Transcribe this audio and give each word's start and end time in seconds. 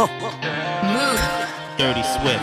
Move. 0.00 1.20
Dirty 1.76 2.02
Swift. 2.02 2.40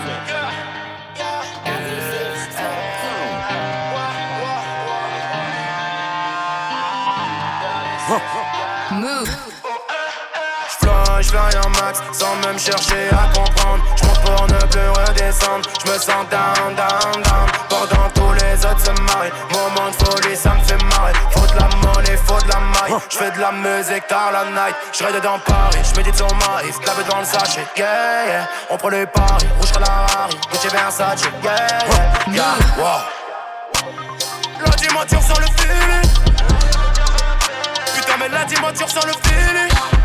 Move. 8.92 9.28
J'fly, 10.70 11.24
j'fais 11.24 11.38
rien 11.40 11.62
max, 11.82 12.00
sans 12.14 12.36
même 12.46 12.60
chercher 12.60 13.10
à 13.10 13.28
comprendre. 13.36 13.84
J'monte 13.96 14.22
pour 14.22 14.48
ne 14.48 14.60
plus 14.68 14.90
redescendre. 14.90 15.68
J'me 15.84 15.98
sens 15.98 16.30
down, 16.30 16.76
down, 16.76 17.24
down. 17.24 17.48
Pendant 17.70 18.10
tous 18.14 18.34
les 18.34 18.66
autres 18.68 18.82
se 18.82 18.92
marient. 18.92 19.32
Moment 19.52 19.90
de 19.90 19.96
folie, 20.06 20.36
ça 20.36 20.54
me 20.54 20.62
fait 20.62 20.84
marrer. 20.84 21.14
De 21.58 21.64
la 21.64 21.70
monnaie, 21.78 22.18
faut 22.18 22.40
de 22.40 22.50
la 22.50 22.60
maille. 22.60 23.00
J'fais 23.10 23.32
de 23.32 23.40
la 23.40 23.52
musique 23.52 24.06
tard 24.08 24.32
la 24.32 24.46
night. 24.46 24.76
J'ride 24.94 25.22
dans 25.24 25.40
Paris, 25.40 25.80
j'médite 25.92 26.16
sur 26.16 26.28
Marie. 26.36 26.72
Clave 26.84 27.04
dans 27.10 27.20
le 27.20 27.26
sachet, 27.26 27.66
yeah, 27.76 28.26
yeah. 28.28 28.50
On 28.70 28.78
prend 28.78 28.90
les 28.90 29.08
paris, 29.08 29.48
rouge 29.60 29.72
à 29.76 29.80
la 29.80 29.86
Rari. 29.88 30.38
Gucci 30.52 30.68
Versace, 30.68 31.22
yeah, 31.44 31.56
yeah, 32.28 32.34
yeah. 32.34 32.44
Wow. 32.78 33.02
La 34.66 34.76
dimension 34.76 35.22
sur 35.22 35.40
le 35.40 35.48
feeling. 35.58 36.12
Putain, 37.96 38.18
mais 38.20 38.30
la 38.30 38.46
dimension 38.46 38.88
sur 38.88 39.06
le 39.08 39.14
feeling. 39.24 39.97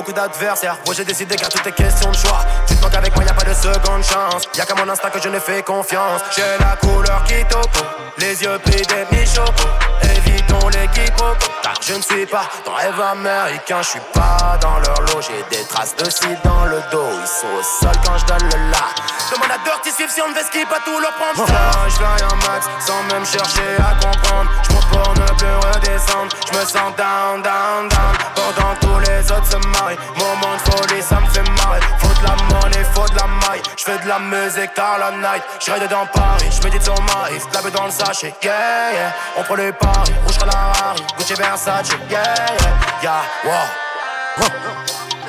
Beaucoup 0.00 0.12
d'adversaires, 0.14 0.78
moi 0.86 0.94
j'ai 0.94 1.04
décidé 1.04 1.36
car 1.36 1.50
tout 1.50 1.60
est 1.68 1.72
question 1.72 2.10
de 2.10 2.16
choix. 2.16 2.40
Tu 2.66 2.74
te 2.74 2.96
avec 2.96 3.14
moi, 3.14 3.22
y 3.22 3.28
a 3.28 3.34
pas 3.34 3.44
de 3.44 3.52
seconde 3.52 4.02
chance. 4.02 4.44
Y'a 4.56 4.64
qu'à 4.64 4.74
mon 4.74 4.88
instinct 4.88 5.10
que 5.10 5.20
je 5.20 5.28
ne 5.28 5.38
fais 5.38 5.62
confiance. 5.62 6.22
J'ai 6.34 6.56
la 6.58 6.74
couleur 6.76 7.22
qui 7.24 7.44
topo, 7.44 7.84
les 8.16 8.42
yeux 8.42 8.58
pris 8.64 8.80
des 8.80 9.04
michopos. 9.14 9.68
Évitons 10.02 10.68
les 10.68 10.88
quiproquos, 10.88 11.52
car 11.62 11.74
je 11.82 11.92
ne 11.92 12.00
suis 12.00 12.24
pas 12.24 12.48
dans 12.64 12.72
rêve 12.72 12.98
américain. 12.98 13.82
Je 13.82 13.88
suis 13.88 14.00
pas 14.14 14.56
dans 14.62 14.78
leur 14.78 15.02
lot, 15.02 15.20
j'ai 15.20 15.44
des 15.54 15.66
traces 15.66 15.94
de 15.96 16.08
cire 16.08 16.38
dans 16.44 16.64
le 16.64 16.80
dos. 16.90 17.10
Ils 17.20 17.28
sont 17.28 17.46
au 17.58 17.62
sol 17.62 17.92
quand 18.02 18.16
je 18.16 18.24
donne 18.24 18.44
le 18.44 18.70
la. 18.70 18.88
Demande 19.30 19.50
à 19.50 19.62
Dirty 19.62 19.90
Swift 19.90 20.14
si 20.14 20.22
on 20.22 20.30
devait 20.30 20.44
skip 20.44 20.72
à 20.72 20.80
tout 20.82 20.98
leur 20.98 21.12
prendre. 21.12 21.36
Je 21.36 21.92
fly 21.92 22.22
un 22.22 22.36
max 22.48 22.66
sans 22.86 23.02
même 23.12 23.26
chercher 23.26 23.76
à 23.78 23.94
comprendre. 24.02 24.50
Je 24.62 24.80
pour 24.90 25.14
ne 25.14 25.26
plus 25.36 25.56
redescendre. 25.68 26.34
Je 26.50 26.58
me 26.58 26.64
sens 26.64 26.96
down, 26.96 27.42
down, 27.42 27.88
down. 27.88 28.16
Pendant 28.34 28.74
tous 28.80 28.98
les 29.00 29.30
autres 29.30 29.46
se 29.46 29.56
marient. 29.90 29.98
Moment 30.18 30.54
de 30.54 30.70
folie, 30.70 31.02
ça 31.02 31.20
me 31.20 31.26
fait 31.26 31.42
marrer. 31.62 31.80
Faut 31.98 32.08
de 32.08 32.26
la 32.26 32.36
monnaie, 32.54 32.84
faut 32.94 33.08
de 33.08 33.16
la 33.16 33.26
maille. 33.26 33.62
Je 33.76 33.84
fais 33.84 33.98
de 33.98 34.08
la 34.08 34.18
musique 34.18 34.74
tard 34.74 34.98
la 34.98 35.10
night. 35.12 35.42
Je 35.64 35.72
ride 35.72 35.88
dans 35.88 36.06
Paris, 36.06 36.50
je 36.50 36.62
médite 36.62 36.82
sur 36.82 37.00
Marie. 37.02 37.38
Clave 37.52 37.70
dans 37.72 37.86
le 37.86 37.90
sachet, 37.90 38.34
yeah, 38.42 38.92
yeah. 38.92 39.12
On 39.36 39.42
prend 39.42 39.56
les 39.56 39.72
paris, 39.72 40.12
rouge 40.26 40.36
à 40.42 40.46
la 40.46 40.52
Rari. 40.52 41.02
Gucci 41.18 41.34
Versace, 41.34 41.88
yeah, 42.10 42.22
yeah, 42.22 42.72
yeah, 43.02 43.22
wow. 43.44 43.68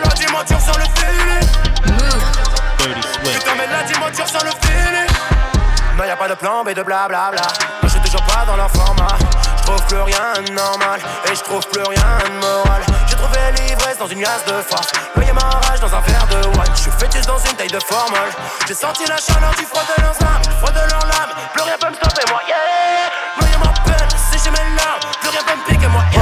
La 0.03 0.09
dimension 0.13 0.59
sur 0.59 0.77
le 0.77 0.85
Swift. 0.85 1.59
Putain, 2.77 3.55
mais 3.57 3.67
la 3.67 3.83
dimension 3.83 4.25
sur 4.25 4.43
le 4.43 4.51
feeling. 4.61 5.00
Non, 5.97 6.03
y'a 6.05 6.15
pas 6.15 6.27
de 6.27 6.33
plan 6.35 6.63
B 6.63 6.69
de 6.73 6.81
blablabla. 6.83 7.41
Je 7.83 7.87
suis 7.89 8.01
toujours 8.01 8.23
pas 8.23 8.45
dans 8.45 8.55
leur 8.55 8.71
format. 8.71 9.15
Je 9.57 9.63
trouve 9.63 9.85
plus 9.87 10.01
rien 10.01 10.33
de 10.45 10.51
normal. 10.51 10.99
Et 11.25 11.35
je 11.35 11.41
trouve 11.41 11.65
plus 11.67 11.83
rien 11.83 12.17
de 12.25 12.39
moral. 12.39 12.81
J'ai 13.07 13.15
trouvé 13.15 13.39
l'ivresse 13.57 13.97
dans 13.97 14.07
une 14.07 14.19
glace 14.19 14.43
de 14.45 14.53
force. 14.61 14.87
Noyé 15.15 15.33
ma 15.33 15.41
rage 15.41 15.79
dans 15.79 15.93
un 15.93 16.01
verre 16.01 16.27
de 16.27 16.47
wine. 16.47 16.73
Je 16.75 16.81
suis 16.81 16.91
fœtus 16.91 17.25
dans 17.25 17.37
une 17.39 17.55
taille 17.55 17.67
de 17.67 17.79
formol. 17.79 18.29
J'ai 18.67 18.73
senti 18.73 19.03
la 19.05 19.17
chaleur 19.17 19.53
du 19.57 19.65
froid 19.65 19.83
de 19.83 20.01
leurs 20.01 20.21
âmes. 20.21 20.41
Froid 20.59 20.71
de 20.71 20.89
leurs 20.89 21.05
lames. 21.05 21.33
Plus 21.53 21.63
rien 21.63 21.77
peut 21.79 21.89
me 21.89 21.95
stopper, 21.95 22.25
moi, 22.31 22.41
yeah. 22.47 22.57
Noyé 23.39 23.57
ma 23.57 23.71
peine, 23.83 24.09
sécher 24.31 24.51
mes 24.51 24.75
larmes. 24.75 24.99
Plus 25.19 25.29
rien 25.29 25.41
peut 25.45 25.57
me 25.57 25.63
piquer, 25.69 25.87
moi, 25.87 26.01
yeah. 26.13 26.21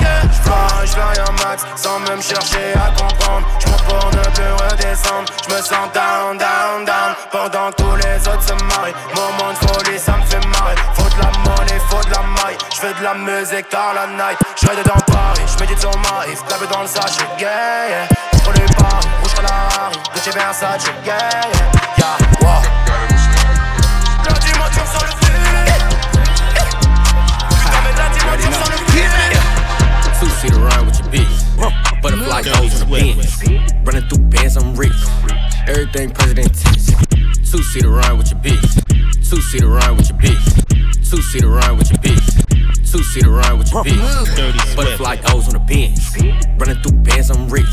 Yeah. 0.00 0.22
J'fly, 0.32 0.86
j'fais 0.86 1.02
rien 1.14 1.30
max. 1.44 1.64
Sans 1.76 1.98
même 2.00 2.22
chercher 2.22 2.74
à 2.74 2.90
comprendre. 3.00 3.46
J'monte 3.60 3.82
pour 3.84 4.10
ne 4.10 4.24
plus 4.34 4.52
redescendre. 4.66 5.32
J'me 5.48 5.62
sens 5.62 5.88
down, 5.94 6.36
down, 6.36 6.84
down. 6.84 7.14
Pendant 7.30 7.70
que 7.70 7.76
tous 7.82 7.96
les 7.96 8.28
autres 8.28 8.42
se 8.42 8.61
marient. 8.82 8.94
Moment 9.14 9.52
de 9.52 9.58
folie, 9.66 9.98
ça 9.98 10.16
me 10.16 10.22
fait 10.24 10.44
marrer. 10.46 10.74
Faut 10.94 11.08
de 11.08 11.18
la 11.22 11.30
monnaie, 11.44 11.80
faut 11.88 12.04
de 12.04 12.10
la 12.10 12.22
maille. 12.22 12.58
J'fais 12.74 12.92
de 12.94 13.02
la 13.02 13.14
musique 13.14 13.68
tard 13.68 13.94
la 13.94 14.06
night. 14.06 14.38
J'ride 14.60 14.84
dans 14.84 15.12
Paris, 15.12 15.42
j'médite 15.56 15.80
sur 15.80 15.96
Marie. 15.98 16.34
Clave 16.48 16.68
dans 16.70 16.82
le 16.82 16.88
sachet, 16.88 17.24
yeah, 17.38 17.88
yeah. 17.88 18.08
Contre 18.44 18.52
les 18.60 18.74
paris, 18.74 19.08
rouge 19.22 19.34
à 19.38 19.42
la 19.42 19.48
Rari. 19.48 19.98
Gucci 20.14 20.30
Versace, 20.30 20.84
yeah, 21.04 21.16
yeah, 21.16 21.60
yeah. 21.98 22.16
Wow. 22.40 22.62
La 24.24 24.32
dimension 24.38 24.84
sur 24.90 25.02
le 25.02 25.12
feeling. 25.20 25.68
Putain, 27.48 27.80
mais 27.84 27.94
la 27.96 28.08
dimension 28.10 28.52
sur 28.52 28.70
le 28.70 28.78
feeling. 28.90 29.32
Two 30.20 30.28
seater 30.40 30.60
ride 30.60 30.84
with 30.86 30.98
your 30.98 31.08
bitch. 31.08 31.36
Butterfly 32.02 32.42
goes 32.42 32.82
on 32.82 32.90
the 32.90 33.14
bench. 33.14 33.24
Running 33.84 34.08
through 34.08 34.24
bands, 34.30 34.56
I'm 34.56 34.74
rich. 34.74 34.92
Everything 35.68 36.10
president 36.10 36.52
tense. 36.60 36.90
Two 37.50 37.62
seater 37.62 37.90
ride 37.90 38.12
with 38.12 38.30
your 38.30 38.40
bitch. 38.40 38.81
Two 39.32 39.40
seater 39.40 39.68
ride 39.68 39.96
with 39.96 40.10
your 40.10 40.18
bitch. 40.18 41.10
Two 41.10 41.22
seater 41.22 41.48
ride 41.48 41.78
with 41.78 41.90
your 41.90 41.98
bitch. 42.00 42.51
Two 42.92 43.02
seater 43.04 43.30
ride 43.30 43.54
with 43.54 43.72
your 43.72 43.82
bitch. 43.84 44.36
Dirty 44.36 44.58
Butterfly 44.76 45.16
goes 45.16 45.46
on 45.46 45.54
the 45.54 45.60
bench. 45.60 45.98
Running 46.60 46.76
through 46.82 46.98
bands, 46.98 47.30
I'm 47.30 47.48
rich. 47.48 47.64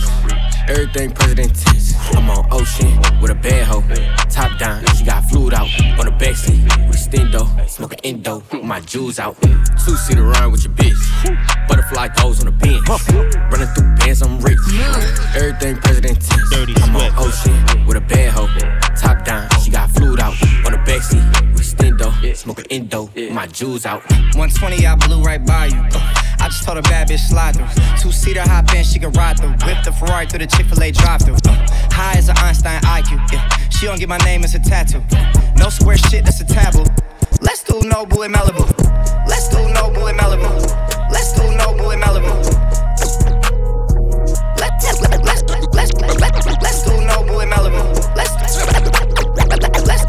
Everything 0.69 1.11
president 1.11 1.53
tense. 1.59 1.93
I'm 2.15 2.29
on 2.29 2.47
ocean 2.53 2.97
with 3.19 3.29
a 3.29 3.35
bad 3.35 3.67
hoe. 3.67 3.83
Top 4.29 4.57
down, 4.57 4.81
she 4.95 5.03
got 5.03 5.25
fluid 5.25 5.53
out. 5.53 5.67
On 5.99 6.05
the 6.05 6.15
backseat 6.17 6.63
with 6.87 6.95
a 6.95 6.99
stendo. 6.99 7.69
Smoking 7.69 7.99
endo, 8.05 8.41
my 8.63 8.79
jewels 8.79 9.19
out. 9.19 9.35
Two 9.41 9.97
seater 9.97 10.23
ride 10.23 10.47
with 10.47 10.63
your 10.63 10.73
bitch. 10.73 11.67
Butterfly 11.67 12.07
goes 12.15 12.39
on 12.39 12.45
the 12.45 12.51
bench. 12.53 12.87
Running 13.51 13.67
through 13.75 13.95
bands, 13.97 14.21
I'm 14.21 14.39
rich. 14.39 14.57
Everything 15.35 15.75
president 15.81 16.21
tense. 16.21 16.81
I'm 16.81 16.95
on 16.95 17.11
ocean 17.17 17.85
with 17.85 17.97
a 17.97 18.01
bad 18.01 18.31
hoe. 18.31 18.47
Top 18.95 19.25
down, 19.25 19.49
she 19.65 19.69
got 19.69 19.89
fluid 19.89 20.21
out. 20.21 20.31
On 20.65 20.71
the 20.71 20.79
backseat 20.87 21.51
with 21.51 21.59
a 21.59 21.75
stendo. 21.75 22.35
Smoking 22.37 22.67
endo, 22.71 23.09
with 23.13 23.33
my 23.33 23.47
jewels 23.47 23.85
out. 23.85 24.01
120, 24.39 24.85
I 24.85 24.95
blew 25.09 25.21
right 25.23 25.43
by 25.43 25.65
you. 25.65 25.79
Uh, 25.79 26.13
I 26.39 26.47
just 26.47 26.63
told 26.63 26.77
a 26.77 26.81
bad 26.83 27.09
bitch 27.09 27.19
slide 27.19 27.55
through. 27.55 27.67
Two 27.99 28.11
seater 28.11 28.41
hop 28.41 28.73
in, 28.75 28.83
she 28.83 28.99
can 28.99 29.11
ride 29.13 29.39
through. 29.39 29.53
Whip 29.65 29.83
the 29.83 29.91
Ferrari 29.91 30.27
through 30.27 30.39
the 30.39 30.47
Chick 30.47 30.67
fil 30.67 30.81
A 30.83 30.91
drive 30.91 31.21
through. 31.21 31.41
Uh, 31.47 31.67
high 31.91 32.17
as 32.17 32.29
an 32.29 32.37
Einstein 32.37 32.79
IQ. 32.81 33.17
Yeah. 33.33 33.47
She 33.69 33.87
don't 33.87 33.99
get 33.99 34.07
my 34.07 34.17
name 34.19 34.43
as 34.43 34.53
a 34.53 34.59
tattoo. 34.59 35.01
No 35.57 35.69
square 35.69 35.97
shit, 35.97 36.25
that's 36.25 36.41
a 36.41 36.45
taboo. 36.45 36.85
Let's 37.41 37.63
do 37.63 37.79
Nobu 37.89 38.25
in 38.25 38.31
Malibu. 38.31 38.65
Let's 39.27 39.49
do 39.49 39.57
Nobu 39.57 40.09
in 40.09 40.17
Malibu. 40.17 40.49
Let's 41.11 41.33
do 41.33 41.41
Nobu 41.41 41.93
in 41.93 41.99
Malibu. 41.99 42.31
Let's 44.59 44.83
let's 44.85 45.01
let's 45.01 45.43
let's 45.73 45.93
let's 46.21 46.45
let's 46.61 46.83
do 46.83 46.91
Nobu 47.09 47.43
in 47.43 47.49
Malibu. 47.49 47.81
Let's 48.15 48.35
let's 48.41 48.55
let's 48.67 48.89
let's 49.87 50.05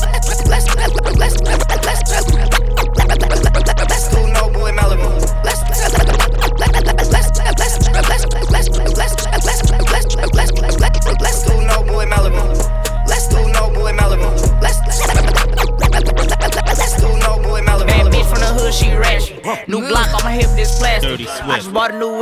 let's 0.46 0.76
let's 1.18 1.66
let's 1.68 1.79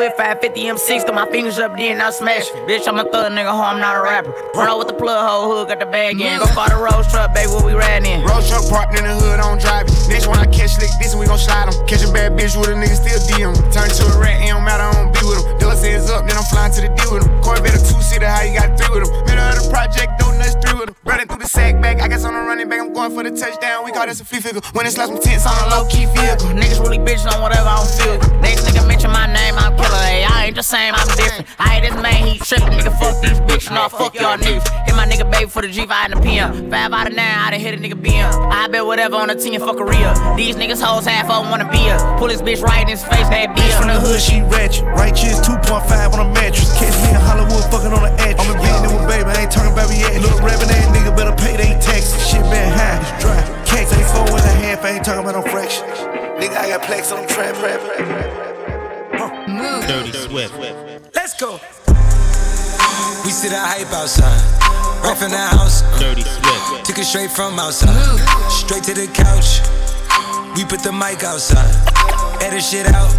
bought 0.09 0.17
whip, 0.17 0.17
550 0.17 0.65
M6, 0.65 1.07
got 1.07 1.15
my 1.15 1.31
fingers 1.31 1.59
up, 1.59 1.77
then 1.77 2.01
I 2.01 2.11
smash 2.11 2.49
it. 2.49 2.55
Bitch, 2.69 2.89
I'm 2.89 2.99
a 2.99 3.05
thug 3.05 3.33
nigga, 3.33 3.51
ho, 3.51 3.63
I'm 3.63 3.81
not 3.81 3.97
a 3.97 4.03
rapper. 4.03 4.33
Run 4.55 4.69
out 4.69 4.79
with 4.79 4.89
the 4.89 4.95
plug, 4.95 5.29
hoe, 5.29 5.49
hood, 5.49 5.69
got 5.69 5.81
the 5.81 5.87
bag 5.87 6.21
in. 6.21 6.39
Go 6.39 6.47
call 6.47 6.69
the 6.69 6.77
road 6.77 7.05
truck, 7.11 7.35
baby, 7.35 7.51
what 7.51 7.65
we 7.65 7.73
riding 7.73 8.21
in? 8.21 8.25
Road 8.25 8.45
truck 8.47 8.69
parked 8.69 8.97
in 8.99 9.05
the 9.05 9.15
hood, 9.15 9.41
on 9.41 9.59
driving. 9.59 9.93
Next 10.09 10.27
one 10.27 10.39
I 10.39 10.47
catch 10.47 10.77
slick, 10.77 10.91
this 11.01 11.15
we 11.15 11.27
gon' 11.27 11.39
slide 11.39 11.69
'em. 11.69 11.87
Catch 11.87 12.05
a 12.05 12.13
bad 12.13 12.33
bitch 12.33 12.57
with 12.57 12.69
a 12.69 12.77
nigga, 12.77 12.97
still 12.97 13.21
DM. 13.29 13.55
Turn 13.73 13.89
to 13.89 14.05
a 14.07 14.19
rat, 14.19 14.41
it 14.43 14.49
don't 14.49 14.65
matter, 14.65 14.85
I 14.85 14.93
don't 14.93 15.13
be 15.13 15.21
with 15.27 15.45
'em. 15.45 15.59
Dust 15.59 15.85
ends 15.85 16.11
up, 16.11 16.27
then 16.27 16.37
I'm 16.37 16.45
flying 16.45 16.73
to 16.73 16.81
the 16.81 16.89
D 16.89 17.01
with 17.11 17.25
'em. 17.25 17.43
Corvette 17.43 17.75
a 17.75 17.81
two 17.81 18.01
seater, 18.03 18.29
how 18.29 18.43
you 18.43 18.59
got 18.59 18.77
three 18.79 18.91
with 18.93 19.09
'em. 19.09 19.25
Middle 19.27 19.45
of 19.45 19.57
the 19.61 19.65
project, 19.71 20.19
donuts 20.19 20.57
three 20.63 20.79
with 20.79 20.89
'em. 20.89 20.97
Running 21.05 21.27
through 21.29 21.43
the 21.43 21.49
sack 21.49 21.81
back, 21.81 22.01
I 22.03 22.09
guess 22.09 22.25
I'm 22.25 22.35
a 22.35 22.43
running 22.43 22.69
back, 22.69 22.81
I'm 22.81 22.93
going 22.93 23.13
for 23.15 23.23
the 23.23 23.31
touchdown. 23.31 23.85
We 23.85 23.93
call 23.93 24.07
this 24.07 24.21
a 24.21 24.25
free 24.25 24.41
figure. 24.41 24.61
When 24.73 24.87
it's 24.87 24.97
left 24.97 25.13
some 25.13 25.21
tents 25.21 25.47
on 25.47 25.57
a 25.65 25.67
low 25.75 25.85
key 25.89 26.07
vehicle. 26.07 26.49
Niggas 26.53 26.81
really 26.81 26.99
bitch 26.99 27.25
on 27.33 27.41
whatever 27.41 27.69
I 27.69 27.77
don't 27.77 27.91
feel. 27.99 28.17
Next 28.41 28.65
nigga 28.67 28.87
mention 28.87 29.11
my 29.11 29.27
name, 29.27 29.55
I'm 29.59 29.68
killer. 29.79 30.27
I 30.29 30.45
ain't 30.47 30.57
the 30.57 30.63
same, 30.63 30.95
I'm 30.95 31.07
different. 31.17 31.47
I 31.59 31.77
ain't 31.79 31.85
this 31.87 31.97
man, 32.03 32.27
he 32.27 32.39
trippin'. 32.39 32.69
Nigga, 32.75 32.93
fuck 32.99 33.17
these 33.23 33.39
bitches, 33.47 33.73
no, 33.75 33.89
fuck 33.89 34.15
y'all 34.15 34.37
niggas. 34.37 34.67
Hit 34.87 34.95
my 34.95 35.07
nigga 35.07 35.31
baby 35.31 35.49
for 35.49 35.63
the 35.63 35.69
G5 35.69 35.91
and 35.91 36.13
the 36.15 36.21
PM. 36.21 36.71
Five 36.71 36.93
out 36.93 37.07
of 37.09 37.15
nine, 37.15 37.39
I 37.47 37.51
done 37.51 37.61
hit 37.61 37.75
a 37.75 37.79
nigga 37.79 37.95
BM. 38.01 38.29
I 38.53 38.69
bet 38.69 38.85
whatever 38.85 39.17
on 39.17 39.29
the 39.29 39.35
team, 39.35 39.61
fuck 39.61 39.79
a 39.81 39.85
real. 39.85 40.13
These 40.37 40.57
niggas 40.57 40.83
hoes 40.83 41.07
half 41.07 41.31
of 41.31 41.43
them 41.43 41.51
wanna 41.51 41.71
be 41.71 41.89
a. 41.89 41.97
Pull 42.19 42.29
this 42.29 42.43
bitch 42.43 42.63
right 42.63 42.83
in 42.83 42.89
his 42.89 43.03
face, 43.05 43.29
bad 43.31 43.57
Bitch 43.57 43.73
from 43.79 43.89
the 43.89 43.95
bitch. 43.95 44.07
hood, 44.07 44.21
she 44.21 44.41
ratchet. 44.43 44.85
Righteous 44.99 45.41
2.5 45.41 46.13
on 46.15 46.21
a 46.27 46.29
mattress. 46.35 46.73
Catch 46.79 46.97
me 47.03 47.11
in 47.11 47.21
Hollywood, 47.23 47.65
fucking 47.71 47.93
on 47.93 48.03
the 48.03 48.13
edge. 48.23 48.37
I'm 48.39 48.51
a 48.51 48.59
billionaire 48.59 48.93
with 48.99 49.09
baby, 49.09 49.31
I 49.31 49.43
ain't 49.43 49.53
talking 49.53 49.73
about 49.73 49.91
yet. 49.95 50.13
Little 50.21 50.39
rapping 50.41 50.71
ass 50.71 50.87
nigga 50.97 51.15
better 51.17 51.35
pay 51.37 51.57
they 51.57 51.73
taxes. 51.81 52.19
Shit 52.27 52.43
been 52.51 52.73
high, 52.73 52.99
it's 53.01 53.23
dry. 53.23 53.39
Cakes 53.65 53.93
ain't 53.95 54.09
four 54.11 54.27
and 54.37 54.45
a 54.45 54.55
half, 54.67 54.85
I 54.85 54.91
ain't 54.99 55.05
talking 55.05 55.23
about 55.23 55.37
no 55.39 55.43
fraction. 55.51 55.85
Nigga, 56.41 56.57
I 56.57 56.69
got 56.75 56.83
plaques 56.83 57.13
on 57.13 57.27
trap, 57.29 57.55
rap, 57.63 57.81
rap, 57.83 57.99
rap. 57.99 58.58
Move. 59.69 59.87
Dirty 59.87 60.13
Swift. 60.13 60.55
Let's 61.15 61.35
go. 61.35 61.61
We 63.25 63.31
see 63.31 63.49
the 63.49 63.61
hype 63.61 63.93
outside. 63.93 64.41
Right 65.05 65.17
from 65.17 65.31
the 65.31 65.39
house. 65.39 65.83
Dirty 66.01 66.23
Swift. 66.23 66.87
Took 66.87 66.99
it 66.99 67.05
straight 67.05 67.31
from 67.31 67.59
outside. 67.59 67.93
Straight 68.51 68.85
to 68.85 68.95
the 68.95 69.07
couch. 69.13 69.61
We 70.57 70.65
put 70.65 70.81
the 70.81 70.93
mic 70.93 71.23
outside. 71.23 71.69
Edit 72.43 72.63
shit 72.63 72.87
out. 72.89 73.13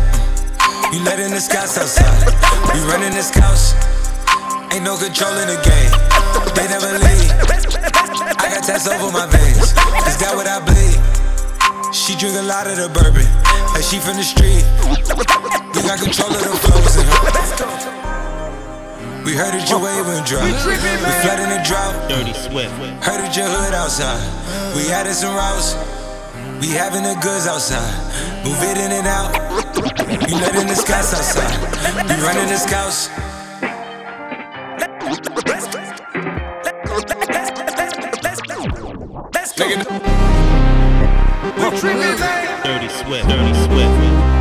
You 0.92 1.04
letting 1.06 1.32
the 1.32 1.40
scouts 1.40 1.78
outside. 1.78 2.34
We 2.74 2.82
running 2.90 3.14
the 3.14 3.22
scouts. 3.22 3.74
Ain't 4.74 4.84
no 4.84 4.98
control 4.98 5.34
in 5.38 5.48
the 5.54 5.60
game. 5.62 5.94
They 6.58 6.66
never 6.66 6.98
leave. 6.98 7.30
I 8.42 8.50
got 8.50 8.64
tats 8.64 8.88
over 8.88 9.12
my 9.12 9.28
veins. 9.28 9.74
Is 10.10 10.18
that 10.18 10.34
what 10.34 10.48
I 10.48 10.60
bleed? 10.66 10.98
She 11.92 12.16
drink 12.16 12.38
a 12.38 12.44
lot 12.44 12.68
of 12.68 12.78
the 12.78 12.88
bourbon. 12.90 13.26
Like 13.74 13.82
she 13.84 13.98
from 13.98 14.18
the 14.18 14.24
street. 14.24 14.62
We 15.74 15.82
got 15.82 15.98
control 15.98 16.30
of 16.30 16.38
the 16.38 16.54
flows 16.62 16.96
in 16.98 17.06
her. 17.06 17.20
We 19.26 19.34
heard 19.34 19.54
that 19.58 19.66
your 19.70 19.82
wave 19.82 20.06
went 20.06 20.26
dry. 20.26 20.46
We 20.46 20.54
flood 20.54 21.40
in 21.42 21.50
the 21.50 21.62
drought. 21.66 22.10
Dirty 22.10 22.34
Swift. 22.34 22.70
Heard 23.02 23.22
that 23.26 23.36
your 23.36 23.50
hood 23.50 23.74
outside. 23.74 24.22
We 24.76 24.92
added 24.92 25.16
some 25.16 25.34
routes. 25.34 25.74
We 26.62 26.70
having 26.70 27.04
the 27.04 27.18
goods 27.22 27.48
outside. 27.48 27.82
Move 28.46 28.62
it 28.62 28.78
in 28.78 28.92
and 28.94 29.08
out. 29.08 29.34
You 30.30 30.36
letting 30.38 30.68
the 30.68 30.76
scouts 30.76 31.14
outside. 31.14 31.58
We 32.06 32.22
running 32.22 32.50
the 32.50 32.58
scouts. 32.58 33.10
Dirty 41.72 42.90
Swift. 42.90 43.30
Dirty 43.30 43.54
Swift. 43.54 44.39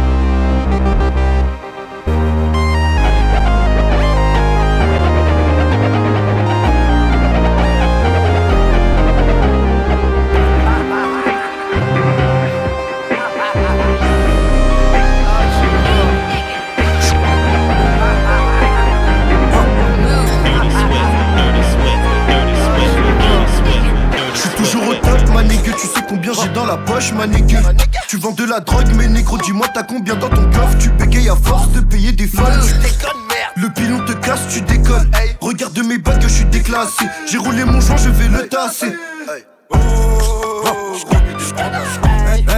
J'ai 26.43 26.49
dans 26.51 26.67
la 26.67 26.77
poche, 26.77 27.13
ma 27.13 27.27
nigga. 27.27 27.61
Tu 28.09 28.17
vends 28.17 28.33
de 28.33 28.45
la 28.45 28.61
drogue, 28.61 28.89
mais 28.95 29.09
négro, 29.09 29.39
dis-moi 29.39 29.67
t'as 29.73 29.83
combien 29.83 30.15
dans 30.15 30.29
ton 30.29 30.45
coffre? 30.51 30.77
Tu 30.79 30.91
bégayes 30.91 31.29
à 31.29 31.37
force 31.37 31.71
de 31.73 31.81
payer 31.81 32.13
des 32.13 32.27
folles. 32.27 32.61
Tu 32.67 32.75
déconnes, 32.75 33.23
merde. 33.29 33.53
Le 33.57 33.69
pilon 33.71 34.05
te 34.05 34.13
casse, 34.13 34.47
tu 34.51 34.61
décolles. 34.63 35.11
Regarde 35.41 35.79
mes 35.85 35.99
bagues, 35.99 36.23
je 36.23 36.29
suis 36.29 36.45
déclassé. 36.47 37.05
J'ai 37.31 37.39
roulé 37.39 37.65
mon 37.65 37.81
joint, 37.81 37.97
je 37.97 38.11
vais 38.11 38.29
le 38.29 38.49
tasser. 38.49 38.95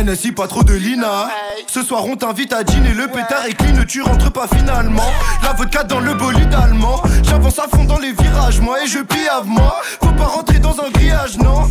NSI, 0.02 0.32
pas 0.32 0.46
trop 0.46 0.62
de 0.62 0.74
Lina. 0.74 1.28
Ce 1.66 1.82
soir, 1.82 2.04
on 2.06 2.16
t'invite 2.16 2.52
à 2.52 2.64
dîner. 2.64 2.94
Le 2.94 3.06
pétard 3.06 3.44
est 3.46 3.52
clean, 3.52 3.84
tu 3.86 4.02
rentres 4.02 4.32
pas 4.32 4.46
finalement. 4.48 5.10
La 5.42 5.52
vodka 5.52 5.84
dans 5.84 6.00
le 6.00 6.14
bolide 6.14 6.54
allemand. 6.54 7.02
J'avance 7.22 7.58
à 7.58 7.68
fond 7.68 7.84
dans 7.84 7.98
les 7.98 8.12
virages, 8.12 8.60
moi, 8.60 8.82
et 8.82 8.86
je 8.86 9.00
piave, 9.00 9.46
moi. 9.46 9.80
Faut 10.02 10.12
pas 10.12 10.24
rentrer 10.24 10.58
dans 10.58 10.76
un 10.80 10.90
grillage, 10.90 11.36
non? 11.38 11.68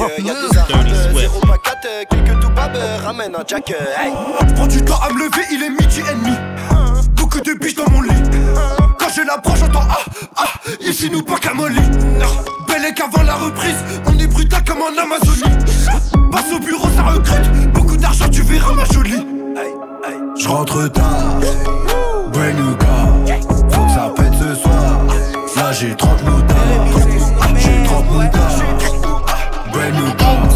Sont 0.00 0.22
black, 0.22 0.26
y'a 0.26 0.34
des 0.34 0.58
arabes, 0.58 0.88
zéro 1.14 1.40
pacat, 1.40 1.76
quelques 2.08 2.40
tout 2.40 2.50
babes, 2.50 2.78
ramène 3.04 3.34
un 3.34 3.44
jack, 3.46 3.70
hey. 3.70 4.12
Prends 4.54 4.66
du 4.66 4.82
temps 4.82 5.00
à 5.02 5.12
me 5.12 5.18
lever, 5.18 5.42
il 5.52 5.62
est 5.62 5.70
midi 5.70 6.00
et 6.00 6.14
demi. 6.14 6.36
Beaucoup 7.16 7.40
de 7.40 7.52
biches 7.54 7.74
dans 7.74 7.90
mon 7.90 8.02
lit. 8.02 8.10
Quand 8.98 9.08
je 9.14 9.22
l'approche, 9.22 9.58
j'entends 9.60 9.86
ah, 9.88 9.98
ah, 10.36 10.44
ici 10.80 11.10
nous 11.10 11.22
pas 11.22 11.38
qu'à 11.38 11.54
molly. 11.54 11.80
Belle 12.66 12.86
et 12.88 12.94
qu'avant 12.94 13.22
la 13.22 13.34
reprise, 13.34 13.76
on 14.06 14.18
est 14.18 14.26
brutal 14.26 14.62
comme 14.64 14.78
en 14.82 15.00
Amazonie. 15.00 15.56
Passe 16.32 16.52
au 16.54 16.58
bureau, 16.58 16.88
ça 16.96 17.02
recrute. 17.02 17.72
Beaucoup 17.72 17.96
d'argent, 17.96 18.28
tu 18.30 18.42
verras 18.42 18.72
ma 18.72 18.84
jolie. 18.86 19.26
Je 20.38 20.48
rentre 20.48 20.88
tard, 20.88 21.40
brand 22.32 22.54
new 22.54 22.76
car. 22.76 23.38
Faut 23.70 23.84
que 23.84 23.90
ça 23.90 24.12
pète 24.16 24.32
ce 24.40 24.54
soir. 24.54 25.00
Là 25.56 25.72
j'ai 25.72 25.94
30 25.94 26.24
moutards. 26.24 26.56
J'ai 27.56 27.84
30 27.84 28.10
moutards. 28.10 28.99
Brand 29.72 29.94
new 29.94 30.12
car. 30.16 30.48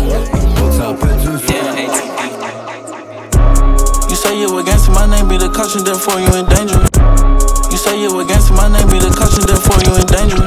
Faut 0.57 0.69
que 0.69 0.75
ça 0.77 0.93
pète. 1.01 1.15
You 4.09 4.17
say 4.17 4.39
you 4.41 4.59
against 4.59 4.89
my 4.91 5.07
name, 5.07 5.29
be 5.29 5.37
the 5.37 5.49
caution, 5.49 5.83
therefore 5.85 6.21
you 6.21 6.31
in 6.35 6.47
danger. 6.47 6.79
You 7.71 7.77
say 7.77 8.01
you 8.01 8.21
against 8.21 8.53
my 8.53 8.69
name, 8.69 8.87
be 8.89 8.99
the 8.99 9.11
caution, 9.11 9.45
therefore 9.47 9.83
you 9.83 9.95
in 9.97 10.07
danger. 10.07 10.39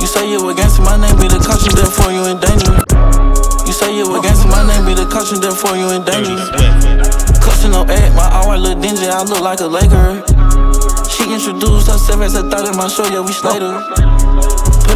You 0.00 0.06
say 0.06 0.30
you 0.30 0.48
against 0.48 0.80
my 0.80 0.96
name, 0.96 1.16
be 1.20 1.28
the 1.28 1.38
caution, 1.38 1.74
therefore 1.76 2.10
you 2.12 2.24
in 2.24 2.40
danger. 2.40 2.72
You 3.66 3.72
say 3.72 3.94
you 3.94 4.08
against 4.16 4.46
my 4.48 4.64
name, 4.66 4.86
be 4.86 4.94
the 4.94 5.04
caution, 5.06 5.40
therefore 5.40 5.76
you 5.76 5.90
in 5.90 6.02
danger. 6.04 6.36
Cussing 7.44 7.72
no 7.72 7.84
egg, 7.84 8.14
my 8.16 8.24
hour 8.32 8.56
look 8.56 8.80
dingy, 8.80 9.06
I 9.06 9.22
look 9.22 9.40
like 9.40 9.60
a 9.60 9.68
Laker. 9.68 10.24
She 11.10 11.28
introduced 11.28 11.88
herself 11.88 12.22
as 12.22 12.34
a 12.34 12.42
thought 12.48 12.66
in 12.66 12.76
my 12.76 12.88
show, 12.88 13.04
yeah, 13.12 13.20
we. 13.20 13.32
Put 13.32 13.60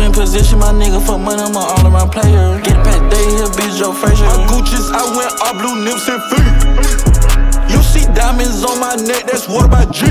in 0.05 0.13
position, 0.13 0.59
my 0.59 0.73
nigga, 0.73 1.01
for 1.01 1.19
money, 1.19 1.41
I'm 1.41 1.57
an 1.57 1.65
all 1.65 1.87
around 1.89 2.13
player. 2.13 2.61
Get 2.61 2.77
back 2.85 3.01
day, 3.11 3.25
here, 3.25 3.49
bitch, 3.57 3.79
Joe 3.81 3.93
Frazier. 3.93 4.29
My 4.29 4.45
Gucci's, 4.47 4.93
I 4.93 5.03
went 5.17 5.33
all 5.41 5.57
blue 5.57 5.81
nips 5.85 6.05
and 6.09 6.21
feet. 6.29 7.73
You 7.73 7.81
see 7.83 8.05
diamonds 8.13 8.65
on 8.65 8.79
my 8.79 8.97
neck, 8.97 9.25
that's 9.27 9.49
what 9.49 9.65
about 9.65 9.93
G. 9.93 10.07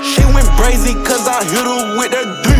She 0.00 0.22
went 0.30 0.46
brazy, 0.54 0.94
cause 1.04 1.26
I 1.26 1.42
hit 1.44 1.66
her 1.66 1.98
with 1.98 2.12
that 2.14 2.28
D. 2.44 2.58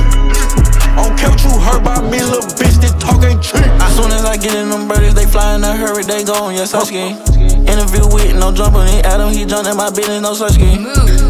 Care 1.19 1.31
what 1.31 1.43
you 1.43 1.50
heard 1.59 1.82
about 1.82 2.05
me, 2.05 2.23
little 2.23 2.47
bitch, 2.55 2.79
this 2.79 2.94
talk 2.94 3.25
ain't 3.25 3.43
cheap. 3.43 3.67
As 3.82 3.97
soon 3.97 4.12
as 4.12 4.25
I 4.25 4.37
get 4.37 4.55
in 4.55 4.71
them 4.71 4.87
birdies, 4.87 5.14
they 5.14 5.26
fly 5.26 5.56
in 5.56 5.64
a 5.64 5.75
hurry, 5.75 6.05
they 6.05 6.23
gone, 6.23 6.55
yes, 6.55 6.75
I 6.75 6.85
ski. 6.85 7.38
Interview 7.69 8.05
with 8.12 8.35
no 8.35 8.53
jumper, 8.53 8.85
he 8.85 9.00
Adam, 9.00 9.32
he 9.32 9.44
jumped 9.44 9.69
in 9.69 9.76
my 9.76 9.91
business, 9.91 10.20
no 10.23 10.35
such 10.35 10.53
ski. 10.53 10.76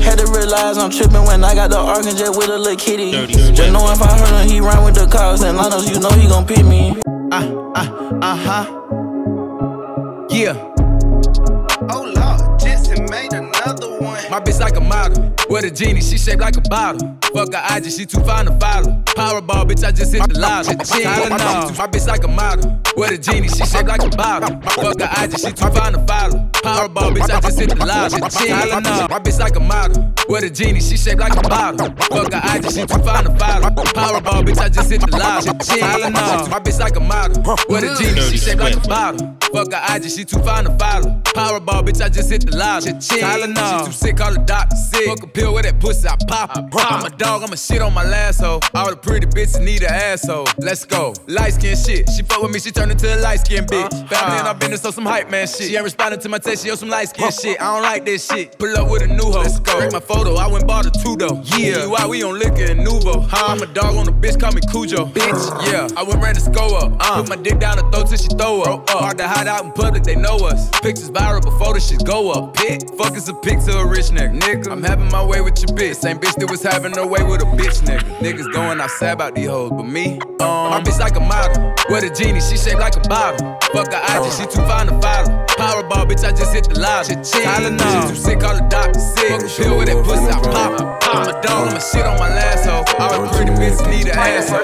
Had 0.05 0.19
to 0.19 0.27
realize 0.33 0.79
I'm 0.79 0.91
tripping 0.91 1.25
when 1.25 1.43
I 1.45 1.55
got 1.55 1.71
the 1.71 1.79
arc 1.79 2.05
jet 2.05 2.31
with 2.31 2.49
a 2.49 2.59
little 2.59 2.77
kitty. 2.77 3.11
Dirty 3.11 3.35
Just 3.35 3.57
Swift. 3.57 3.73
know 3.73 3.91
if 3.91 4.01
I 4.01 4.17
heard 4.19 4.43
him, 4.45 4.49
he 4.49 4.61
run 4.61 4.85
with 4.85 4.95
the 4.95 5.07
cars 5.07 5.43
and 5.43 5.59
Lanos, 5.59 5.91
you 5.93 5.99
know 6.01 6.11
he 6.11 6.29
gon' 6.29 6.47
pick 6.47 6.65
me. 6.65 6.95
Uh 7.33 7.73
uh, 7.75 8.19
uh 8.23 8.37
huh. 8.37 8.65
Yeah. 10.31 10.55
Oh 11.91 12.05
Lord, 12.15 12.61
Jetson 12.61 13.05
made 13.11 13.33
another 13.33 13.99
one. 13.99 14.23
My 14.31 14.41
bitch 14.41 14.61
like 14.61 14.77
a 14.77 14.81
model. 14.81 15.35
With 15.49 15.65
a 15.65 15.71
genie, 15.71 16.03
she 16.03 16.19
shaped 16.19 16.41
like 16.41 16.57
a 16.57 16.61
bottle. 16.69 17.17
Fuck 17.35 17.53
her 17.55 17.77
IG, 17.77 17.91
she 17.91 18.07
too 18.07 18.21
fine 18.21 18.45
to 18.47 18.59
follow. 18.59 18.93
Powerball, 19.17 19.65
bitch, 19.69 19.83
I 19.85 19.91
just 19.93 20.13
hit 20.13 20.29
the 20.29 20.39
lotto. 20.39 20.73
Tylenol. 20.73 21.77
My 21.79 21.87
bitch 21.87 22.07
like 22.07 22.25
a 22.25 22.29
model. 22.29 22.79
With 22.99 23.13
a 23.13 23.19
genie, 23.19 23.47
she 23.47 23.65
shaped 23.65 23.87
like 23.87 24.03
a 24.03 24.09
bottle. 24.09 24.57
My 24.57 24.73
fuck 24.73 25.01
her 25.01 25.25
IG, 25.25 25.39
she 25.39 25.53
too 25.53 25.71
fine 25.71 25.93
to 25.93 26.05
follow. 26.05 26.51
Powerball, 26.51 27.15
bitch, 27.15 27.31
I 27.31 27.41
just 27.41 27.57
hit 27.61 27.69
the 27.69 27.77
lotto. 27.77 28.17
Tylenol. 28.17 29.09
My 29.09 29.21
bitch 29.21 29.39
like 29.39 29.55
a 29.55 29.61
model. 29.61 30.18
With 30.29 30.45
a 30.45 30.51
genie, 30.51 30.81
she 30.81 30.99
shaped 30.99 31.21
like 31.21 31.35
a 31.35 31.49
bottle. 31.49 31.89
Fuck 32.13 32.35
her 32.35 32.57
IG, 32.57 32.71
she 32.71 32.85
too 32.85 33.03
fine 33.03 33.25
to 33.25 33.35
follow. 33.39 33.71
Powerball, 33.71 34.45
bitch, 34.45 34.59
I 34.59 34.69
just 34.69 34.91
hit 34.91 35.01
the 35.01 35.17
lotto. 35.17 35.53
Tylenol. 35.53 36.51
My 36.51 36.61
bitch 36.61 36.79
like 36.79 36.97
a 36.97 37.01
model. 37.01 37.43
With 37.69 37.85
a 37.85 37.97
genie, 37.99 38.21
she 38.21 38.37
shaped 38.37 38.61
like 38.61 38.77
a 38.77 38.81
bottle. 38.87 39.35
Fuck 39.55 39.73
her 39.73 39.97
IG, 39.97 40.11
she 40.11 40.27
too 40.27 40.39
fine 40.41 40.65
to 40.65 40.77
follow. 40.77 41.19
Powerball, 41.33 41.83
bitch, 41.87 42.05
I 42.05 42.11
just 42.11 42.31
hit 42.31 42.45
the 42.45 42.55
lotto. 42.55 42.91
Tylenol. 42.91 43.81
She 43.81 43.87
too 43.87 43.93
sick, 43.93 44.17
call 44.19 44.35
the 44.35 44.41
doctor 44.41 44.77
sick. 44.77 45.07
Fuck 45.07 45.23
a 45.23 45.27
pill 45.27 45.55
with 45.55 45.65
that 45.65 45.81
pussy, 45.81 46.07
I 46.07 46.17
pop 46.29 46.59
it. 46.59 46.65
I'm 46.75 47.07
a 47.07 47.11
dog, 47.17 47.43
I'm 47.43 47.53
a 47.55 47.57
shit 47.57 47.81
on 47.81 47.95
my 47.95 48.05
last 48.05 48.41
hoe. 48.41 48.61
All 48.75 48.91
the 48.91 48.97
pretty 48.97 49.27
bitches 49.27 49.65
need 49.65 49.83
an 49.83 49.95
asshole. 49.95 50.47
Let's 50.59 50.85
go. 50.85 51.15
Light 51.27 51.55
skin 51.55 51.75
shit. 51.75 52.07
She 52.11 52.23
fuck 52.23 52.43
with 52.43 52.53
me, 52.53 52.61
she 52.61 52.71
turned 52.71 52.93
into 52.93 53.09
a 53.09 53.17
light 53.17 53.41
skin 53.41 53.65
bitch. 53.65 53.91
Family 54.11 54.39
and 54.39 54.49
I've 54.49 54.59
been 54.59 54.77
so 54.77 54.91
some 54.91 55.07
hype 55.07 55.31
man 55.31 55.47
shit. 55.47 55.69
She 55.69 55.75
ain't 55.77 55.85
responding 55.85 56.21
to 56.21 56.29
my 56.29 56.39
text, 56.39 56.65
she 56.65 56.71
on 56.71 56.77
some 56.77 56.91
light 56.91 57.09
skin 57.09 57.31
shit. 57.31 57.59
I 57.59 57.73
don't 57.73 57.83
like 57.83 58.05
this 58.05 58.27
shit. 58.27 58.59
Pull 58.59 58.77
up 58.77 58.91
with 58.91 59.03
a 59.03 59.07
new 59.07 59.25
hoe. 59.25 59.41
Let's 59.41 59.59
go. 59.59 59.79
Break 59.79 59.93
my 59.93 60.01
photo, 60.19 60.35
I 60.37 60.47
went 60.49 60.67
bought 60.67 60.87
a 60.87 60.91
two 60.91 61.17
though. 61.17 61.43
Yeah. 61.57 61.87
Why 61.87 62.07
we 62.07 62.23
on 62.23 62.39
liquor 62.39 62.71
and 62.73 62.81
Nuvo? 62.81 63.27
Huh? 63.29 63.53
I'm 63.53 63.63
a 63.63 63.67
dog 63.67 63.97
on 63.97 64.07
the 64.07 64.13
bitch, 64.13 64.41
call 64.41 64.53
me 64.53 64.61
Cujo. 64.71 65.07
Bitch, 65.07 65.43
yeah. 65.71 65.89
I 65.97 66.03
went 66.03 66.21
ran 66.23 66.35
the 66.35 66.41
score 66.41 66.77
up. 66.83 66.93
Uh. 66.99 67.23
Put 67.23 67.29
my 67.29 67.37
dick 67.37 67.59
down 67.59 67.79
her 67.79 67.91
throat 67.91 68.09
till 68.09 68.19
she 68.19 68.29
throw 68.29 68.63
up. 68.63 68.89
Hard 68.91 69.19
to 69.19 69.29
hide 69.29 69.47
out 69.47 69.65
in 69.65 69.73
public, 69.73 70.03
they 70.03 70.17
know 70.17 70.37
us. 70.39 70.71
Pictures 70.81 71.11
viral 71.11 71.43
before 71.43 71.75
the 71.75 71.81
shit 71.81 72.05
go 72.05 72.33
up. 72.33 72.55
Pick. 72.55 72.89
Fuck 72.97 73.17
is 73.17 73.29
a 73.29 73.35
pic 73.35 73.61
to 73.67 73.79
a 73.79 73.87
rich 73.87 74.11
nigga. 74.11 74.39
Nigga, 74.41 74.73
I'm 74.73 74.83
having 74.83 75.09
my 75.11 75.25
way 75.25 75.41
with 75.41 75.59
your 75.63 75.77
bitch. 75.77 75.97
Same 75.97 76.19
bitch 76.19 76.35
that 76.37 76.51
was 76.51 76.63
having 76.63 76.93
her 76.95 77.07
way 77.07 77.23
with 77.23 77.43
a 77.43 77.49
bitch 77.59 77.83
nigga. 77.87 78.03
Niggas 78.19 78.53
going 78.53 78.81
outside 78.81 79.13
about 79.13 79.35
these 79.35 79.49
hoes, 79.49 79.71
but 79.71 79.85
me, 79.87 80.19
um, 80.41 80.71
my 80.75 80.81
bitch 80.81 80.99
like 80.99 81.17
a 81.17 81.21
model. 81.21 81.75
With 81.91 82.05
a 82.05 82.11
genie, 82.11 82.41
she 82.41 82.57
shaped 82.57 82.81
like 82.81 82.97
a 82.97 83.09
bottle. 83.09 83.57
Fuck 83.73 83.93
her 83.93 84.03
IG, 84.19 84.33
she 84.33 84.45
too 84.45 84.65
fine 84.67 84.87
to 84.87 85.01
follow. 85.01 85.47
Powerball, 85.59 86.07
bitch, 86.07 86.23
I 86.23 86.31
just 86.31 86.55
hit 86.55 86.71
the 86.71 86.79
lotto. 86.79 87.19
Tylenol. 87.19 87.83
She 87.83 88.15
too 88.15 88.15
sick, 88.15 88.39
call 88.39 88.55
the 88.55 88.63
doctor 88.71 89.03
sick. 89.03 89.27
Fuck 89.27 89.43
a 89.43 89.51
pill 89.51 89.75
with 89.75 89.91
that 89.91 89.99
pussy, 90.07 90.31
I 90.31 90.39
pop 90.39 90.79
it. 90.79 90.87
I'm 91.11 91.27
a 91.27 91.35
dog, 91.43 91.75
I'ma 91.75 91.83
shit 91.83 92.07
on 92.07 92.15
my 92.15 92.31
last 92.31 92.63
hoe. 92.63 92.87
All 93.03 93.27
the 93.27 93.31
pretty 93.35 93.51
bitches 93.59 93.83
need 93.91 94.07
an 94.07 94.15
asshole. 94.15 94.63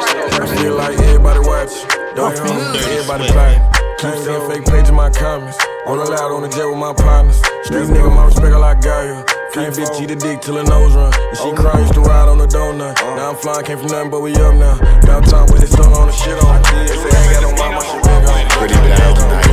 Feel 0.55 0.79
like 0.79 0.95
everybody 1.03 1.43
watch. 1.43 1.75
Don't 2.15 2.39
home, 2.39 2.63
everybody 2.79 3.27
play. 3.35 3.59
Can't 3.99 4.23
see 4.23 4.31
a 4.31 4.41
fake 4.47 4.65
page 4.71 4.87
in 4.87 4.95
my 4.95 5.11
comments. 5.11 5.59
On 5.91 5.99
the 5.99 6.07
loud, 6.07 6.31
on 6.31 6.47
the 6.47 6.49
jet 6.49 6.65
with 6.65 6.79
my 6.79 6.95
partners. 6.95 7.43
Street 7.67 7.91
nigga, 7.91 8.15
my 8.15 8.31
respect, 8.31 8.55
I 8.55 8.59
like 8.63 8.81
Gaia. 8.81 9.27
Came 9.51 9.75
bitch, 9.75 9.99
eat 9.99 10.11
a 10.11 10.17
dick 10.17 10.41
till 10.43 10.63
her 10.63 10.65
nose 10.65 10.95
run. 10.95 11.11
And 11.11 11.39
she 11.39 11.51
crying, 11.59 11.83
used 11.83 11.95
to 11.95 12.07
ride 12.07 12.31
on 12.31 12.39
the 12.39 12.47
donut. 12.47 12.95
Now 13.19 13.35
I'm 13.35 13.37
flying, 13.37 13.67
came 13.67 13.79
from 13.79 13.91
nothing 13.91 14.11
but 14.11 14.23
we 14.23 14.31
up 14.39 14.55
now. 14.55 14.79
Downtown 15.03 15.51
with 15.51 15.59
the 15.59 15.67
sun 15.67 15.91
on 15.91 16.07
the 16.07 16.15
shit 16.15 16.39
on. 16.39 16.63
They 16.87 16.95
say 16.95 17.11
I 17.11 17.19
ain't 17.19 17.35
got 17.35 17.43
no 17.43 17.51
mama, 17.59 17.83
shit 17.83 17.99
big 17.99 18.31
on. 18.31 18.47
Pretty 18.63 18.75
down 18.79 19.15
tonight. 19.19 19.45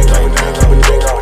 Move. 0.70 1.21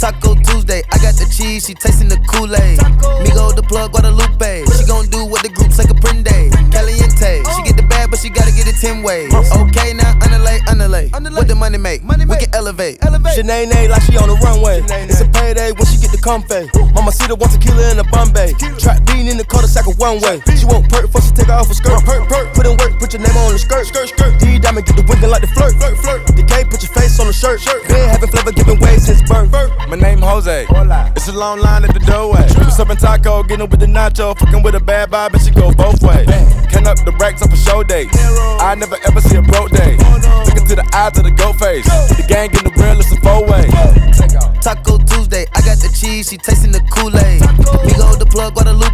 Taco 0.00 0.34
Tuesday, 0.34 0.82
I 0.90 0.98
got 0.98 1.14
the 1.20 1.28
cheese, 1.30 1.66
she 1.66 1.74
tasting 1.74 2.08
the 2.08 2.16
Kool-Aid. 2.32 2.78
Migo 3.20 3.54
the 3.54 3.62
plug, 3.62 3.92
Guadalupe. 3.92 4.64
She 4.76 4.84
gon' 4.86 5.06
do 5.12 5.26
what 5.26 5.42
the 5.42 5.50
group's 5.52 5.76
group 5.76 5.86
say 5.86 5.92
Caprende. 5.92 6.50
Caliente, 6.72 7.44
she 7.54 7.62
get 7.62 7.76
the 7.76 7.84
bag, 7.84 8.08
but 8.10 8.18
she 8.18 8.30
gotta 8.30 8.50
get 8.52 8.66
it 8.66 8.80
10 8.80 9.02
ways. 9.02 9.32
Okay, 9.52 9.89
underlay, 10.70 11.10
underlay. 11.12 11.36
What 11.36 11.48
the 11.48 11.54
money 11.54 11.78
make? 11.78 12.02
Money 12.02 12.24
We 12.24 12.36
can 12.36 12.54
elevate. 12.54 13.02
elevate. 13.04 13.34
Shanae 13.36 13.88
like 13.90 14.02
she 14.06 14.16
on 14.16 14.28
the 14.30 14.38
runway. 14.38 14.82
It's 15.10 15.20
a 15.20 15.28
payday 15.28 15.72
when 15.72 15.86
she 15.90 15.98
get 15.98 16.14
the 16.14 16.22
comfy. 16.22 16.70
Mama 16.94 17.10
see 17.12 17.26
the 17.26 17.34
one 17.34 17.50
tequila 17.50 17.90
in 17.90 17.96
the 17.98 18.06
Bombay. 18.14 18.54
Trap 18.78 19.04
bean 19.06 19.26
in 19.28 19.36
the 19.36 19.44
cul-de-sac 19.44 19.86
of 19.86 19.98
one 19.98 20.20
way. 20.22 20.40
She 20.54 20.64
won't 20.66 20.88
perk 20.88 21.10
before 21.10 21.22
she 21.22 21.32
take 21.34 21.50
her 21.50 21.58
off 21.58 21.68
her 21.68 21.74
skirt. 21.74 21.98
Perk, 22.06 22.28
perk. 22.30 22.54
Put 22.54 22.66
in 22.66 22.76
work, 22.78 22.98
put 23.02 23.12
your 23.12 23.22
name 23.22 23.36
on 23.36 23.52
the 23.52 23.58
skirt. 23.58 23.86
Skirt, 23.86 24.08
skirt. 24.08 24.38
D 24.38 24.58
diamond 24.58 24.86
get 24.86 24.96
the 24.96 25.04
winking 25.10 25.30
like 25.30 25.42
the 25.42 25.50
flirt. 25.52 25.74
Flirt, 25.74 25.98
flirt. 25.98 26.20
Decay, 26.38 26.64
put 26.70 26.82
your 26.82 26.92
face 26.94 27.18
on 27.18 27.26
the 27.26 27.34
shirt. 27.34 27.60
Shirt. 27.60 27.82
Been 27.88 28.08
having 28.08 28.30
flavor 28.30 28.52
giving 28.52 28.78
way 28.80 28.96
since 28.98 29.20
birth. 29.26 29.50
My 29.90 29.96
name 29.96 30.22
Jose. 30.22 30.66
It's 31.16 31.28
a 31.28 31.32
long 31.32 31.58
line 31.60 31.84
at 31.84 31.92
the 31.92 32.00
doorway. 32.06 32.46
What's 32.62 32.78
up 32.78 32.90
in 32.90 32.96
taco? 32.96 33.42
Getting 33.42 33.68
with 33.68 33.80
the 33.80 33.86
nacho. 33.86 34.38
Fucking 34.38 34.62
with 34.62 34.74
a 34.74 34.80
bad 34.80 35.10
vibe 35.10 35.34
and 35.34 35.42
she 35.42 35.50
go 35.50 35.72
both 35.72 36.02
ways. 36.02 36.28
Can 36.70 36.86
up 36.86 36.98
the 37.04 37.12
racks 37.18 37.42
up 37.42 37.52
a 37.52 37.56
show 37.56 37.82
day. 37.82 38.06
I 38.60 38.74
never 38.78 38.96
ever 39.06 39.20
see 39.20 39.36
a 39.36 39.42
broke 39.42 39.70
day. 39.70 39.98
To 40.68 40.76
the 40.76 40.88
eyes 40.94 41.18
of 41.18 41.24
the 41.24 41.32
goat 41.32 41.58
face. 41.58 41.84
The 41.84 42.24
gang 42.28 42.54
in 42.54 42.62
the 42.62 42.70
real, 42.78 43.00
it's 43.00 43.10
a 43.10 43.18
four 43.26 43.42
way. 43.42 43.66
Taco 44.62 44.98
Tuesday, 44.98 45.46
I 45.54 45.60
got 45.62 45.78
the 45.82 45.90
cheese, 45.90 46.28
she 46.30 46.36
tasting 46.36 46.70
the 46.70 46.78
Kool-Aid. 46.94 47.42
Migo 47.82 48.16
the 48.16 48.26
plug, 48.26 48.54
Guadalupe. 48.54 48.89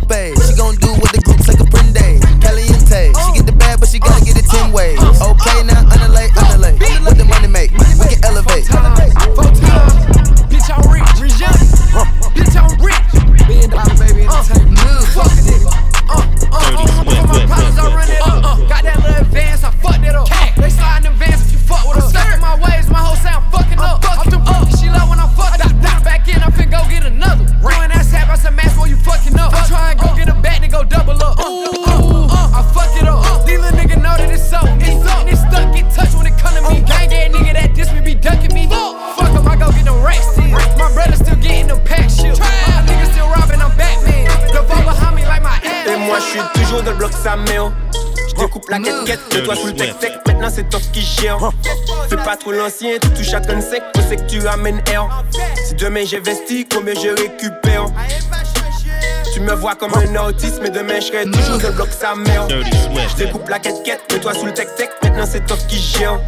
Quête, 49.36 49.44
toi 49.44 49.56
sous 49.56 49.66
le 49.66 49.72
tech 49.74 49.98
tech 49.98 50.12
Maintenant 50.26 50.48
c'est 50.52 50.68
toi 50.68 50.80
qui 50.92 51.02
gère. 51.02 51.38
Fais 52.08 52.16
pas 52.16 52.36
trop 52.36 52.52
l'ancien, 52.52 52.92
tu 53.00 53.10
touches 53.10 53.34
à 53.34 53.40
35 53.40 53.82
Faut 53.96 54.02
c'est 54.08 54.16
que 54.16 54.30
tu 54.30 54.46
ramènes 54.46 54.82
air. 54.90 55.08
Si 55.64 55.74
demain 55.74 56.04
j'investis, 56.04 56.66
combien 56.72 56.94
je 56.94 57.08
récupère? 57.08 57.86
Tu 59.32 59.40
me 59.40 59.52
vois 59.52 59.74
comme 59.74 59.92
un 59.94 60.26
autiste 60.26 60.60
Mais 60.62 60.70
demain 60.70 61.00
je 61.00 61.06
serai 61.06 61.24
toujours 61.24 61.58
dans 61.58 61.68
le 61.68 61.74
bloc 61.74 61.88
Dirty 62.48 62.78
Swift. 62.78 63.10
Je 63.10 63.24
découpe 63.24 63.48
la 63.48 63.58
quête 63.58 63.82
quête, 63.84 64.20
toi 64.20 64.34
sous 64.34 64.46
le 64.46 64.52
tech 64.52 64.68
tech 64.76 64.88
Maintenant 65.02 65.26
c'est 65.30 65.44
toi 65.46 65.56
qui 65.68 65.78
gère. 65.78 66.18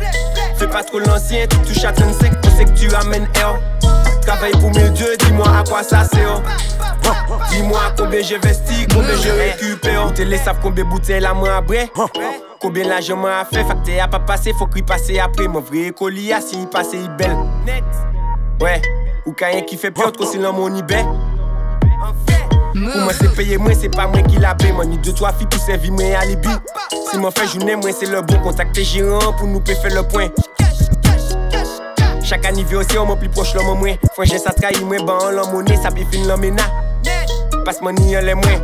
Fais 0.56 0.68
pas 0.68 0.82
trop 0.82 0.98
l'ancien, 0.98 1.46
tu 1.46 1.56
touches 1.58 1.84
à 1.84 1.92
35 1.92 2.32
Faut 2.44 2.50
c'est 2.56 2.64
que 2.64 2.78
tu 2.78 2.88
ramènes 2.88 3.28
air. 3.36 3.58
Travaille 4.22 4.52
pour 4.52 4.70
mes 4.74 4.90
dieux, 4.90 5.16
dis-moi 5.20 5.46
à 5.48 5.64
quoi 5.64 5.82
ça 5.82 6.04
sert 6.04 6.42
Dis-moi 7.50 7.80
combien 7.96 8.22
j'ai 8.22 8.36
investi, 8.36 8.86
combien 8.92 9.16
j'ai 9.22 9.30
récupéré. 9.30 9.98
On 9.98 10.10
te 10.10 10.22
laisse 10.22 10.44
savent 10.44 10.58
combien 10.62 10.84
bouteille 10.84 11.20
la 11.20 11.34
main 11.34 11.56
après. 11.56 11.90
Combien 12.60 12.88
l'argent 12.88 13.16
m'a 13.16 13.44
fait, 13.44 13.64
facteur 13.64 14.02
a 14.02 14.08
pas 14.08 14.20
passé, 14.20 14.52
faut 14.58 14.66
qu'il 14.66 14.84
passe 14.84 15.10
après. 15.22 15.48
Mon 15.48 15.60
vrai 15.60 15.92
colis 15.96 16.32
si 16.46 16.60
il 16.60 16.66
passe, 16.66 16.88
il 16.92 17.08
belle. 17.16 17.36
Ouais, 18.60 18.82
ou 19.24 19.32
quand 19.32 19.46
qui 19.66 19.76
fait 19.76 19.90
pire, 19.90 20.10
trop 20.12 20.24
c'est 20.24 20.38
mon 20.38 20.74
ibet. 20.74 21.04
Ou 22.78 23.00
mwen 23.02 23.14
se 23.16 23.28
peye 23.34 23.58
mwen, 23.58 23.74
se 23.74 23.88
pa 23.90 24.06
mwen 24.06 24.26
ki 24.28 24.38
la 24.42 24.54
pe 24.58 24.70
Mwen 24.72 24.92
ni 24.92 24.98
2-3 25.02 25.32
fi 25.38 25.46
pou 25.50 25.60
sevi 25.62 25.90
mwen 25.90 26.14
alibi 26.20 26.52
Si 27.08 27.18
mwen 27.18 27.32
fe 27.34 27.46
journée 27.50 27.76
mwen, 27.76 27.94
se 27.94 28.06
le 28.06 28.20
bon 28.22 28.38
contact 28.44 28.78
jiran 28.78 29.32
Pou 29.32 29.46
pour 29.46 29.48
nous 29.48 29.62
fe 29.66 29.94
le 29.94 30.02
poin 30.02 30.28
Chak 32.22 32.44
aussi 32.52 32.76
ose, 32.76 32.98
mwen 32.98 33.18
plus 33.18 33.28
proche 33.28 33.54
lom 33.56 33.72
mwen 33.80 33.98
Franjen 34.14 34.38
sa 34.38 34.52
trahi 34.52 34.84
mwen, 34.84 35.06
ba 35.08 35.18
an 35.26 35.40
lom 35.40 35.56
mounen 35.56 35.82
Sa 35.82 35.90
pi 35.90 36.06
fin 36.12 36.28
lom 36.28 36.44
Passe 37.64 37.80
mon 37.82 37.92
ni 37.92 38.14
les 38.14 38.34
moins. 38.34 38.62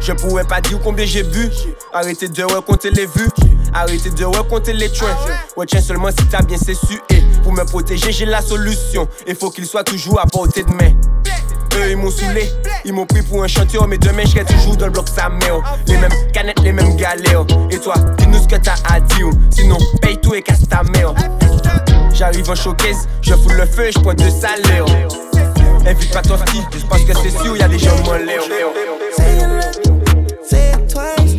Je 0.00 0.12
pourrais 0.12 0.44
pas 0.44 0.60
dire 0.60 0.78
combien 0.82 1.06
j'ai 1.06 1.22
bu. 1.22 1.50
Arrêtez 1.92 2.28
de 2.28 2.42
compter 2.60 2.90
les 2.90 3.06
vues. 3.06 3.28
Arrêtez 3.72 4.10
de 4.10 4.24
compter 4.48 4.72
les 4.72 4.90
trains. 4.90 5.16
Ouais, 5.56 5.66
tiens 5.66 5.80
seulement 5.80 6.10
si 6.10 6.26
t'as 6.26 6.42
bien 6.42 6.58
c'est 6.58 6.74
su. 6.74 7.00
Et 7.10 7.22
pour 7.42 7.52
me 7.52 7.64
protéger, 7.64 8.12
j'ai 8.12 8.26
la 8.26 8.42
solution. 8.42 9.08
Il 9.26 9.34
faut 9.34 9.50
qu'il 9.50 9.66
soit 9.66 9.84
toujours 9.84 10.20
à 10.20 10.26
portée 10.26 10.62
de 10.62 10.70
main. 10.70 10.92
Eux, 11.76 11.90
ils 11.90 11.96
m'ont 11.96 12.10
saoulé, 12.10 12.48
ils 12.84 12.92
m'ont 12.92 13.06
pris 13.06 13.22
pour 13.22 13.42
un 13.42 13.48
chanteur, 13.48 13.88
mais 13.88 13.98
demain, 13.98 14.22
je 14.24 14.30
serai 14.30 14.44
toujours 14.44 14.76
dans 14.76 14.86
le 14.86 14.92
bloc 14.92 15.08
sa 15.08 15.28
mère. 15.28 15.60
Les 15.88 15.96
mêmes 15.96 16.12
canettes, 16.32 16.60
les 16.60 16.72
mêmes 16.72 16.94
galères. 16.96 17.44
Et 17.70 17.78
toi, 17.78 17.94
dis-nous 18.18 18.42
ce 18.42 18.46
que 18.46 18.56
t'as 18.56 18.76
à 18.88 19.00
dire. 19.00 19.30
Sinon, 19.50 19.78
paye 20.00 20.20
tout 20.20 20.34
et 20.34 20.42
casse 20.42 20.68
ta 20.68 20.82
mère. 20.84 21.14
J'arrive 22.12 22.48
en 22.48 22.54
showcase, 22.54 23.08
je 23.22 23.34
fous 23.34 23.48
le 23.48 23.66
feu 23.66 23.86
et 23.86 23.92
je 23.92 23.98
prends 23.98 24.14
deux 24.14 24.30
salaires. 24.30 24.84
Invite 25.86 26.12
pas 26.12 26.22
ton 26.22 26.38
fille, 26.46 26.64
parce 26.88 27.04
que 27.04 27.12
c'est 27.14 27.30
sûr, 27.30 27.56
y'a 27.56 27.68
des 27.68 27.78
gens 27.78 27.96
moins. 28.04 28.18
Say 29.16 29.36
you 29.36 29.46
love 29.46 29.78
me, 29.80 30.26
say 30.42 30.72
it 30.72 30.88
twice. 30.88 31.36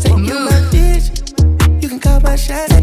Say 0.00 0.08
you 0.08 0.38
my 0.40 0.60
bitch, 0.72 1.82
you 1.82 1.88
can 1.88 1.98
call 1.98 2.20
my 2.20 2.36
shot. 2.36 2.73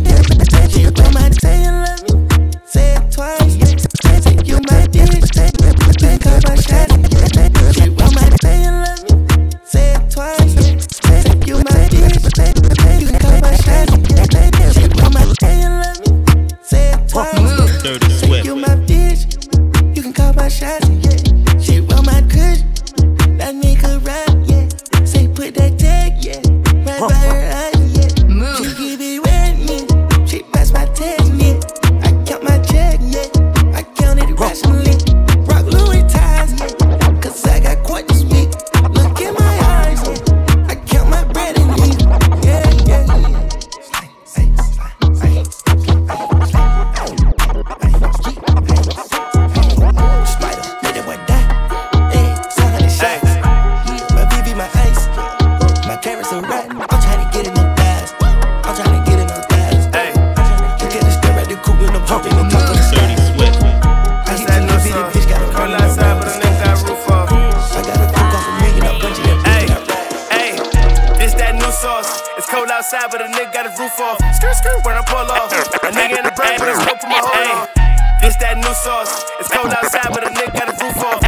New 78.72 78.78
sauce. 78.78 79.26
It's 79.38 79.50
cold 79.50 79.68
outside, 79.68 80.16
but 80.16 80.24
a 80.24 80.32
nigga 80.32 80.54
got 80.54 80.72
his 80.72 80.80
roof 80.80 81.04
off. 81.04 81.20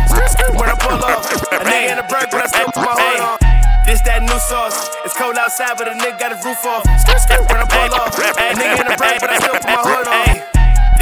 When 0.56 0.70
I 0.70 0.76
pull 0.80 1.04
off. 1.04 1.28
A 1.52 1.60
nigga 1.68 1.92
in 1.92 1.98
the 1.98 2.08
brain, 2.08 2.24
but 2.32 2.40
I 2.40 2.48
still 2.48 2.72
put 2.72 2.88
my 2.88 3.20
on. 3.20 3.38
This 3.84 4.00
that 4.08 4.24
new 4.24 4.40
sauce. 4.48 4.88
It's 5.04 5.12
cold 5.12 5.36
outside, 5.36 5.76
but 5.76 5.90
a 5.90 5.92
nigga 5.92 6.18
got 6.24 6.32
his 6.32 6.40
roof 6.46 6.64
off. 6.64 6.88
When 6.88 7.60
I 7.60 7.68
pull 7.68 8.00
off. 8.00 8.16
A 8.16 8.56
nigga 8.56 8.80
in 8.80 8.88
the 8.88 8.96
brag, 8.96 9.20
but 9.20 9.30
I 9.30 9.44
still 9.44 9.60
put 9.60 9.68
my 9.68 9.76
on. 9.76 9.93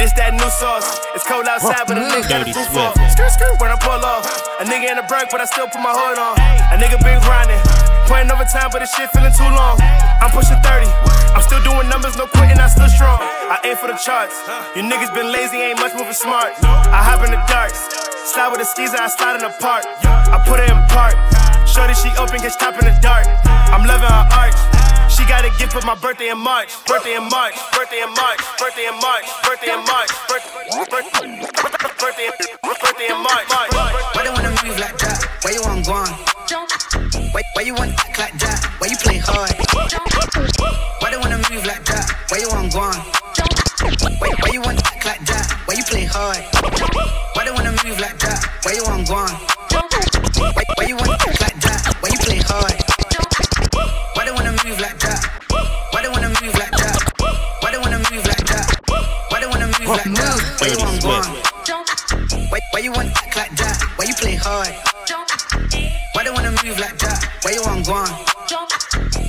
This 0.02 0.10
that 0.18 0.34
new 0.34 0.50
sauce. 0.58 0.98
It's 1.14 1.22
cold 1.22 1.46
outside, 1.46 1.86
but 1.86 1.94
a 1.94 2.02
nigga 2.02 2.26
got 2.26 2.42
his 2.42 2.58
roof 2.58 2.74
off. 2.74 2.98
Skirt, 3.14 3.38
skirt, 3.38 3.54
when 3.62 3.70
I 3.70 3.78
pull 3.78 4.02
off. 4.02 4.26
A 4.58 4.66
nigga 4.66 4.90
in 4.90 4.98
the 4.98 5.06
break, 5.06 5.30
but 5.30 5.38
I 5.38 5.46
still 5.46 5.70
put 5.70 5.78
my 5.78 5.94
hood 5.94 6.18
on. 6.18 6.34
A 6.74 6.74
nigga 6.74 6.98
been 7.06 7.22
grinding. 7.22 7.62
Playing 8.10 8.26
overtime, 8.26 8.74
but 8.74 8.82
this 8.82 8.90
shit 8.98 9.06
feeling 9.14 9.30
too 9.30 9.46
long. 9.54 9.78
I'm 10.18 10.34
pushing 10.34 10.58
30. 10.58 10.90
I'm 11.38 11.44
still 11.46 11.62
doing 11.62 11.86
numbers, 11.86 12.18
no 12.18 12.26
quitting, 12.26 12.58
I 12.58 12.66
still 12.66 12.90
strong. 12.90 13.22
I 13.22 13.62
aim 13.62 13.78
for 13.78 13.86
the 13.86 13.94
charts. 13.94 14.34
You 14.74 14.82
niggas 14.82 15.14
been 15.14 15.30
lazy, 15.30 15.62
ain't 15.62 15.78
much 15.78 15.94
moving 15.94 16.18
smart. 16.18 16.50
I 16.66 16.98
hop 16.98 17.22
in 17.22 17.30
the 17.30 17.38
dark. 17.46 17.70
Slide 17.70 18.50
with 18.50 18.58
the 18.58 18.66
skeezer, 18.66 18.98
I 18.98 19.06
slide 19.06 19.38
in 19.38 19.46
the 19.46 19.54
park. 19.62 19.86
I 20.02 20.42
put 20.42 20.58
it 20.58 20.66
in 20.66 20.82
park. 20.90 21.14
Shorty, 21.62 21.94
she 21.94 22.10
open, 22.18 22.42
get 22.42 22.58
top 22.58 22.74
in 22.74 22.90
the 22.90 22.96
dark. 22.98 23.30
I'm 23.70 23.86
loving 23.86 24.10
her 24.10 24.26
arch. 24.34 24.81
She 25.12 25.24
got 25.28 25.44
a 25.44 25.50
gift 25.58 25.72
for 25.72 25.84
my 25.86 25.94
birthday 25.94 26.30
in 26.30 26.38
March. 26.38 26.72
Birthday 26.86 27.16
in 27.16 27.28
March. 27.28 27.54
Birthday 27.76 28.00
in 28.02 28.10
March. 28.14 28.40
Birthday 28.58 28.88
in 28.88 28.96
March. 28.96 29.24
Birthday 29.44 29.72
in 29.72 29.84
March. 29.84 30.08
Birthday, 30.28 31.02
birthday, 32.00 32.28
birthday 32.62 33.08
in 33.12 33.18
March. 33.22 33.46
Why 34.16 34.22
they 34.24 34.30
wanna 34.30 34.50
move 34.64 34.78
like 34.78 34.96
that? 34.98 35.20
Why 35.42 35.50
you 35.52 35.62
want 35.62 35.84
gone? 35.86 36.08
Why, 37.32 37.42
why 37.54 37.62
you 37.62 37.74
want 37.74 37.92
act 38.00 38.18
like 38.18 38.38
that? 38.40 38.58
Why 38.78 38.88
you 38.88 38.96
play 38.96 39.18
hard? 39.18 39.52
Why 41.00 41.10
they 41.10 41.18
wanna 41.18 41.38
move 41.50 41.66
like 41.66 41.84
that? 41.84 42.08
Why 42.28 42.38
you 42.38 42.48
want 42.48 42.72
gone? 42.72 42.96
Why, 44.18 44.30
why 44.40 44.48
you 44.52 44.60
want 44.62 44.80
act 44.86 45.04
like 45.04 45.24
that? 45.26 45.46
Why 45.66 45.74
you 45.74 45.84
play 45.84 46.04
hard? 46.04 46.40
Why 47.36 47.44
they 47.44 47.50
wanna 47.52 47.72
move 47.84 48.00
like 48.00 48.18
that? 48.18 48.40
Why 48.64 48.72
you 48.72 48.84
want 48.84 49.06
gone? 49.08 49.36
Why, 50.56 50.64
why 50.76 50.84
you 50.86 50.96
want 50.96 51.10
act 51.10 51.26
like 51.26 51.38
that? 51.38 51.41
Why 59.84 59.98
they 59.98 60.10
wanna 60.10 60.10
move 60.12 60.18
like 60.18 60.18
that? 60.18 60.58
Why 60.60 60.68
you 60.68 60.78
want 60.78 61.02
gone? 61.02 62.48
Why, 62.50 62.60
why 62.72 62.80
you 62.80 62.92
want 62.92 63.08
act 63.16 63.36
like 63.36 63.56
that? 63.56 63.82
Why 63.96 64.04
you 64.04 64.14
play 64.14 64.34
hard? 64.34 64.68
Why 66.14 66.24
they 66.24 66.30
wanna 66.30 66.50
move 66.62 66.78
like 66.78 66.98
that? 66.98 67.18
Why 67.42 67.52
you 67.52 67.62
want 67.62 67.86
gone? 67.86 68.08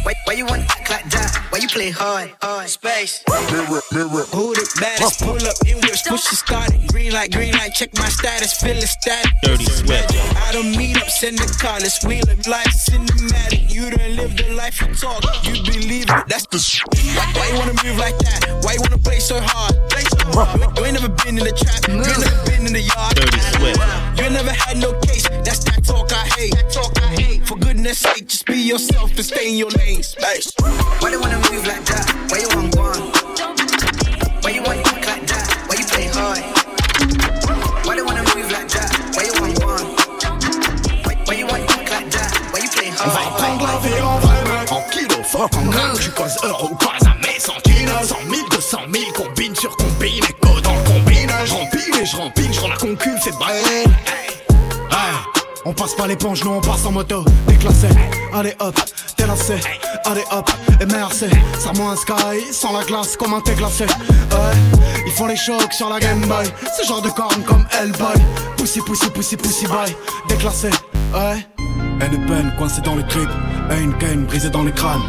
Why, 0.03 0.13
why 0.25 0.33
you 0.33 0.45
want 0.45 0.63
act 0.69 0.89
like 0.89 1.09
that? 1.09 1.47
Why 1.49 1.59
you 1.59 1.67
play 1.67 1.89
hard? 1.89 2.31
hard. 2.41 2.69
Space. 2.69 3.23
Mirror, 3.29 3.81
mirror. 3.93 4.25
Who 4.35 4.53
the 4.53 4.67
baddest? 4.79 5.21
Pull 5.21 5.41
up 5.41 5.55
in 5.65 5.77
whips, 5.77 6.01
push 6.07 6.31
it 6.31 6.35
started. 6.35 6.87
Green 6.89 7.13
light, 7.13 7.31
green 7.31 7.53
light, 7.53 7.73
check 7.73 7.93
my 7.95 8.09
status, 8.09 8.53
feel 8.53 8.77
it 8.77 8.87
static. 8.87 9.31
Dirty 9.41 9.65
Swift. 9.65 10.11
I 10.37 10.51
don't 10.51 10.75
meet 10.75 10.97
up, 10.97 11.09
send 11.09 11.37
the 11.39 11.47
car, 11.59 11.79
let's 11.79 12.03
wheel 12.05 12.27
it. 12.27 12.45
Life 12.47 12.73
cinematic. 12.89 13.73
You 13.73 13.89
don't 13.89 14.15
live 14.15 14.35
the 14.35 14.53
life 14.53 14.81
you 14.81 14.93
talk. 14.93 15.23
You 15.45 15.63
believe 15.63 16.09
it, 16.09 16.23
that's 16.27 16.45
the 16.47 16.59
sh- 16.59 16.83
why, 17.15 17.31
why 17.35 17.47
you 17.47 17.55
wanna 17.57 17.77
move 17.83 17.97
like 17.97 18.17
that? 18.19 18.59
Why 18.63 18.73
you 18.73 18.81
wanna 18.81 18.97
play 18.97 19.19
so 19.19 19.39
hard? 19.41 19.73
Play 19.89 20.01
so 20.03 20.07
hard. 20.09 20.12
You, 20.23 20.39
you 20.77 20.85
ain't 20.85 20.93
never 20.99 21.09
been 21.09 21.37
in 21.37 21.43
the 21.43 21.51
trap, 21.51 21.87
you 21.87 21.99
ain't 21.99 22.19
never 22.19 22.45
been 22.49 22.65
in 22.67 22.73
the 22.73 22.81
yard. 22.81 23.15
Dirty 23.15 23.39
Swift. 23.39 23.79
You 24.17 24.23
ain't 24.25 24.33
never 24.33 24.51
had 24.51 24.77
no 24.77 24.93
case, 25.01 25.27
that's 25.43 25.63
that 25.65 25.83
talk 25.83 26.11
I 26.11 26.25
hate. 26.37 26.53
That 26.55 26.71
talk 26.71 26.93
I 27.01 27.07
hate. 27.21 27.45
For 27.45 27.57
goodness 27.57 27.99
sake, 27.99 28.27
just 28.27 28.45
be 28.45 28.55
yourself 28.57 29.11
and 29.15 29.25
stay 29.25 29.49
in 29.51 29.57
your 29.57 29.69
lane. 29.71 30.01
Space. 30.03 30.53
Why 30.99 31.11
they 31.11 31.17
wanna 31.17 31.37
move 31.51 31.65
like 31.67 31.85
that? 31.85 32.05
Why 32.29 32.39
you 32.39 32.49
want 32.55 32.75
gone? 32.75 33.11
Why 34.43 34.51
you 34.51 34.61
want 34.63 34.79
act 34.87 35.07
like 35.07 35.27
that? 35.27 35.45
Why 35.67 35.75
you 35.77 35.85
play 35.85 36.07
hard? 36.07 36.41
Why 37.85 37.95
they 37.95 38.01
wanna 38.01 38.23
move 38.35 38.49
like 38.51 38.69
that? 38.69 38.89
Why 39.15 39.23
you 39.27 39.33
want 39.41 39.59
gone? 39.59 39.87
Why, 41.05 41.15
why 41.27 41.33
you 41.35 41.45
want 41.47 41.69
act 41.69 41.91
like 41.91 42.09
that? 42.11 42.31
Why 42.51 42.59
you 42.63 42.69
play 42.69 42.89
On 42.89 43.09
va 43.11 43.21
hard? 43.21 43.37
prendre 43.37 43.67
la 43.67 43.77
vie 43.79 44.01
en 44.01 44.19
vrai 44.19 44.43
mec 44.49 44.71
En 44.71 44.81
kilo, 44.89 45.23
fuck 45.23 45.55
en 45.57 45.65
gramme 45.69 45.97
Tu 45.99 46.09
causes 46.11 46.37
euro, 46.43 46.75
pas 46.75 46.97
On 55.65 55.73
passe 55.73 55.95
pas 55.95 56.07
l'éponge, 56.07 56.43
nous 56.43 56.51
on 56.51 56.61
passe 56.61 56.85
en 56.85 56.91
moto. 56.91 57.23
Déclassé, 57.47 57.87
allez 58.33 58.53
hop, 58.59 58.75
t'es 59.15 59.25
lassé. 59.25 59.55
Allez 60.05 60.23
hop, 60.31 60.49
MRC 60.81 61.29
Serre-moi 61.59 61.91
un 61.91 61.95
sky, 61.95 62.53
sans 62.53 62.77
la 62.77 62.83
glace 62.83 63.15
comme 63.15 63.33
un 63.33 63.41
thé 63.41 63.53
glacé. 63.53 63.85
Ils 65.05 65.11
font 65.13 65.27
les 65.27 65.37
chocs 65.37 65.71
sur 65.71 65.89
la 65.89 65.99
Game 65.99 66.21
Boy. 66.27 66.45
Ce 66.77 66.85
genre 66.85 67.01
de 67.01 67.09
cornes 67.09 67.43
comme 67.43 67.65
Hellboy. 67.71 68.15
Pussy, 68.57 68.81
pussy, 68.81 69.09
pussy, 69.09 69.37
pussy 69.37 69.65
boy. 69.65 69.95
Déclassé, 70.27 70.69
ouais 71.13 71.47
Haine 72.01 72.13
et 72.13 72.27
peine 72.27 72.53
coincée 72.57 72.81
dans 72.81 72.95
le 72.95 73.07
trip. 73.07 73.29
Haine, 73.71 73.93
gain, 73.99 74.25
brisée 74.27 74.49
dans 74.49 74.63
les 74.63 74.73
crânes 74.73 75.01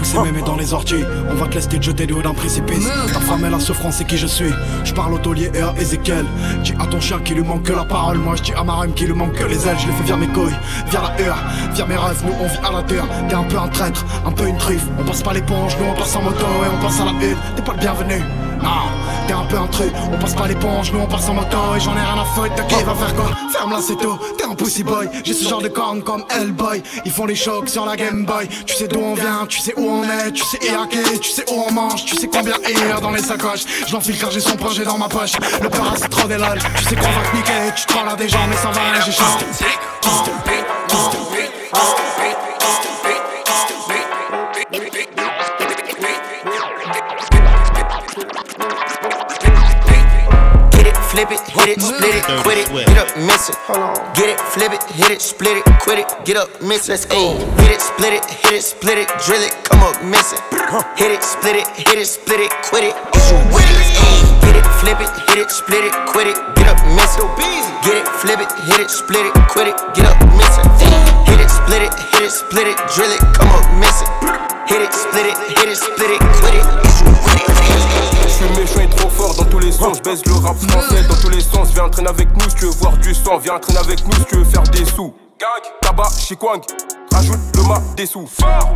Poussé 0.00 0.18
mémé 0.20 0.40
dans 0.40 0.56
les 0.56 0.72
orties 0.72 1.04
On 1.30 1.34
va 1.34 1.46
te 1.46 1.56
laisser 1.56 1.68
te 1.68 1.82
jeter 1.82 2.06
du 2.06 2.14
haut 2.14 2.22
d'un 2.22 2.32
précipice. 2.32 2.88
Ta 3.12 3.20
femme 3.20 3.44
est 3.44 3.50
la 3.50 3.60
souffrance 3.60 3.96
c'est 3.98 4.06
qui 4.06 4.16
je 4.16 4.26
suis. 4.26 4.50
Je 4.82 4.94
parle 4.94 5.12
au 5.12 5.18
taulier 5.18 5.50
et 5.52 5.60
à 5.60 5.74
Ezekiel 5.78 6.24
Dis 6.64 6.72
à 6.80 6.86
ton 6.86 7.00
chien 7.00 7.18
qu'il 7.18 7.36
lui 7.36 7.44
manque 7.44 7.64
que 7.64 7.72
la 7.74 7.84
parole. 7.84 8.16
Moi 8.16 8.34
je 8.36 8.44
dis 8.44 8.52
à 8.54 8.64
ma 8.64 8.76
rime 8.76 8.94
qu'il 8.94 9.08
lui 9.08 9.14
manque 9.14 9.34
que 9.34 9.44
les 9.44 9.68
ailes. 9.68 9.76
Je 9.78 9.88
les 9.88 9.92
fais 9.92 10.04
via 10.04 10.16
mes 10.16 10.28
couilles, 10.28 10.56
via 10.88 11.02
la 11.02 11.22
hure 11.22 11.36
Via 11.74 11.84
mes 11.84 11.96
rêves, 11.96 12.22
nous 12.24 12.32
on 12.40 12.46
vit 12.46 12.66
à 12.66 12.72
la 12.72 12.82
terre. 12.82 13.06
T'es 13.28 13.34
un 13.34 13.42
peu 13.42 13.58
un 13.58 13.68
traître, 13.68 14.06
un 14.24 14.32
peu 14.32 14.48
une 14.48 14.56
truffe 14.56 14.86
On 14.98 15.04
passe 15.04 15.22
pas 15.22 15.34
l'éponge, 15.34 15.76
nous 15.78 15.86
on 15.90 15.94
passe 15.94 16.16
en 16.16 16.22
moto 16.22 16.46
Et 16.64 16.68
on 16.74 16.82
passe 16.82 16.98
à 17.00 17.04
la 17.04 17.10
une, 17.10 17.36
t'es 17.56 17.62
pas 17.62 17.72
le 17.72 17.80
bienvenu 17.80 18.22
non, 18.62 18.90
t'es 19.26 19.32
un 19.32 19.44
peu 19.44 19.56
un 19.56 19.66
truc, 19.66 19.92
on 20.12 20.18
passe 20.18 20.34
pas 20.34 20.46
l'éponge, 20.46 20.92
nous 20.92 21.00
on 21.00 21.06
passe 21.06 21.28
en 21.28 21.34
moto. 21.34 21.56
Et 21.76 21.80
j'en 21.80 21.96
ai 21.96 22.00
rien 22.00 22.20
à 22.20 22.24
foutre 22.24 22.54
de 22.54 22.62
qui 22.62 22.82
va 22.82 22.94
faire 22.94 23.14
quoi? 23.14 23.30
Ferme 23.52 23.76
c'est 23.80 23.96
tout, 23.96 24.18
t'es 24.36 24.44
un 24.44 24.54
pussy 24.54 24.82
boy, 24.82 25.08
j'ai 25.24 25.34
ce 25.34 25.48
genre 25.48 25.62
de 25.62 25.68
cornes 25.68 26.02
comme 26.02 26.24
Hellboy. 26.30 26.82
Ils 27.04 27.12
font 27.12 27.26
les 27.26 27.34
chocs 27.34 27.68
sur 27.68 27.86
la 27.86 27.96
Game 27.96 28.24
Boy, 28.24 28.48
tu 28.66 28.74
sais 28.74 28.88
d'où 28.88 29.00
on 29.00 29.14
vient, 29.14 29.46
tu 29.48 29.58
sais 29.58 29.74
où 29.76 29.88
on 29.88 30.04
est, 30.04 30.32
tu 30.32 30.44
sais 30.44 30.58
hacker, 30.68 31.20
tu 31.20 31.30
sais 31.30 31.44
où 31.50 31.64
on 31.68 31.72
mange, 31.72 32.04
tu 32.04 32.16
sais 32.16 32.28
combien 32.28 32.54
a 32.54 33.00
dans 33.00 33.10
les 33.10 33.22
sacoches. 33.22 33.64
Je 33.86 33.92
l'enfile 33.92 34.18
car 34.18 34.30
j'ai 34.30 34.40
son 34.40 34.56
projet 34.56 34.84
dans 34.84 34.98
ma 34.98 35.08
poche, 35.08 35.32
le 35.62 35.68
para 35.68 35.94
c'est 35.96 36.08
trop 36.08 36.28
des 36.28 36.36
lol, 36.36 36.58
tu 36.76 36.84
sais 36.84 36.94
qu'on 36.96 37.02
va 37.02 37.30
te 37.30 37.36
niquer, 37.36 37.74
tu 37.76 37.86
te 37.86 37.92
prends 37.92 38.04
là 38.04 38.14
des 38.16 38.28
gens 38.28 38.46
mais 38.48 38.56
ça 38.56 38.70
va 38.70 38.80
rien 38.80 39.00
j'ai 39.04 39.12
flip 51.26 51.36
it, 51.36 51.52
hit 51.52 51.68
it, 51.76 51.82
split 51.82 52.14
it, 52.16 52.24
quit 52.40 52.56
it, 52.56 52.68
get 52.88 52.96
up, 52.96 53.12
miss 53.20 53.50
it. 53.50 53.56
Hold 53.68 53.92
on. 53.92 54.14
Get 54.16 54.32
it, 54.32 54.40
flip 54.40 54.72
it, 54.72 54.80
hit 54.96 55.10
it, 55.10 55.20
split 55.20 55.60
it, 55.60 55.64
quit 55.84 55.98
it, 56.00 56.08
get 56.24 56.36
up, 56.36 56.48
miss 56.62 56.88
it. 56.88 57.00
Ayy, 57.12 57.36
hit 57.60 57.76
it, 57.76 57.80
split 57.80 58.12
it, 58.16 58.24
hit 58.24 58.54
it, 58.56 58.64
split 58.64 58.96
it, 58.96 59.08
drill 59.28 59.44
it, 59.44 59.52
come 59.68 59.84
up, 59.84 60.00
miss 60.00 60.32
it. 60.32 60.40
Hit 60.96 61.12
it, 61.12 61.20
split 61.20 61.56
it, 61.60 61.68
hit 61.76 61.98
it, 62.00 62.08
split 62.08 62.40
it, 62.40 62.52
quit 62.64 62.88
it, 62.88 62.96
is 63.12 63.26
you 63.28 63.36
with 63.52 63.68
it? 63.68 63.84
Ayy, 64.00 64.32
get 64.48 64.56
it, 64.56 64.66
flip 64.80 64.96
it, 64.96 65.10
hit 65.28 65.38
it, 65.44 65.50
split 65.52 65.84
it, 65.84 65.92
quit 66.08 66.26
it, 66.32 66.36
get 66.56 66.72
up, 66.72 66.80
miss 66.96 67.12
it. 67.20 67.28
Get 67.84 68.00
it, 68.00 68.08
flip 68.08 68.40
it, 68.40 68.48
hit 68.64 68.80
it, 68.80 68.88
split 68.88 69.26
it, 69.28 69.34
quit 69.52 69.68
it, 69.68 69.76
get 69.92 70.08
up, 70.08 70.16
miss 70.40 70.56
it. 70.56 70.64
Hit 71.28 71.36
it, 71.36 71.52
split 71.52 71.84
it, 71.84 71.92
hit 72.16 72.24
it, 72.24 72.32
split 72.32 72.64
it, 72.64 72.78
drill 72.96 73.12
it, 73.12 73.20
come 73.36 73.52
up, 73.52 73.68
miss 73.76 74.00
it. 74.00 74.08
Hit 74.72 74.80
it, 74.80 74.92
split 74.96 75.28
it, 75.28 75.36
hit 75.52 75.68
it, 75.68 75.76
split 75.76 76.16
it, 76.16 76.22
quit 76.40 76.54
it, 76.56 76.64
is 76.88 76.96
you 77.04 77.12
with 77.12 77.24
it? 77.28 77.29
Suis 78.50 78.60
méchant 78.60 78.80
et 78.80 78.88
trop 78.96 79.08
fort 79.10 79.34
dans 79.36 79.44
tous 79.44 79.58
les 79.60 79.70
sens. 79.70 79.98
Je 79.98 80.02
baisse 80.02 80.24
le 80.26 80.32
rap 80.34 80.56
français 80.56 81.02
dans 81.08 81.14
tous 81.14 81.28
les 81.28 81.40
sens. 81.40 81.68
Viens 81.72 81.84
entraîner 81.84 82.08
avec 82.08 82.28
nous 82.34 82.50
si 82.50 82.56
tu 82.56 82.64
veux 82.64 82.72
voir 82.72 82.96
du 82.98 83.14
sang. 83.14 83.38
Viens 83.38 83.54
entraîner 83.54 83.78
avec 83.78 84.04
nous 84.04 84.14
si 84.14 84.24
tu 84.24 84.36
veux 84.38 84.44
faire 84.44 84.62
des 84.62 84.84
sous. 84.84 85.14
Gang, 85.38 85.72
tabac, 85.80 86.10
chikwang. 86.18 86.60
Rajoute 87.12 87.38
le 87.54 87.62
mât 87.62 87.80
des 87.96 88.06
sous. 88.06 88.26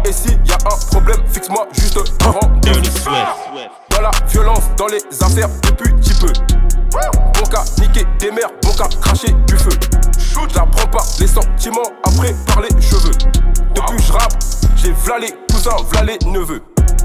Et 0.04 0.12
s'il 0.12 0.38
y 0.46 0.52
a 0.52 0.58
un 0.64 0.86
problème, 0.90 1.20
fixe-moi 1.32 1.66
juste 1.72 1.98
un 2.24 2.30
rendez-vous. 2.30 3.10
Dans 3.90 4.00
la 4.00 4.10
violence, 4.28 4.62
dans 4.76 4.86
les 4.86 5.02
affaires, 5.20 5.48
depuis 5.64 5.92
petit 5.94 6.14
peu. 6.14 6.32
Bon 6.92 7.46
qu'à 7.50 7.64
niquer 7.80 8.06
des 8.20 8.30
mères, 8.30 8.50
bon 8.62 8.70
qu'à 8.72 8.88
cracher 9.00 9.32
du 9.46 9.56
feu. 9.56 9.72
J'apprends 10.52 10.86
pas 10.86 11.04
les 11.18 11.26
sentiments 11.26 11.90
après 12.04 12.34
par 12.46 12.60
les 12.60 12.80
cheveux. 12.80 13.14
Depuis 13.74 14.02
je 14.04 14.12
rappe, 14.12 14.34
j'ai 14.76 14.92
v'là 14.92 15.18
les 15.18 15.34
cousins, 15.50 15.76
v'là 15.90 16.04
les 16.04 16.18
neveux. 16.26 16.62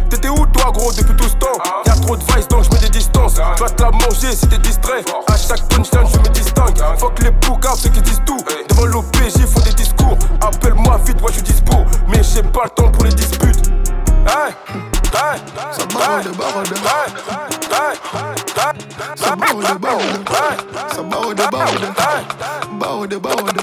T'étais 0.09 0.29
où 0.29 0.45
toi 0.47 0.71
gros 0.73 0.91
depuis 0.91 1.15
tout 1.15 1.29
ce 1.29 1.35
temps 1.35 1.57
Y'a 1.85 1.93
trop 1.93 2.17
de 2.17 2.23
vice 2.23 2.47
donc 2.47 2.63
je 2.63 2.69
mets 2.71 2.79
des 2.79 2.89
distances. 2.89 3.35
Tu 3.35 3.63
vas 3.63 3.69
te 3.69 3.81
la 3.83 3.91
manger 3.91 4.31
si 4.33 4.47
t'es 4.47 4.57
distrait. 4.57 5.03
À 5.27 5.37
chaque 5.37 5.67
punchline 5.69 6.07
je 6.11 6.17
me 6.17 6.29
distingue. 6.33 6.77
Fuck 6.97 7.19
les 7.19 7.31
poucaves 7.31 7.77
ceux 7.77 7.89
qui 7.89 8.01
disent 8.01 8.21
tout. 8.25 8.39
Devant 8.69 8.85
l'OPJ 8.85 9.45
font 9.45 9.61
des 9.61 9.73
discours. 9.73 10.17
Appelle-moi 10.41 10.99
vite 11.05 11.21
moi 11.21 11.29
je 11.31 11.35
suis 11.35 11.43
dispo. 11.43 11.75
Mais 12.07 12.21
j'ai 12.23 12.43
pas 12.43 12.63
le 12.65 12.69
temps 12.71 12.91
pour 12.91 13.03
les 13.05 13.13
disputes. 13.13 13.67
Hey. 14.25 14.53
Hey. 15.13 15.39
Ça 15.71 15.85
barre 15.93 16.23
de 16.23 16.29
barre 16.29 16.63
de 16.63 16.75
Ça 19.15 19.35
barre 19.35 19.55
de 19.55 19.79
barre 19.79 19.97
de 19.97 20.03
Ça 20.93 21.01
barre 21.03 21.29
de 21.29 21.51
barre 21.51 21.73
de 21.73 21.87
Barre 22.79 23.07
de 23.07 23.17
barre 23.17 23.35
de 23.43 23.61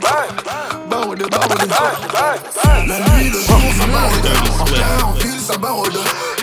Barre 0.89 1.15
de 1.15 1.25
barre 1.25 1.49
de 1.49 2.89
La 2.89 2.99
nuit, 3.01 3.31
le 3.31 3.41
jour, 3.41 3.61
ça 3.79 3.87
barre 3.87 4.11
de 4.23 5.03
En 5.03 5.13
pile, 5.13 5.41
ça 5.41 5.57
barre 5.57 5.83
de 5.83 6.36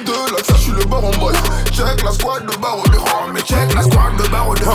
Ça, 0.43 0.53
je 0.55 0.61
suis 0.61 0.71
le 0.71 0.83
baron 0.85 1.11
boy 1.19 1.33
Check 1.71 2.03
la 2.03 2.11
squad 2.11 2.45
de 2.45 2.51
oh, 2.61 2.83
Mais 3.33 3.41
check 3.41 3.73
la 3.73 3.83
squad 3.83 4.15
de 4.17 4.27
barre 4.29 4.53
de 4.53 4.65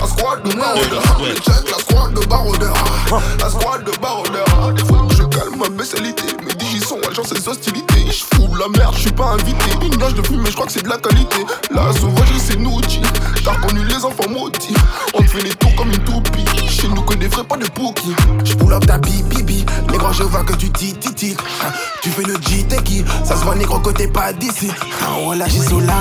La 0.00 0.06
squad 0.06 0.42
de 0.42 0.56
barre 0.56 0.74
de 0.74 1.24
Mais 1.24 1.34
check 1.34 1.70
la 1.70 1.78
squad 1.78 2.14
de 2.14 2.26
barre 2.26 2.52
de 2.58 3.42
La 3.42 3.50
squad 3.50 3.84
de 3.84 3.92
barre 3.98 4.22
de 4.24 5.14
Je 5.14 5.22
calme 5.24 5.56
ma 5.58 5.66
spécialité. 5.66 6.24
Mes 6.44 6.52
DJ 6.52 6.82
sont 6.82 6.98
agents, 7.10 7.24
ces 7.24 7.48
hostilités. 7.48 8.06
La 8.58 8.66
merde, 8.76 8.92
je 8.96 9.02
suis 9.02 9.12
pas 9.12 9.34
invité. 9.34 9.70
Une 9.82 9.96
nage 9.98 10.14
de 10.14 10.22
fumée, 10.22 10.48
je 10.50 10.54
crois 10.54 10.66
que 10.66 10.72
c'est 10.72 10.82
de 10.82 10.88
la 10.88 10.96
qualité. 10.96 11.46
La 11.70 11.92
sauvagerie, 11.92 12.40
c'est 12.40 12.58
nous. 12.58 12.80
T'as 13.44 13.52
reconnu 13.52 13.84
les 13.84 14.04
enfants 14.04 14.28
maudits. 14.28 14.74
On 15.14 15.22
te 15.22 15.28
fait 15.28 15.42
les 15.42 15.54
tours 15.54 15.72
comme 15.76 15.90
une 15.92 16.02
toupie. 16.02 16.44
Chez 16.68 16.88
nous, 16.88 17.02
que 17.02 17.14
des 17.14 17.28
vrais, 17.28 17.44
pas 17.44 17.56
de 17.56 17.66
pookie. 17.66 18.16
Je 18.44 18.54
pull 18.54 18.72
up 18.72 18.84
ta 18.84 18.98
bibi, 18.98 19.64
négro, 19.90 20.12
je 20.12 20.24
vois 20.24 20.42
que 20.42 20.54
tu 20.54 20.70
titi. 20.70 21.36
Tu 22.02 22.10
fais 22.10 22.22
le 22.22 22.34
G, 22.34 22.66
t'es 22.68 22.82
qui? 22.82 23.04
Ça 23.24 23.36
se 23.36 23.44
voit, 23.44 23.54
négro, 23.54 23.78
côté 23.78 24.08
pas 24.08 24.32
d'ici. 24.32 24.70
Oh 25.24 25.34
là, 25.34 25.46
j'suis 25.46 25.60
sous 25.60 25.80
là. 25.80 25.94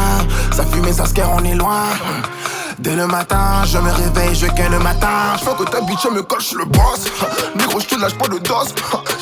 Ça 0.51 0.63
fume 0.65 0.87
et 0.87 0.93
ça 0.93 1.05
scare, 1.05 1.29
on 1.35 1.43
est 1.43 1.55
loin. 1.55 1.83
Dès 2.79 2.95
le 2.95 3.07
matin, 3.07 3.63
je 3.65 3.79
me 3.79 3.91
réveille, 3.91 4.35
je 4.35 4.45
ken 4.45 4.71
le 4.71 4.79
matin. 4.79 5.35
Je 5.39 5.63
que 5.63 5.69
ta 5.69 5.81
bitch 5.81 6.05
me 6.13 6.21
colle, 6.21 6.39
le 6.57 6.65
boss. 6.65 7.05
Négro, 7.55 7.79
je 7.79 7.87
te 7.87 7.99
lâche 7.99 8.13
pas 8.13 8.27
de 8.27 8.37
dos. 8.37 8.53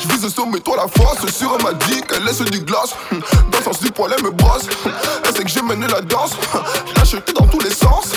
Je 0.02 0.08
vise 0.08 0.28
sur 0.28 0.46
mais 0.46 0.60
toi 0.60 0.76
la 0.76 0.88
force. 0.88 1.26
Sur 1.32 1.52
m'a 1.62 1.72
dit 1.72 2.02
qu'elle 2.02 2.24
laisse 2.24 2.42
du 2.42 2.60
glace. 2.60 2.94
Dans 3.50 3.58
le 3.58 3.64
sens 3.64 3.80
du 3.80 3.90
poil, 3.90 4.12
elle 4.16 4.24
me 4.24 4.30
brosse. 4.30 4.66
Elle 5.24 5.34
sait 5.34 5.44
que 5.44 5.50
j'ai 5.50 5.62
mené 5.62 5.86
la 5.86 6.00
danse. 6.00 6.32
Lâche 6.96 7.16
dans 7.34 7.46
tous 7.46 7.60
les 7.60 7.70
sens. 7.70 8.12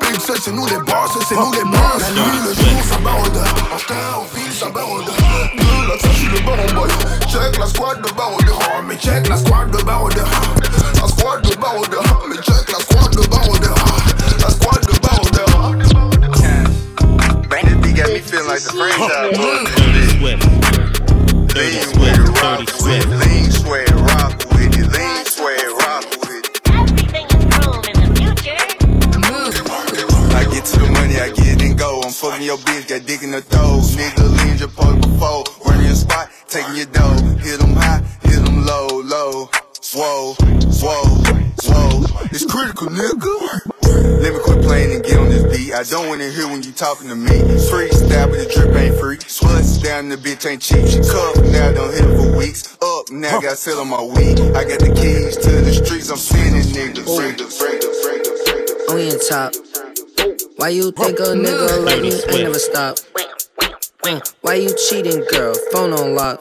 PXL, 0.00 0.36
c'est 0.42 0.52
nous 0.52 0.66
les 0.66 0.78
boss, 0.78 1.10
c'est 1.28 1.36
nous 1.36 1.52
les 1.52 1.64
boss. 1.64 2.00
La 2.00 2.10
nuit, 2.10 2.40
le 2.46 2.54
jour, 2.54 2.82
ça 2.88 2.98
barode. 2.98 3.36
En 3.36 4.20
au 4.20 4.26
fil, 4.34 4.52
ça 4.52 4.68
barode. 4.70 5.04
De 5.04 5.88
la 5.88 5.96
je 6.02 6.16
suis 6.16 6.28
le 6.28 6.40
baron 6.40 6.74
boy. 6.74 6.90
Check 7.28 7.58
la 7.58 7.66
squad 7.66 8.00
de 8.02 8.10
barodeur. 8.12 8.58
Oh, 8.60 8.82
mais 8.86 8.96
check 8.96 9.28
la 9.28 9.36
squad 9.36 9.70
de 9.70 9.82
barodeur. 9.82 10.28
La 11.00 11.08
squad 11.08 11.42
de 11.42 11.54
barodeur. 11.56 12.02
Mais 12.28 12.36
check 12.36 12.70
la 12.72 12.78
squad 12.78 13.14
de 13.14 13.26
barodeur. 13.28 13.74
La 14.40 14.50
squad 14.50 14.80
de 14.86 14.92
got 18.02 18.12
me 18.12 18.18
feeling 18.18 18.48
like 18.48 18.62
the 18.62 18.72
franchise. 18.72 19.38
Dirty 19.78 20.06
Swift. 20.18 20.42
Lean, 21.54 23.51
your 32.52 32.60
bitch, 32.66 32.88
got 32.88 33.06
dick 33.06 33.22
in 33.22 33.30
the 33.30 33.40
throat. 33.40 33.80
Nigga 33.96 34.28
lean 34.44 34.58
your 34.58 34.68
post 34.68 35.00
before. 35.00 35.44
Running 35.64 35.86
your 35.86 35.94
spot, 35.94 36.28
taking 36.48 36.76
your 36.76 36.86
dough. 36.86 37.16
Hit 37.40 37.60
them 37.60 37.72
high, 37.72 38.04
hit 38.28 38.44
them 38.44 38.66
low, 38.66 39.00
low. 39.00 39.48
Whoa, 39.94 40.34
whoa, 40.36 41.04
whoa. 41.64 42.04
It's 42.28 42.44
critical, 42.44 42.88
nigga. 42.88 43.32
Let 44.20 44.34
me 44.34 44.40
quit 44.44 44.62
playing 44.62 44.92
and 44.92 45.04
get 45.04 45.18
on 45.18 45.30
this 45.30 45.44
beat. 45.48 45.72
I 45.72 45.82
don't 45.84 46.08
wanna 46.08 46.28
hear 46.28 46.46
when 46.46 46.62
you 46.62 46.72
talking 46.72 47.08
to 47.08 47.16
me. 47.16 47.40
Freestyle, 47.72 48.28
but 48.28 48.36
the 48.36 48.48
drip 48.52 48.76
ain't 48.76 48.96
free. 49.00 49.16
Bust 49.16 49.82
down, 49.82 50.10
the 50.10 50.16
bitch 50.16 50.44
ain't 50.44 50.60
cheap. 50.60 50.86
She 50.86 51.00
cuffed, 51.00 51.40
now 51.56 51.72
don't 51.72 51.92
hit 51.92 52.04
her 52.04 52.16
for 52.16 52.36
weeks. 52.36 52.76
Up, 52.82 53.10
now 53.10 53.38
I 53.38 53.40
got 53.40 53.56
sell 53.56 53.80
on 53.80 53.88
my 53.88 54.02
weed. 54.02 54.40
I 54.52 54.64
got 54.68 54.78
the 54.78 54.92
keys 54.92 55.36
to 55.38 55.50
the 55.50 55.72
streets, 55.72 56.10
I'm 56.10 56.18
sending 56.18 56.68
niggas. 56.68 57.08
On 58.90 59.00
your 59.00 59.18
top. 59.26 59.71
Why 60.62 60.68
you 60.68 60.92
think 60.92 61.18
a 61.18 61.34
nigga 61.34 61.84
like 61.84 62.02
me 62.02 62.12
ain't 62.12 62.44
never 62.44 62.56
stop? 62.56 62.96
Why 64.42 64.54
you 64.54 64.72
cheating, 64.76 65.24
girl? 65.32 65.56
Phone 65.72 65.92
on 65.92 66.14
lock. 66.14 66.40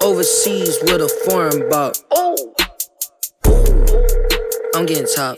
Overseas 0.00 0.78
with 0.84 1.02
a 1.02 1.08
foreign 1.26 1.68
buck. 1.68 1.96
I'm 4.74 4.86
getting 4.86 5.06
top. 5.14 5.36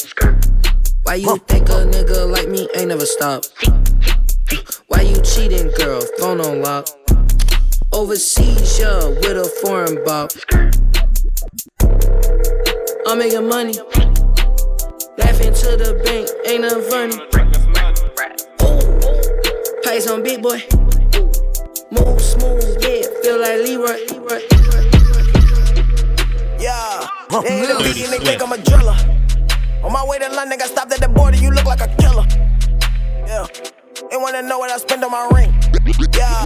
Why 1.03 1.17
you 1.17 1.37
think 1.49 1.71
a 1.71 1.83
nigga 1.83 2.31
like 2.31 2.49
me 2.49 2.69
ain't 2.77 2.91
never 2.91 3.05
stop? 3.05 3.43
Why 4.87 5.01
you 5.01 5.21
cheating, 5.23 5.73
girl? 5.77 6.03
Phone 6.21 6.41
on 6.41 6.63
lock. 6.63 6.87
Overseas, 7.93 8.79
yeah, 8.79 9.09
with 9.09 9.37
a 9.37 9.51
foreign 9.61 10.05
buck. 10.05 10.31
I'm 13.09 13.19
making 13.19 13.49
money. 13.49 14.04
Laughing 15.25 15.55
to 15.55 15.77
the 15.81 15.97
bank, 16.05 16.29
ain't 16.45 16.61
nothing 16.61 16.85
funny. 16.93 17.17
Ooh, 18.61 19.81
pay 19.83 19.99
some 20.01 20.23
big 20.23 20.43
boy. 20.43 20.61
Move 21.91 22.21
smooth, 22.21 22.77
yeah, 22.85 23.09
feel 23.23 23.41
like 23.41 23.65
Leroy. 23.65 24.05
Yeah, 26.61 27.09
they 27.41 27.49
ain't 27.49 27.73
a 27.73 27.79
beat 27.81 28.05
and 28.05 28.13
they 28.13 28.19
think 28.21 28.43
I'm 28.43 28.53
a 28.53 28.59
driller. 28.59 28.97
On 29.83 29.91
my 29.91 30.05
way 30.07 30.19
to 30.19 30.29
London, 30.29 30.59
got 30.59 30.69
stopped 30.69 30.93
at 30.93 31.01
the 31.01 31.09
border, 31.09 31.39
you 31.39 31.51
look 31.51 31.65
like 31.65 31.81
a 31.81 31.89
killer. 31.97 32.27
Yeah, 33.27 33.47
they 34.11 34.19
wanna 34.19 34.43
know 34.43 34.59
what 34.59 34.71
I 34.71 34.77
spend 34.77 35.03
on 35.05 35.11
my 35.11 35.27
ring. 35.33 35.55
Yeah, 36.13 36.45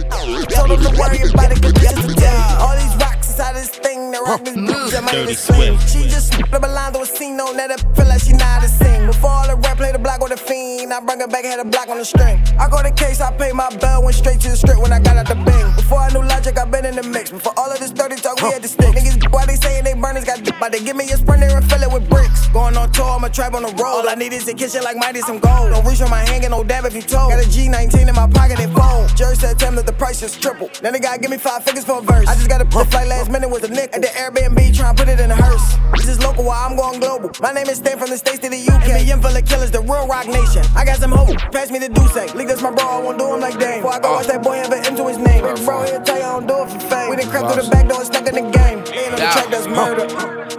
told 0.55 0.71
them 0.71 0.79
to 0.87 0.91
worry 0.95 1.19
about 1.27 1.51
it, 1.51 1.61
cause 1.61 1.73
this 1.73 2.15
yeah. 2.21 2.63
All 2.63 2.75
these 2.79 2.95
rocks 2.95 3.18
this 3.39 3.69
thing 3.69 4.11
that 4.11 4.21
rock 4.27 4.43
this 4.43 4.55
bitch, 4.55 4.91
that 4.91 5.03
my 5.03 5.11
name 5.11 5.29
is 5.29 5.39
Slim. 5.39 5.79
She 5.87 6.03
just 6.11 6.35
flip 6.35 6.63
a 6.63 6.67
line 6.67 6.91
through 6.91 7.03
a 7.03 7.05
scene, 7.05 7.37
no 7.37 7.45
let 7.55 7.71
her 7.71 7.79
feel 7.95 8.07
like 8.07 8.21
she 8.21 8.33
know 8.33 8.43
how 8.43 8.59
to 8.59 8.67
sing. 8.67 9.07
Before 9.07 9.31
all 9.31 9.47
the 9.47 9.55
rap, 9.55 9.77
play 9.77 9.91
the 9.91 9.99
block 9.99 10.21
with 10.21 10.33
a 10.33 10.37
fiend. 10.37 10.91
I 10.91 10.99
bring 10.99 11.19
her 11.19 11.27
back, 11.27 11.45
had 11.45 11.59
a 11.59 11.65
block 11.65 11.87
on 11.87 11.97
the 11.97 12.05
string. 12.05 12.43
I 12.59 12.67
go 12.69 12.83
to 12.83 12.91
case, 12.91 13.21
I 13.21 13.31
pay 13.31 13.51
my 13.53 13.69
bill, 13.79 14.03
went 14.03 14.15
straight 14.15 14.41
to 14.41 14.49
the 14.49 14.57
strip 14.57 14.77
when 14.79 14.91
I 14.91 14.99
got 14.99 15.15
out 15.15 15.27
the 15.27 15.35
bing. 15.35 15.67
Before 15.79 15.99
I 15.99 16.11
knew 16.11 16.19
logic, 16.19 16.59
I 16.59 16.65
been 16.65 16.85
in 16.85 16.95
the 16.95 17.03
mix. 17.03 17.31
Before 17.31 17.53
all 17.57 17.71
of 17.71 17.79
this 17.79 17.91
dirty 17.91 18.17
talk, 18.17 18.41
we 18.43 18.51
had 18.51 18.61
to 18.61 18.67
stick. 18.67 18.91
Niggas, 18.91 19.31
why 19.31 19.45
they 19.45 19.55
saying 19.55 19.85
they 19.85 19.93
burners 19.95 20.25
got 20.25 20.43
dip, 20.43 20.59
but 20.59 20.71
they 20.71 20.83
give 20.83 20.95
me 20.95 21.05
a 21.05 21.15
sprinter 21.15 21.47
and 21.47 21.63
fill 21.63 21.81
it 21.81 21.91
with 21.91 22.09
bricks. 22.09 22.47
Going 22.49 22.75
on 22.75 22.91
tour, 22.91 23.15
I'm 23.15 23.23
a 23.23 23.29
trap 23.29 23.53
on 23.53 23.63
the 23.63 23.71
road. 23.79 24.03
All 24.03 24.09
I 24.09 24.15
need 24.15 24.33
is 24.33 24.47
a 24.47 24.53
kitchen 24.53 24.83
like 24.83 24.97
mighty 24.97 25.21
some 25.21 25.39
gold. 25.39 25.71
Don't 25.71 25.85
reach 25.87 25.99
for 25.99 26.09
my 26.09 26.27
hand, 26.27 26.41
get 26.41 26.51
no 26.51 26.63
dab 26.63 26.85
if 26.85 26.93
you 26.93 27.01
told. 27.01 27.31
Got 27.31 27.39
a 27.39 27.47
G19 27.47 28.09
in 28.09 28.15
my 28.15 28.27
pocket 28.27 28.59
and 28.59 28.73
phone. 28.75 29.07
Jerry 29.15 29.35
said, 29.35 29.57
tell 29.57 29.71
me 29.71 29.77
that 29.77 29.85
the 29.85 29.93
price 29.93 30.21
is 30.23 30.35
triple. 30.35 30.69
Then 30.81 30.93
they 30.93 30.99
gotta 30.99 31.19
give 31.19 31.31
me 31.31 31.37
five 31.37 31.63
figures 31.63 31.85
for 31.85 31.99
a 31.99 32.01
verse. 32.01 32.27
I 32.27 32.35
just 32.35 32.49
got 32.49 32.61
a 32.61 32.65
flight 32.65 33.07
last 33.07 33.28
minute 33.29 33.49
with 33.49 33.63
a 33.63 33.67
nick 33.69 33.93
at 33.93 34.01
the 34.01 34.07
Airbnb, 34.07 34.57
trying 34.75 34.95
to 34.95 35.03
put 35.03 35.09
it 35.11 35.19
in 35.19 35.29
a 35.29 35.35
hearse. 35.35 35.77
This 35.95 36.07
is 36.07 36.19
local 36.19 36.43
while 36.43 36.59
I'm 36.65 36.75
going 36.75 36.99
global. 36.99 37.31
My 37.41 37.51
name 37.53 37.67
is 37.67 37.77
Stan 37.77 37.97
from 37.97 38.09
the 38.09 38.17
States 38.17 38.39
to 38.39 38.49
the 38.49 38.57
UK. 38.57 38.99
And 38.99 39.07
young 39.07 39.21
fella 39.21 39.41
killers, 39.41 39.71
the 39.71 39.81
real 39.81 40.07
rock 40.07 40.27
nation. 40.27 40.65
I 40.75 40.83
got 40.83 40.97
some 40.97 41.11
hope, 41.11 41.37
pass 41.51 41.69
me 41.71 41.79
the 41.79 41.89
Duce. 41.89 42.33
League 42.33 42.47
that's 42.47 42.61
my 42.61 42.71
bro, 42.71 42.85
I 42.85 43.01
won't 43.01 43.19
do 43.19 43.33
him 43.33 43.39
like 43.39 43.59
Dame. 43.59 43.81
Before 43.81 43.93
I 43.93 43.99
go 43.99 44.11
watch 44.13 44.27
that 44.27 44.43
boy 44.43 44.57
have 44.57 44.71
an 44.71 44.85
M 44.85 44.95
to 44.97 45.07
his 45.07 45.17
name. 45.17 45.43
Big 45.43 45.65
bro, 45.65 45.83
he'll 45.83 46.01
tell 46.01 46.17
you 46.17 46.23
I 46.23 46.31
don't 46.33 46.47
do 46.47 46.63
it 46.63 46.69
for 46.69 46.79
fame. 46.89 47.09
We 47.09 47.15
done 47.17 47.29
crept 47.29 47.53
through 47.53 47.63
the 47.63 47.69
back 47.69 47.87
door, 47.87 48.03
stuck 48.03 48.27
in 48.27 48.35
the 48.35 48.45
game. 48.49 48.79
Ain't 48.93 49.13
on 49.13 49.19
the 49.19 49.29
track, 49.29 49.49
that's 49.49 49.67
murder. 49.67 50.07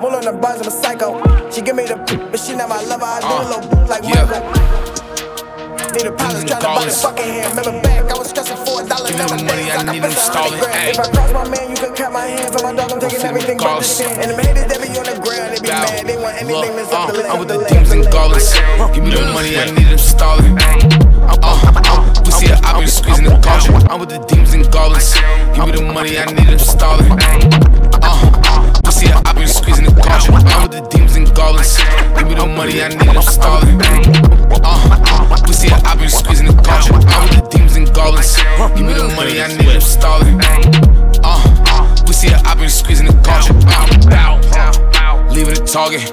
Mull 0.01 0.15
on 0.15 0.25
the 0.25 0.33
bars, 0.33 0.61
I'm 0.61 0.69
a 0.69 0.71
psycho. 0.71 1.19
She 1.51 1.63
give 1.63 1.77
me 1.77 1.85
the 1.85 1.97
p, 2.07 2.17
but 2.17 2.39
she 2.39 2.55
not 2.55 2.69
my 2.69 2.81
lover. 2.85 3.05
I 3.05 3.21
do 3.21 3.35
a 3.35 3.47
little 3.51 3.87
like 3.89 4.05
Michael. 4.05 4.43
Need 5.91 6.07
a 6.07 6.13
pilot 6.13 6.47
trying 6.47 6.61
to 6.61 6.67
buy 6.67 6.85
the 6.87 6.93
fucking 6.93 7.25
hand. 7.25 7.59
Remember 7.59 7.90
dollar. 9.29 9.45
Money, 9.45 9.71
I 9.71 9.93
need 9.93 10.03
them 10.03 10.13
stalling. 10.13 10.61
If 10.61 10.99
I 10.99 11.11
cross 11.11 11.33
my 11.33 11.49
man, 11.49 11.71
you 11.71 11.77
can 11.77 11.95
cut 11.95 12.13
my 12.13 12.27
hand. 12.27 12.53
For 12.53 12.63
my 12.63 12.73
dog, 12.73 12.93
I'm 12.93 13.01
taking 13.01 13.21
everything 13.21 13.59
but 13.59 13.79
the 13.79 13.85
skin. 13.85 14.21
And 14.21 14.31
them 14.31 14.39
haters, 14.41 14.67
they 14.71 14.79
be 14.81 14.89
on 14.99 15.05
the 15.05 15.17
ground, 15.21 15.53
they 15.53 15.61
be 15.61 15.69
mad. 15.69 16.07
They 16.07 16.17
want 16.17 16.37
anything 16.41 16.77
that's 16.77 16.93
up 16.93 17.13
the. 17.13 17.29
I'm 17.29 17.39
with 17.39 17.49
the 17.49 17.59
demons 17.69 17.91
and 17.93 18.05
goblins. 18.13 18.53
Give 18.95 19.05
me 19.05 19.11
the 19.11 19.25
money, 19.33 19.57
I 19.57 19.71
need 19.71 19.89
them 19.89 19.99
stalling. 19.99 20.57
Uh, 20.57 21.37
uh, 21.43 22.23
we 22.25 22.31
see 22.33 22.47
it, 22.47 22.59
I 22.65 22.79
been 22.79 22.89
squeezing 22.89 23.27
the 23.27 23.37
caution. 23.41 23.75
I'm 23.91 24.01
with 24.01 24.11
the 24.11 24.19
demons 24.25 24.55
and 24.55 24.67
goblins. 24.73 25.15
Give 25.55 25.67
me 25.67 25.73
the 25.73 25.83
money, 25.83 26.19
I 26.19 26.27
need 26.27 26.49
them 26.49 26.59
stalling. 26.59 27.13
Uh, 27.13 28.50
we 28.85 28.91
see 28.91 29.07
it, 29.07 29.17
I 29.27 29.33
been 29.33 29.49
squeezing 29.49 29.85
the 29.85 29.95
caution. 30.01 30.35
I'm 30.35 30.63
with 30.63 30.73
the 30.73 30.81
demons 30.89 31.17
and 31.17 31.27
goblins. 31.35 31.77
Give 32.17 32.29
me 32.29 32.35
the 32.35 32.47
money, 32.47 32.83
I 32.83 32.89
need 32.89 33.01
them 33.01 33.23
stalling. 33.23 33.81
Uh, 34.63 35.37
we 35.47 35.53
see 35.53 35.69
it, 35.69 35.85
I 35.85 35.95
been 35.97 36.09
squeezing 36.09 36.47
the 36.47 36.55
caution. 36.63 36.95
I'm 36.95 37.29
with 37.29 37.37
the 37.37 37.49
demons 37.51 37.77
and 37.77 37.93
goblins. 37.95 38.37
Give 38.77 38.87
me 38.87 38.95
the 38.95 39.09
money, 39.17 39.41
I 39.41 39.49
need 39.49 39.69
them 39.69 39.81
stalling. 39.81 40.41
Uh, 41.23 42.05
we 42.07 42.13
see 42.13 42.29
it, 42.29 42.41
I 42.47 42.55
been 42.55 42.69
squeezing 42.69 43.07
the 43.07 43.17
caution. 43.23 43.57
Uh, 43.67 45.29
leaving 45.33 45.55
the 45.55 45.65
target. 45.65 46.05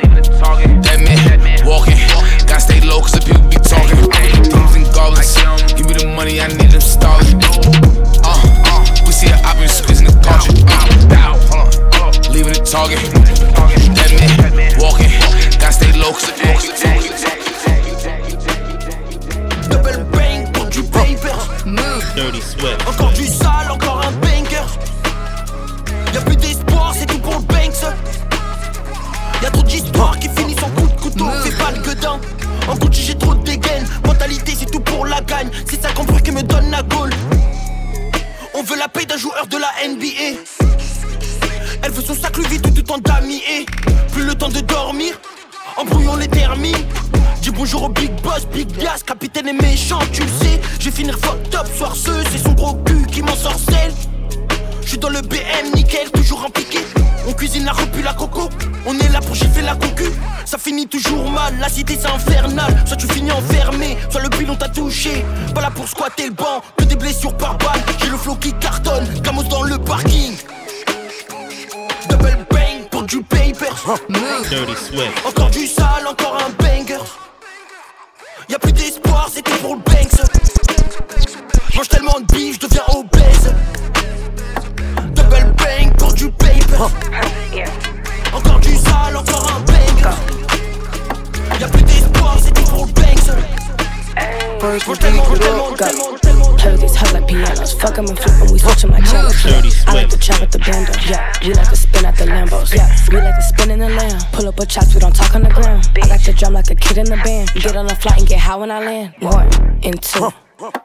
How 108.48 108.62
when 108.62 108.72
I 108.72 108.80
land, 108.80 109.14
one 109.20 109.52
and 109.84 110.02
two. 110.02 110.30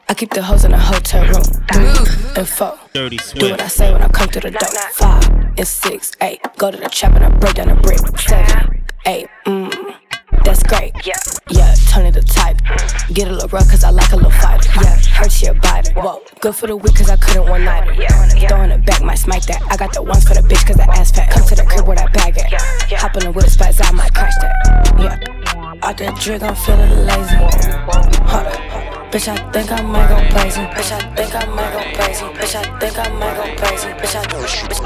I 0.09 0.13
keep 0.13 0.31
the 0.31 0.43
hoes 0.43 0.65
in 0.65 0.73
a 0.73 0.77
hotel 0.77 1.23
room. 1.23 1.43
Three 1.71 1.87
and 2.35 2.45
four. 2.45 2.77
Do 2.91 3.51
what 3.51 3.61
I 3.61 3.69
say 3.69 3.93
when 3.93 4.01
I 4.01 4.09
come 4.09 4.27
to 4.31 4.41
the 4.41 4.51
door. 4.51 4.69
Five 4.91 5.29
and 5.57 5.65
six, 5.65 6.11
eight. 6.19 6.41
Go 6.57 6.71
to 6.71 6.77
the 6.77 6.89
trap 6.89 7.15
and 7.15 7.23
I 7.23 7.29
break 7.29 7.53
down 7.53 7.69
the 7.69 7.75
brick. 7.75 7.99
Seven, 8.19 8.83
eight, 9.05 9.27
mmm. 9.45 9.95
That's 10.43 10.61
great. 10.63 10.91
Yeah, 11.05 11.15
yeah. 11.51 11.73
Turn 11.87 12.05
it 12.05 12.19
type. 12.27 12.57
Get 13.13 13.29
a 13.29 13.31
little 13.31 13.47
rough 13.47 13.69
cause 13.69 13.85
I 13.85 13.91
like 13.91 14.11
a 14.11 14.17
little 14.17 14.29
fight. 14.29 14.67
Yeah, 14.81 14.97
hurt 14.97 15.41
your 15.41 15.53
body. 15.53 15.89
Whoa, 15.93 16.21
good 16.41 16.55
for 16.55 16.67
the 16.67 16.75
week 16.75 16.95
cause 16.95 17.09
I 17.09 17.15
couldn't 17.15 17.47
one 17.47 17.63
night. 17.63 17.97
Yeah, 17.97 18.27
throwing 18.49 18.71
it 18.71 18.85
back, 18.85 19.01
might 19.01 19.19
smite 19.19 19.47
that. 19.47 19.61
I 19.71 19.77
got 19.77 19.93
the 19.93 20.01
ones 20.03 20.27
for 20.27 20.33
the 20.33 20.41
bitch 20.41 20.67
cause 20.67 20.81
I 20.81 20.83
ass 20.99 21.11
fat. 21.11 21.31
Come 21.31 21.47
to 21.47 21.55
the 21.55 21.63
crib 21.63 21.87
where 21.87 21.95
that 21.95 22.11
bag 22.11 22.37
at. 22.37 22.51
Hop 22.99 23.15
in 23.15 23.23
the 23.23 23.31
whip, 23.31 23.47
spots, 23.47 23.79
I 23.81 23.89
might 23.91 24.13
crash 24.13 24.33
that. 24.41 24.95
Yeah. 24.99 25.32
Out 25.83 25.97
that 25.97 26.15
drink, 26.15 26.41
I'm 26.41 26.55
feeling 26.55 26.95
lazy. 27.03 27.35
Hold 27.35 28.47
up. 28.47 29.11
Bitch, 29.11 29.27
I 29.27 29.35
think 29.51 29.69
I 29.69 29.81
might 29.81 30.07
go 30.07 30.15
crazy. 30.31 30.61
Bitch, 30.71 30.91
I 30.95 31.13
think 31.13 31.35
I 31.35 31.43
might 31.51 31.73
go 31.75 31.83
crazy. 31.99 32.23
Bitch, 32.39 32.55
I 32.55 32.79
think 32.79 32.97
I 32.97 33.09
might 33.19 33.35
go 33.35 33.43
crazy. 33.59 33.89
Bitch, 33.99 34.15
I, 34.15 34.23
bitch, 34.31 34.63
bitch, 34.63 34.79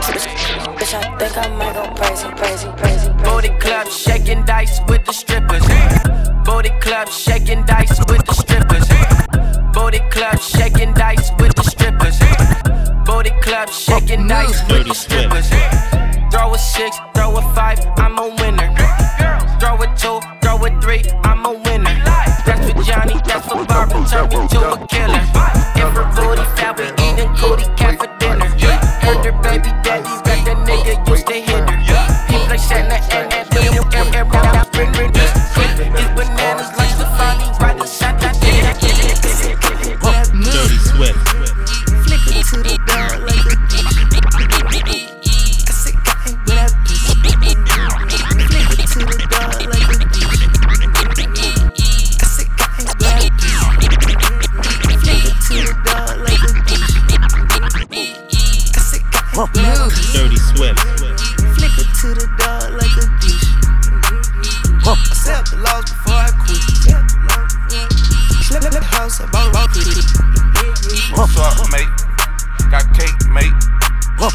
bitch, 0.74 0.94
I 0.98 1.18
think 1.20 1.38
I 1.38 1.48
might 1.54 1.74
go 1.78 1.86
crazy, 1.94 2.28
crazy, 2.34 2.70
crazy. 2.82 3.10
Booty 3.24 3.50
club 3.60 3.88
shaking 3.90 4.44
dice 4.46 4.82
with 4.88 5.06
the 5.06 5.14
strippers. 5.14 5.62
Booty 6.44 6.72
club 6.82 7.10
shaking 7.10 7.64
dice 7.68 8.00
with 8.10 8.26
the 8.26 8.34
strippers. 8.34 8.90
Booty 9.76 10.00
club 10.10 10.40
shaking 10.40 10.94
dice 10.96 11.30
with 11.38 11.54
the 11.54 11.62
strippers. 11.62 12.18
Booty 13.06 13.30
club 13.46 13.70
shaking 13.70 14.28
dice 14.28 14.68
with 14.68 14.88
the 14.88 14.96
strippers. 14.96 15.48
Throw 16.32 16.56
a 16.56 16.58
six, 16.58 16.98
throw 17.14 17.38
a 17.38 17.42
five, 17.54 17.80
I'm 17.98 18.18
a 18.18 18.30
winner 18.42 18.57
with 20.60 20.82
three, 20.82 21.04
I'm 21.24 21.46
a 21.46 21.54
winner. 21.54 21.96
That's 22.46 22.72
for 22.72 22.84
Johnny, 22.84 23.20
that's 23.26 23.48
for 23.48 23.66
Barbara, 23.66 24.06
turn 24.08 24.30
me 24.30 24.48
to 24.48 24.72
a 24.72 24.88
killer. 24.88 25.57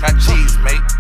Got 0.01 0.19
cheese, 0.19 0.57
mate. 0.65 0.92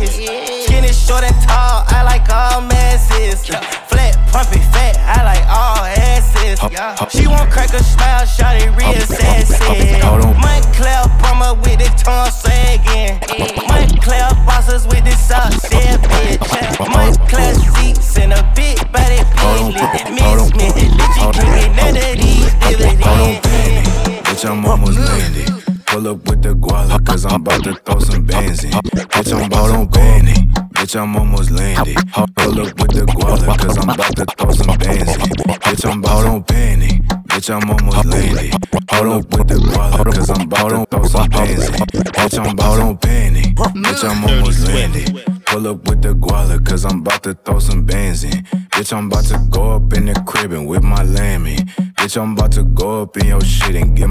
his. 0.00 0.18
is 0.18 1.06
short, 1.06 1.24
and 1.24 1.34
tall, 1.46 1.84
I 1.88 2.02
like 2.04 2.28
all 2.30 2.62
masses. 2.62 3.44
Flat, 3.88 4.16
pumpy, 4.32 4.60
fat, 4.72 4.96
I 4.98 5.24
like 5.24 5.46
all 5.46 5.84
asses. 5.84 6.58
She 7.12 7.26
won't 7.26 7.50
crack 7.50 7.72
a 7.74 7.82
smile. 7.82 8.09
Bitch, 37.50 37.62
I'm 37.62 37.70
almost 37.70 38.06
landed. 38.06 38.54
Hold 38.92 39.24
up 39.24 39.36
with 39.36 39.48
the 39.48 39.54
guala, 39.54 40.04
cause 40.04 40.30
I'm 40.30 40.42
about 40.42 40.68
to 40.70 40.86
throw 40.86 41.02
some 41.02 41.28
bands 41.30 41.68
in. 41.68 41.74
Bitch, 41.74 42.38
I'm 42.38 42.54
ball 42.54 42.80
on 42.80 42.94
Benny. 42.94 43.42
Bitch, 43.42 44.04
I'm 44.08 44.24
almost 44.24 44.68
landed. 44.68 45.44
Pull 45.46 45.66
up 45.66 45.84
with 45.88 46.00
the 46.00 46.14
guala, 46.14 46.64
cause 46.64 46.84
I'm 46.84 47.00
about 47.00 47.24
to 47.24 47.34
throw 47.34 47.58
some 47.58 47.84
bands 47.84 48.22
in. 48.22 48.44
Bitch, 48.70 48.96
I'm 48.96 49.08
about 49.08 49.24
to 49.24 49.38
go 49.50 49.72
up 49.72 49.92
in 49.94 50.06
the 50.06 50.14
crib 50.28 50.52
and 50.52 50.68
whip 50.68 50.84
my 50.84 51.02
lammy. 51.02 51.56
Bitch, 51.98 52.22
I'm 52.22 52.34
about 52.34 52.52
to 52.52 52.62
go 52.62 53.02
up 53.02 53.16
in 53.16 53.26
your 53.26 53.40
shit 53.40 53.74
and 53.74 53.96
get 53.96 54.08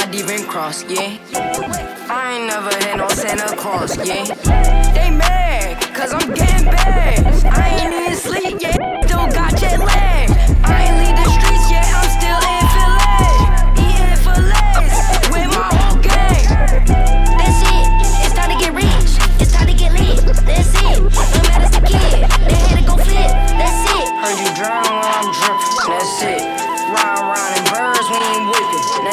you 0.00 0.24
even 0.24 0.46
cross, 0.46 0.84
yeah. 0.88 1.18
I 2.08 2.36
ain't 2.36 2.46
never 2.46 2.72
had 2.84 2.96
no 2.96 3.08
Santa 3.08 3.54
Claus, 3.56 3.94
yeah. 3.98 4.24
They 4.94 5.10
mad, 5.10 5.94
cause 5.94 6.14
I'm 6.14 6.32
getting 6.32 6.64
bad. 6.64 7.26
I 7.44 7.68
ain't 7.76 7.92
even 7.92 8.16
sleep, 8.16 8.41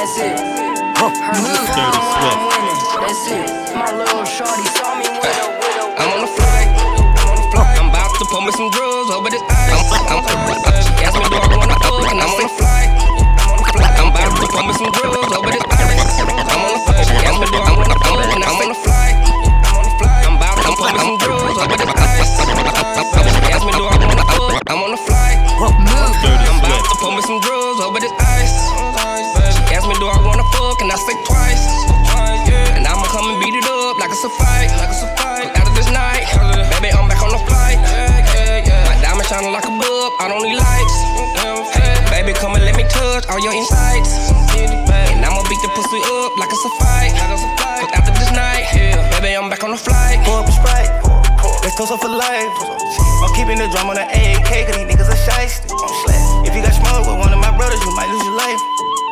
that's 0.09 0.25
it. 0.25 0.41
Heard 0.97 1.37
you 1.37 1.53
Dirty 1.53 1.85
I'm 1.85 2.01
Swift. 2.01 2.97
that's 2.97 3.29
it. 3.29 3.45
My 3.77 3.93
little 3.93 4.25
shorty 4.25 4.65
saw 4.73 4.97
me 4.97 5.05
with 5.05 5.37
a 5.37 5.45
with 5.61 5.77
a 5.77 5.85
I'm 6.01 6.09
on 6.17 6.21
the 6.25 6.31
flight. 6.33 6.65
I'm 6.73 7.29
on 7.29 7.37
the 7.37 7.45
flight. 7.53 7.77
I'm 7.77 7.89
about 7.93 8.09
to 8.17 8.25
pull 8.25 8.41
me 8.41 8.51
some 8.57 8.69
drugs 8.73 9.09
over 9.13 9.29
this 9.29 9.43
ice. 9.45 9.69
I'm, 10.09 10.25
I'm, 10.25 10.41
she 10.81 11.05
asked 11.05 11.13
me 11.13 11.29
do 11.29 11.37
I 11.37 11.47
wanna 11.53 11.77
fuck, 11.77 12.09
and 12.09 12.21
I'm 12.25 12.33
on 12.33 12.41
the 12.41 12.49
flight. 12.57 12.89
I'm 12.89 13.53
on 13.53 13.61
the 13.61 13.69
flight. 13.69 13.93
I'm 14.01 14.09
about 14.09 14.33
to 14.33 14.47
pull 14.49 14.65
me 14.65 14.73
some 14.73 14.91
drugs 14.97 15.29
over 15.29 15.51
this 15.53 15.65
ice. 15.77 16.25
I'm 16.25 16.57
on 16.57 16.73
the 16.73 16.81
flight. 16.89 17.05
She 17.05 17.15
asked 17.21 17.39
me 17.39 17.47
do 17.53 17.59
I 17.61 17.71
wanna 17.77 17.97
fuck, 18.01 18.33
and 18.33 18.43
I'm 18.49 18.57
on 18.57 18.69
the 18.73 18.77
flight. 18.81 19.13
I'm 19.13 19.77
on 19.77 19.85
the 19.85 19.93
flight. 19.93 20.25
I'm 20.25 20.35
about 20.41 20.57
to 20.57 20.71
pull 20.73 20.89
me 20.89 20.97
some 21.05 21.17
drugs 21.21 21.57
over 21.61 21.75
this 21.77 21.91
ice. 22.01 22.33
She 23.29 23.45
asked 23.53 23.65
me 23.65 23.73
do 23.77 23.83
I 23.85 23.93
wanna 23.93 24.25
fuck. 24.25 24.57
I'm 24.73 24.81
on 24.81 24.89
the 24.89 25.01
flight. 25.05 25.37
Move. 25.85 26.17
Dirty, 26.25 26.45
I'm 26.49 26.57
about 26.65 26.81
to 26.89 26.95
pull 26.97 27.13
me 27.13 27.21
some 27.21 27.39
drugs 27.45 27.77
over 27.85 27.99
this 28.01 28.13
ice. 28.17 29.38
Me 29.89 29.97
do 29.97 30.05
I 30.05 30.21
wanna 30.21 30.45
fuck, 30.53 30.85
and 30.85 30.93
I 30.93 30.97
say 31.01 31.17
twice. 31.25 31.65
And 32.77 32.85
I'ma 32.85 33.09
come 33.09 33.25
and 33.25 33.41
beat 33.41 33.57
it 33.57 33.65
up 33.65 33.97
like 33.97 34.13
it's 34.13 34.21
a 34.21 34.29
fight. 34.37 34.69
Like 34.77 34.93
it's 34.93 35.01
a 35.01 35.09
fight. 35.17 35.49
After 35.57 35.73
this 35.73 35.89
night, 35.89 36.29
baby, 36.77 36.93
I'm 36.93 37.09
back 37.09 37.25
on 37.25 37.33
the 37.33 37.41
flight. 37.49 37.81
My 38.85 38.93
diamond 39.01 39.25
shining 39.25 39.49
like 39.49 39.65
a 39.65 39.73
bulb, 39.73 40.13
I 40.21 40.29
don't 40.29 40.45
need 40.45 40.61
lights. 40.61 40.93
Baby, 42.13 42.37
come 42.37 42.53
and 42.53 42.69
let 42.69 42.77
me 42.77 42.85
touch 42.85 43.25
all 43.33 43.41
your 43.41 43.49
insights. 43.49 44.29
And 44.53 45.25
I'ma 45.25 45.41
beat 45.49 45.57
the 45.65 45.73
pussy 45.73 45.97
up 46.21 46.37
like 46.37 46.53
it's 46.53 46.65
a 46.69 46.71
fight. 46.77 47.09
Cause 47.81 47.89
after 47.97 48.13
this 48.13 48.29
night, 48.29 48.69
baby, 49.17 49.33
I'm 49.33 49.49
back 49.49 49.65
on 49.65 49.73
the 49.73 49.81
flight. 49.81 50.21
Pour 50.21 50.45
up 50.45 50.45
a 50.45 50.53
Sprite. 50.53 50.93
Let's 51.65 51.73
toast 51.73 51.89
up 51.89 51.97
for 51.97 52.13
life. 52.13 52.53
I'm 53.25 53.33
keeping 53.33 53.57
the 53.57 53.65
drum 53.73 53.89
on 53.89 53.97
the 53.97 54.05
AK, 54.05 54.69
cause 54.69 54.77
these 54.77 54.85
niggas 54.85 55.09
are 55.09 55.17
shiesty. 55.25 55.73
If 56.45 56.53
you 56.53 56.61
got 56.61 56.77
smoke 56.77 57.09
with 57.09 57.17
one 57.17 57.33
of 57.33 57.41
my 57.41 57.49
brothers, 57.57 57.81
you 57.81 57.89
might 57.97 58.13
lose 58.13 58.21
your 58.21 58.37
life. 58.37 58.61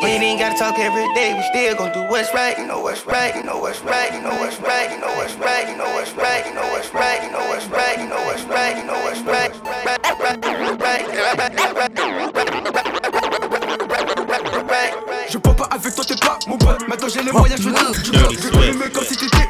We 0.02 0.10
ain't 0.10 0.40
gotta 0.40 0.58
talk 0.58 0.78
every 0.80 1.12
day, 1.16 1.34
we 1.34 1.44
still 1.50 1.76
gon' 1.76 1.92
do 1.92 2.02
what's 2.10 2.34
right. 2.34 2.58
You 2.58 2.68
know 2.68 2.80
what's 2.80 3.06
right, 3.06 3.36
you 3.36 3.44
know 3.44 3.58
what's 3.58 3.82
right, 3.82 4.14
you 4.14 4.22
know 4.22 4.30
what's 4.30 4.60
right, 4.60 4.92
you 4.92 5.00
know 5.00 5.08
what's 5.18 5.34
right, 5.36 5.68
you 5.70 5.76
know 5.76 5.86
what's 5.96 6.16
right, 6.16 6.46
you 6.46 6.52
know 6.54 6.68
what's 6.70 6.92
right, 6.94 7.24
you 7.24 7.32
know 7.32 7.42
what's 7.50 7.68
right, 7.68 8.00
you 8.00 8.08
know 8.08 8.22
what's 8.22 8.44
right, 8.46 8.78
you 8.78 8.84
know 8.84 9.00
what's 9.04 9.22
right, 9.22 9.52
right, 9.86 10.00
right, 10.06 10.44
right. 10.44 11.08
Je 15.30 15.38
peux 15.38 15.54
pas 15.54 15.68
avec 15.72 15.94
toi, 15.94 16.06
t'es 16.06 16.16
pas 16.16 16.40
mon 16.48 16.58
pote. 16.58 16.88
Maintenant 16.88 17.08
j'ai 17.10 17.24
les 17.24 17.32
moyens, 17.32 17.60
je 17.62 17.68
du 17.68 17.74
bloc. 17.74 17.96
Je 17.96 18.58
allumer 18.58 18.90
comme 18.90 19.04
si 19.04 19.18
t'étais 19.18 19.47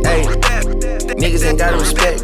Hey, 0.05 0.25
niggas 1.15 1.45
ain't 1.47 1.59
gotta 1.59 1.77
respect. 1.77 2.21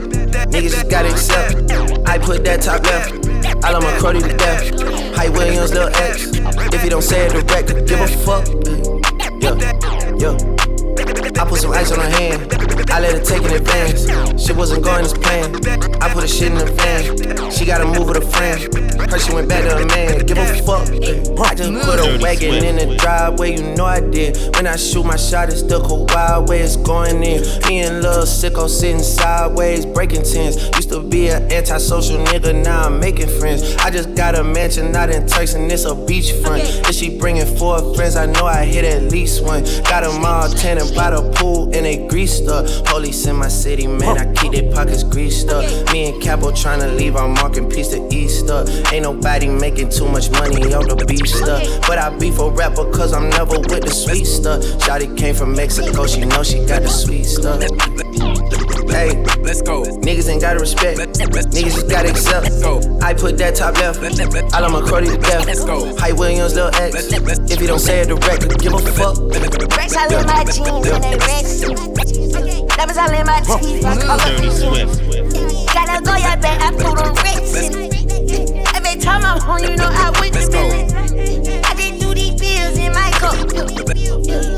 Niggas 0.51 0.71
just 0.71 0.91
gotta 0.91 1.11
accept. 1.11 2.09
I 2.09 2.19
put 2.19 2.45
that 2.45 2.63
top 2.63 2.85
left. 2.85 3.65
I 3.65 3.71
love 3.71 3.83
my 3.83 3.93
cruddy 3.93 4.23
to 4.23 4.37
death. 4.37 5.17
Hype 5.17 5.33
Williams, 5.33 5.73
Lil 5.73 5.89
X. 5.89 6.31
If 6.75 6.85
you 6.85 6.91
don't 6.91 7.03
say 7.03 7.27
it 7.27 7.33
direct, 7.33 7.69
give 7.87 8.01
a 8.01 8.07
fuck. 8.07 8.47
Yeah, 9.41 9.55
yeah. 10.19 10.37
I 11.41 11.45
put 11.49 11.61
some 11.61 11.73
ice 11.73 11.93
on 11.93 12.01
her 12.01 12.11
hand. 12.11 12.53
I 12.91 13.01
let 13.01 13.19
her 13.19 13.25
take 13.25 13.43
an 13.45 13.55
advance. 13.55 14.07
Shit 14.43 14.57
wasn't 14.57 14.85
going 14.85 15.05
as 15.05 15.13
planned. 15.13 15.67
I 16.03 16.13
put 16.13 16.25
a 16.25 16.29
shit 16.29 16.53
in 16.53 16.59
the 16.59 16.67
van. 16.67 17.51
She 17.51 17.65
gotta 17.65 17.87
move 17.87 18.09
with 18.09 18.19
a 18.19 18.27
friend. 18.31 18.86
Her 18.99 19.19
she 19.19 19.33
went 19.33 19.49
back 19.49 19.65
to 19.65 19.77
a 19.77 19.87
man. 19.87 20.27
Give 20.27 20.39
a 20.39 20.63
fuck. 20.63 20.89
I 21.39 21.55
just 21.55 21.73
put 21.85 22.01
a 22.01 22.19
wagon 22.23 22.65
in 22.65 22.77
the 22.77 22.97
driveway. 22.97 23.57
You 23.57 23.75
know 23.75 23.85
I 23.85 24.01
did. 24.01 24.37
When 24.57 24.67
I 24.67 24.77
shoot 24.77 25.05
my 25.05 25.17
shot, 25.17 25.49
it's 25.49 25.63
the 25.63 25.81
wild 26.15 26.49
way 26.49 26.61
it's 26.61 26.77
going 26.77 27.23
in. 27.23 27.43
Me 27.69 27.81
and 27.81 28.03
Lil 28.03 28.25
Sicko 28.25 28.69
sitting 28.69 29.03
sideways, 29.03 29.87
breaking 29.87 30.23
tens. 30.23 30.57
Used 30.77 30.91
to 30.91 31.01
be 31.01 31.29
an 31.29 31.51
antisocial 31.53 32.19
nigga, 32.25 32.55
now 32.55 32.87
I'm 32.87 32.99
making 32.99 33.29
friends. 33.29 33.77
I 33.77 33.91
just 33.91 34.15
got 34.15 34.35
a 34.35 34.43
mansion, 34.43 34.93
not 34.93 35.11
in 35.11 35.27
Turks, 35.27 35.55
and 35.55 35.71
it's 35.71 35.85
a 35.85 35.95
beachfront. 35.95 36.89
If 36.89 36.95
she 36.95 37.19
bringing 37.19 37.47
four 37.57 37.95
friends, 37.95 38.17
I 38.17 38.27
know 38.27 38.47
I 38.47 38.65
hit 38.65 38.85
at 38.85 39.11
least 39.13 39.43
one. 39.43 39.65
Got 39.85 40.03
them 40.03 40.25
all 40.25 40.49
tanning 40.49 40.95
by 40.95 41.11
the 41.11 41.23
pool 41.37 41.65
and 41.75 41.85
they 41.85 42.07
greased 42.09 42.49
up. 42.49 42.67
Police 42.87 43.27
in 43.27 43.37
my 43.37 43.49
city, 43.49 43.87
man, 43.87 44.19
I 44.19 44.33
keep 44.33 44.53
their 44.53 44.71
pockets 44.73 45.03
greased 45.03 45.49
up. 45.49 45.65
Me 45.93 46.11
and 46.11 46.23
Capo 46.23 46.53
trying 46.53 46.81
to 46.81 46.89
leave 46.89 47.17
our 47.17 47.29
marking 47.29 47.69
piece 47.69 47.89
to 47.89 48.07
Easter. 48.13 48.65
Ain't 48.93 49.03
nobody 49.03 49.49
making 49.49 49.91
too 49.91 50.09
much 50.09 50.31
money 50.31 50.73
on 50.73 50.87
the 50.87 51.05
beach 51.07 51.33
uh. 51.35 51.61
stuff. 51.61 51.87
But 51.87 51.99
I 51.99 52.17
be 52.17 52.31
for 52.31 52.53
rapper 52.53 52.91
cause 52.93 53.13
I'm 53.13 53.29
never 53.31 53.59
with 53.59 53.83
the 53.83 53.91
sweet 53.91 54.25
stuff. 54.25 54.63
Uh. 54.63 54.79
Shotty 54.79 55.17
came 55.17 55.35
from 55.35 55.55
Mexico, 55.55 56.07
she 56.07 56.25
know 56.25 56.43
she 56.43 56.65
got 56.67 56.83
the 56.83 56.89
sweet 56.89 57.25
stuff. 57.25 57.63
Uh. 57.63 57.97
Hey, 58.97 59.13
let's 59.43 59.61
go. 59.61 59.83
Niggas 59.83 60.29
ain't 60.29 60.41
gotta 60.41 60.61
respect. 60.61 60.99
Niggas 60.99 61.75
just 61.75 61.91
gotta 61.91 62.11
accept. 62.11 62.47
I 63.03 63.13
put 63.13 63.37
that 63.39 63.57
top 63.57 63.75
left. 63.77 63.99
I 64.55 64.61
love 64.61 64.73
my 64.73 64.81
cruddy 64.81 65.13
to 65.13 65.19
death. 65.19 65.47
Let's. 65.47 65.65
Hype 66.01 66.17
Williams, 66.17 66.55
Lil 66.55 66.71
X. 66.75 67.13
If 67.51 67.61
you 67.61 67.67
don't 67.67 67.79
say 67.79 68.01
it 68.01 68.09
direct, 68.09 68.59
give 68.61 68.73
a 68.73 68.79
fuck. 68.79 69.19
Rex 69.77 69.97
all 69.97 70.13
in 70.15 70.27
my 70.27 70.45
jeans 70.45 70.89
and 70.89 71.05
they 71.05 71.17
Rex. 71.27 71.61
Diamonds 72.77 72.99
all 72.99 73.13
in 73.13 73.27
my 73.27 73.41
teeth. 73.41 73.83
my 73.83 73.97
color. 73.99 74.37
Dirty 74.37 74.51
Swift. 74.51 75.75
Gotta 75.75 76.03
go, 76.03 76.17
yeah, 76.17 76.37
back. 76.37 76.63
I 76.63 76.71
put 76.71 76.99
on 76.99 77.15
Rex. 77.15 78.06
I'm 79.09 79.41
home, 79.41 79.59
you 79.63 79.77
know 79.77 79.89
I 79.89 80.11
win. 80.21 80.35
I 80.35 81.75
just 81.75 82.01
do 82.01 82.15
these 82.15 82.35
pills 82.35 82.77
in 82.77 82.93
my 82.93 83.11
cup. 83.13 83.35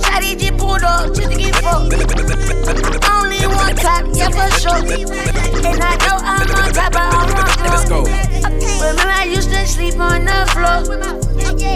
Shotty 0.04 0.38
just 0.38 0.56
pulled 0.56 0.82
up 0.82 1.14
just 1.14 1.30
to 1.30 1.36
get 1.36 1.54
fucked. 1.56 1.92
Only 3.10 3.46
one 3.46 3.76
top, 3.76 4.06
yeah, 4.14 4.30
for 4.30 4.48
sure. 4.58 4.80
And 5.66 5.82
I 5.82 5.96
know 6.00 6.16
I'm 6.22 6.48
on 6.48 6.72
top, 6.72 6.92
but 6.92 7.02
I'm 7.02 7.14
on 7.14 7.38
Let's 7.70 7.88
go. 7.88 8.04
Remember, 8.04 9.10
I 9.10 9.24
used 9.24 9.50
to 9.50 9.66
sleep 9.66 9.98
on 10.00 10.24
the 10.24 10.46
floor. 10.52 10.96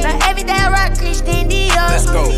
Now 0.02 0.18
every 0.28 0.44
day 0.44 0.52
I 0.52 0.70
rock 0.70 0.98
Christian 0.98 1.48
Dior. 1.48 1.90
Let's 1.90 2.06
go. 2.06 2.30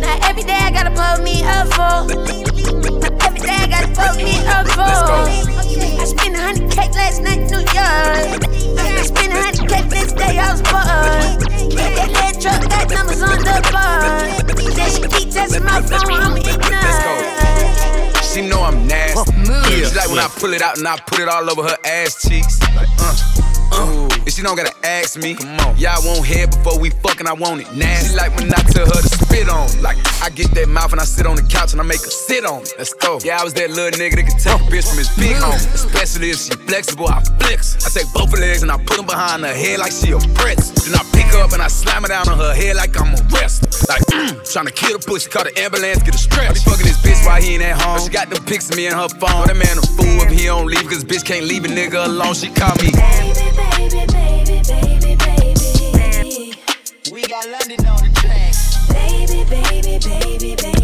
Now 0.00 0.18
every 0.28 0.42
day 0.42 0.58
I 0.58 0.70
gotta 0.70 0.90
put 0.90 1.22
me 1.22 1.42
up 1.44 1.68
for. 1.74 3.25
Every 3.36 3.48
day 3.48 3.54
I 3.54 3.66
gotta 3.68 3.88
put 3.88 4.16
me 4.16 4.38
up 4.48 4.66
for. 4.68 4.80
I 4.80 6.04
spent 6.06 6.36
a 6.36 6.40
hundred 6.40 6.70
cake 6.72 6.94
last 6.94 7.20
night 7.20 7.38
in 7.38 7.46
New 7.48 7.58
York. 7.58 8.40
I 8.80 9.02
spent 9.04 9.32
a 9.32 9.36
hundred 9.36 9.68
cake 9.68 9.90
this 9.90 10.12
day 10.12 10.38
I 10.38 10.52
was 10.52 10.62
bored. 10.62 11.44
That 11.76 12.08
lead 12.16 12.40
truck 12.40 12.64
got 12.70 12.88
numbers 12.88 13.20
on 13.20 13.36
the 13.36 13.60
board. 13.68 14.56
Then 14.72 14.88
she 14.88 15.02
keep 15.02 15.30
testing 15.30 15.64
my 15.64 15.82
phone, 15.82 16.16
I'm 16.16 16.36
ignorant. 16.38 18.24
She 18.24 18.40
know 18.48 18.62
I'm 18.62 18.86
nasty. 18.86 19.32
Yeah. 19.44 19.84
She 19.84 19.94
like 19.94 20.08
when 20.08 20.18
I 20.18 20.28
pull 20.28 20.54
it 20.54 20.62
out 20.62 20.78
and 20.78 20.88
I 20.88 20.96
put 20.96 21.20
it 21.20 21.28
all 21.28 21.50
over 21.50 21.62
her 21.62 21.76
ass 21.84 22.26
cheeks. 22.26 22.58
Like, 22.74 22.88
uh. 23.00 23.14
Uh, 23.72 24.08
and 24.08 24.32
she 24.32 24.40
don't 24.40 24.56
gotta 24.56 24.74
ask 24.86 25.18
me. 25.18 25.34
Come 25.34 25.60
on. 25.60 25.76
Yeah, 25.76 25.94
I 25.94 25.98
want 26.06 26.24
head 26.26 26.50
before 26.52 26.78
we 26.78 26.88
fucking, 26.88 27.26
I 27.26 27.34
want 27.34 27.60
it 27.60 27.70
nasty. 27.74 28.10
She 28.10 28.16
like 28.16 28.34
when 28.36 28.48
I 28.54 28.62
tell 28.62 28.86
her 28.86 29.02
to 29.02 29.25
spit 29.36 29.48
on. 29.48 29.68
Like, 29.82 29.98
I 30.22 30.30
get 30.30 30.50
that 30.52 30.68
mouth 30.68 30.92
and 30.92 31.00
I 31.00 31.04
sit 31.04 31.26
on 31.26 31.36
the 31.36 31.42
couch 31.42 31.72
and 31.72 31.80
I 31.80 31.84
make 31.84 32.00
her 32.00 32.10
sit 32.10 32.44
on 32.44 32.62
it. 32.62 32.72
Let's 32.78 32.94
go. 32.94 33.18
Yeah, 33.22 33.40
I 33.40 33.44
was 33.44 33.52
that 33.54 33.70
little 33.70 33.92
nigga 33.98 34.16
that 34.16 34.26
could 34.28 34.40
take 34.40 34.60
a 34.60 34.64
bitch 34.72 34.88
from 34.88 34.98
his 34.98 35.12
big 35.16 35.36
home. 35.36 35.60
Especially 35.74 36.30
if 36.30 36.38
she 36.40 36.52
flexible, 36.66 37.08
I 37.08 37.22
flex. 37.40 37.76
I 37.84 37.88
take 37.90 38.12
both 38.12 38.32
her 38.32 38.40
legs 38.40 38.62
and 38.62 38.72
I 38.72 38.78
put 38.78 38.96
them 38.96 39.06
behind 39.06 39.44
her 39.44 39.54
head 39.54 39.78
like 39.78 39.92
she 39.92 40.12
a 40.12 40.18
press. 40.40 40.72
Then 40.84 40.94
I 40.96 41.04
pick 41.12 41.28
her 41.36 41.42
up 41.44 41.52
and 41.52 41.62
I 41.62 41.68
slam 41.68 42.02
her 42.02 42.08
down 42.08 42.28
on 42.28 42.38
her 42.38 42.54
head 42.54 42.76
like 42.76 42.98
I'm 42.98 43.12
a 43.12 43.20
wrestler. 43.32 43.68
Like, 43.88 44.04
mm, 44.08 44.32
trying 44.52 44.66
to 44.66 44.72
kill 44.72 44.98
the 44.98 45.04
pussy, 45.04 45.28
call 45.28 45.44
the 45.44 45.52
ambulance, 45.58 46.02
get 46.02 46.14
a 46.14 46.18
stretch. 46.18 46.50
I 46.50 46.52
be 46.54 46.60
fucking 46.60 46.86
this 46.86 47.00
bitch 47.04 47.20
while 47.26 47.40
he 47.40 47.54
ain't 47.54 47.62
at 47.62 47.80
home. 47.80 48.00
She 48.00 48.08
got 48.08 48.30
the 48.30 48.40
pics 48.40 48.70
of 48.70 48.76
me 48.76 48.86
in 48.86 48.94
her 48.94 49.08
phone. 49.20 49.46
That 49.46 49.56
man 49.56 49.76
a 49.76 49.84
fool 49.84 50.24
if 50.24 50.32
he 50.32 50.46
don't 50.46 50.66
leave, 50.66 50.86
cause 50.88 51.04
bitch 51.04 51.24
can't 51.24 51.44
leave 51.44 51.64
a 51.64 51.68
nigga 51.68 52.06
alone. 52.06 52.34
She 52.34 52.48
call 52.48 52.74
me. 52.80 52.90
Baby, 52.92 53.52
baby, 53.52 54.06
baby, 54.08 54.62
baby, 54.64 55.16
baby. 55.16 55.56
We 57.12 57.22
got 57.22 57.46
London 57.48 57.85
baby, 59.98 60.54
baby, 60.56 60.75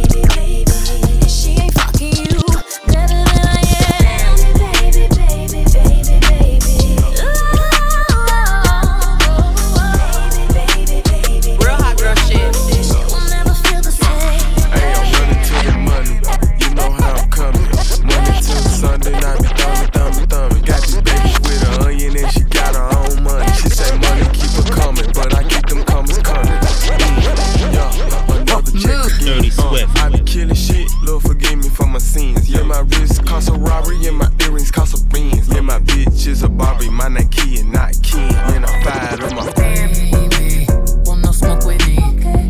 sins. 32.03 32.49
Yeah, 32.51 32.63
my 32.63 32.81
wrist 32.81 33.25
cost 33.27 33.49
a 33.49 33.53
robbery 33.53 34.07
and 34.07 34.19
my 34.19 34.31
earrings 34.43 34.71
cost 34.71 34.95
a 34.99 35.05
beans. 35.13 35.49
Yeah, 35.49 35.61
my 35.61 35.79
bitch 35.79 36.27
is 36.27 36.43
a 36.43 36.49
Barbie, 36.49 36.91
my 36.91 37.09
name 37.09 37.29
Key 37.29 37.61
and 37.61 37.73
not 37.73 37.95
Ken. 38.03 38.35
And 38.55 38.67
I'm 38.67 38.83
fired 38.85 39.23
on 39.23 39.35
my 39.37 39.53
Baby, 39.53 40.67
want 41.07 41.23
no 41.23 41.33
smoke 41.33 41.65
with 41.65 41.87
me? 41.87 41.97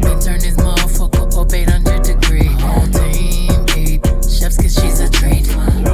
We 0.03 0.11
turn 0.21 0.41
this 0.41 0.57
motherfucker 0.57 1.41
up 1.41 1.53
800 1.53 2.03
degree. 2.03 2.47
Whole 2.47 2.87
team 2.89 3.67
eat 3.77 4.05
chefs 4.29 4.57
'cause 4.57 4.75
she's 4.75 5.01
a 5.01 5.09
treat. 5.09 5.47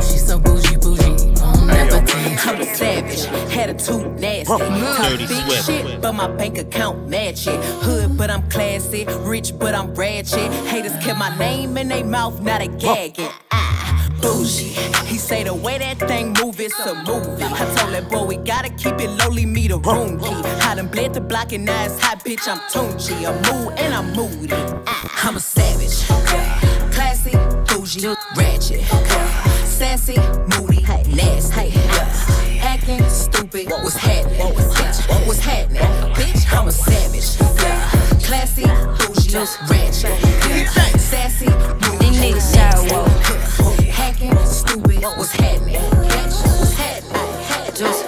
She's 0.02 0.26
so 0.26 0.38
bougie, 0.38 0.76
bougie, 0.76 1.34
on 1.42 1.66
never 1.66 2.00
team. 2.06 2.38
I'm 2.46 2.60
a 2.60 2.64
savage, 2.74 3.26
attitude 3.56 4.20
nasty. 4.20 4.44
Talk 4.44 4.60
Dirty 4.60 5.26
big 5.26 5.42
Swift. 5.44 5.66
shit, 5.66 6.00
but 6.00 6.12
my 6.12 6.28
bank 6.28 6.58
account 6.58 7.08
match 7.08 7.46
it. 7.46 7.62
Hood, 7.82 8.16
but 8.16 8.30
I'm 8.30 8.48
classy. 8.48 9.04
Rich, 9.20 9.58
but 9.58 9.74
I'm 9.74 9.94
ratchet. 9.94 10.50
Haters 10.66 10.96
kept 11.04 11.18
my 11.18 11.36
name 11.36 11.76
in 11.76 11.88
their 11.88 12.04
mouth, 12.04 12.40
not 12.40 12.62
a 12.62 12.68
gagging. 12.68 13.30
Bougie. 14.28 14.76
He 15.06 15.16
say 15.16 15.42
the 15.42 15.54
way 15.54 15.78
that 15.78 15.98
thing 16.00 16.34
move, 16.34 16.60
it's 16.60 16.78
a 16.80 16.94
movie. 16.94 17.44
I 17.44 17.64
told 17.76 17.94
that 17.94 18.10
boy 18.10 18.26
we 18.26 18.36
gotta 18.36 18.68
keep 18.68 19.00
it 19.00 19.08
lowly, 19.08 19.46
me 19.46 19.68
the 19.68 19.78
room 19.78 20.20
key. 20.20 20.34
I 20.68 20.74
done 20.74 20.88
bled 20.88 21.14
the 21.14 21.22
block 21.22 21.52
and 21.54 21.64
now 21.64 21.84
it's 21.86 21.98
hot, 21.98 22.22
bitch. 22.26 22.46
I'm 22.46 22.58
Tunchi. 22.68 23.16
I'm 23.26 23.36
mood 23.48 23.78
and 23.78 23.94
I'm 23.94 24.12
moody. 24.14 24.52
Ah, 24.86 25.28
I'm 25.28 25.36
a 25.36 25.40
savage. 25.40 26.04
Classy, 26.92 27.32
bougie, 27.68 28.06
ratchet. 28.36 28.82
Sassy, 29.64 30.18
moody, 30.52 30.82
nasty. 31.16 31.72
Acting 32.60 33.02
stupid, 33.08 33.70
what's 33.70 33.96
happening? 33.96 34.40
Bitch, 34.76 35.26
what's 35.26 35.40
happening? 35.40 35.80
Bitch, 36.12 36.44
I'm 36.52 36.68
a 36.68 36.72
savage. 36.72 37.38
Classy, 38.26 38.64
bougie, 38.98 39.38
ratchet. 39.70 41.00
Sassy, 41.00 41.48
moody, 41.80 42.10
These 42.34 43.77
niggas 44.18 44.46
sour. 44.46 44.78
Hacking, 44.78 44.78
stupid, 44.78 45.02
what's 45.02 45.32
happening? 45.32 45.80
What's 45.80 46.72
happening? 46.74 47.74
Just 47.74 48.04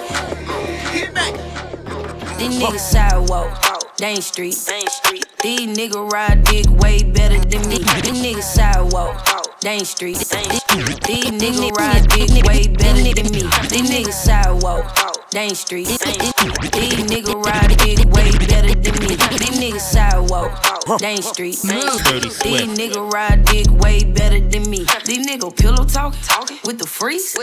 these 2.37 2.59
niggas 2.59 2.79
sidewalk. 2.79 3.97
They 3.97 4.07
ain't 4.07 4.23
street. 4.23 4.55
These 5.43 5.67
niggas 5.77 6.11
ride 6.11 6.43
dick 6.43 6.65
way 6.81 7.03
better 7.03 7.39
than 7.39 7.67
me. 7.69 7.77
These 7.77 8.21
niggas 8.21 8.43
sidewalk. 8.43 9.25
They 9.61 9.69
ain't 9.69 9.87
street. 9.87 10.17
These 10.17 11.31
niggas 11.31 11.71
ride 11.77 12.07
dick 12.09 12.43
way 12.45 12.67
better 12.67 13.13
than 13.13 13.31
me. 13.31 13.43
These 13.69 13.89
niggas 13.91 14.13
sidewalk. 14.13 15.20
Dane 15.31 15.55
Street. 15.55 15.87
These 15.87 15.97
niggas 17.07 17.41
ride 17.45 17.77
dick 17.77 17.99
way 18.09 18.31
better 18.37 18.75
than 18.75 18.99
me. 18.99 19.15
These 19.15 19.59
niggas 19.61 19.79
sidewalk. 19.79 20.99
Dane 20.99 21.21
Street. 21.21 21.57
These 21.61 21.63
niggas 21.63 23.13
ride 23.13 23.45
dick 23.45 23.67
way 23.81 24.03
better 24.03 24.41
than 24.41 24.69
me. 24.69 24.85
These 25.05 25.25
niggas 25.25 25.55
pillow 25.55 25.85
talk 25.85 26.15
talking 26.23 26.57
with 26.65 26.79
the 26.79 26.85
freeze. 26.85 27.33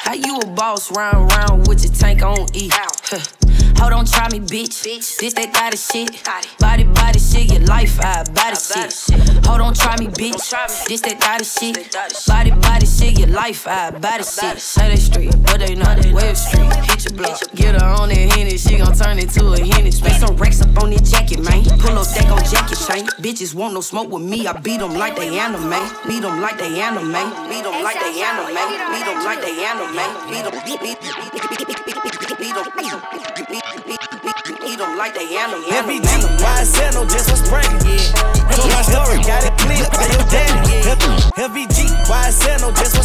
How 0.00 0.12
you 0.12 0.38
a 0.40 0.46
boss 0.46 0.92
round 0.94 1.32
round 1.32 1.66
with 1.66 1.82
your 1.82 1.94
tank 1.94 2.22
on 2.22 2.54
E? 2.54 2.68
Huh. 2.70 3.37
Hold 3.78 3.92
on, 3.92 4.04
try 4.04 4.28
me, 4.30 4.40
bitch. 4.40 4.82
bitch. 4.82 5.18
This 5.18 5.32
thought 5.34 5.72
of 5.72 5.78
shit. 5.78 6.10
Body, 6.58 6.84
body 6.84 7.18
shit, 7.18 7.52
your 7.52 7.62
life, 7.62 7.98
I 8.00 8.24
body 8.24 8.56
shit. 8.56 8.92
shit. 8.92 9.46
Hold 9.46 9.60
on, 9.60 9.74
try 9.74 9.96
me, 9.98 10.06
bitch. 10.08 10.50
Try 10.50 10.66
me. 10.66 10.74
This 10.88 11.00
that 11.02 11.20
got 11.20 11.44
shit. 11.46 11.94
Body, 12.26 12.50
body 12.50 12.86
shit, 12.86 13.18
your 13.18 13.28
life, 13.28 13.66
I 13.68 13.90
body 13.90 14.24
shit. 14.24 14.58
Say 14.58 14.90
they 14.90 14.96
street, 14.96 15.32
but 15.44 15.60
they 15.60 15.74
not 15.74 16.04
web 16.12 16.36
street. 16.36 16.74
Hit 16.90 17.04
your 17.04 17.16
block, 17.16 17.38
get 17.54 17.80
her 17.80 17.86
on 17.86 18.08
that 18.08 18.32
henny, 18.34 18.58
she 18.58 18.78
gon' 18.78 18.94
turn 18.94 19.18
it 19.18 19.30
to 19.30 19.46
a 19.52 19.60
henny. 19.64 19.90
Spend 19.90 20.26
some 20.26 20.36
racks 20.36 20.60
up 20.60 20.76
on 20.82 20.90
that 20.90 21.04
jacket, 21.04 21.38
man. 21.38 21.62
Pull 21.78 21.98
up 21.98 22.04
stack 22.04 22.30
on 22.32 22.42
jacket 22.50 22.78
chain. 22.82 23.06
Bitches 23.22 23.54
want 23.54 23.74
no 23.74 23.80
smoke 23.80 24.10
with 24.10 24.22
me, 24.22 24.46
I 24.46 24.58
beat 24.58 24.80
them 24.80 24.94
like 24.94 25.16
they 25.16 25.38
anime. 25.38 25.70
Beat 26.08 26.22
them 26.22 26.40
like 26.40 26.58
they 26.58 26.80
anime. 26.80 27.12
Beat 27.48 27.62
them 27.62 27.82
like 27.82 28.00
they 28.00 28.22
anime. 28.22 28.58
Beat 28.90 29.06
them 29.06 29.24
like 29.24 29.40
they 29.40 29.64
anime. 29.64 29.94
Beat 30.30 30.42
them. 30.42 30.54
Beat 30.66 30.80
them. 30.82 30.98
Beat 32.38 32.54
them. 32.54 32.66
Beat 32.76 33.48
them 33.48 33.67
beat, 34.78 34.86
beat, 34.86 34.86
Eat 34.86 34.86
them 34.86 34.96
like 34.96 35.14
they 35.14 35.36
animal. 35.36 35.62
Heavy 35.70 36.00
G, 36.00 36.08
why 36.42 36.62
I 36.62 36.90
no 36.94 37.04
just 37.04 37.30
was 37.30 37.42
pregnant, 37.48 37.84
yeah. 37.84 38.12
Told 38.54 38.70
my 38.70 38.82
story, 38.82 39.18
got 39.22 39.44
it 39.44 39.56
clear 39.58 39.86
by 39.90 40.06
your 40.06 40.24
daddy, 40.30 40.72
yeah. 40.72 41.30
Heavy 41.34 41.66
G, 41.66 41.88
why 42.06 42.30
no 42.60 42.70
just 42.72 42.97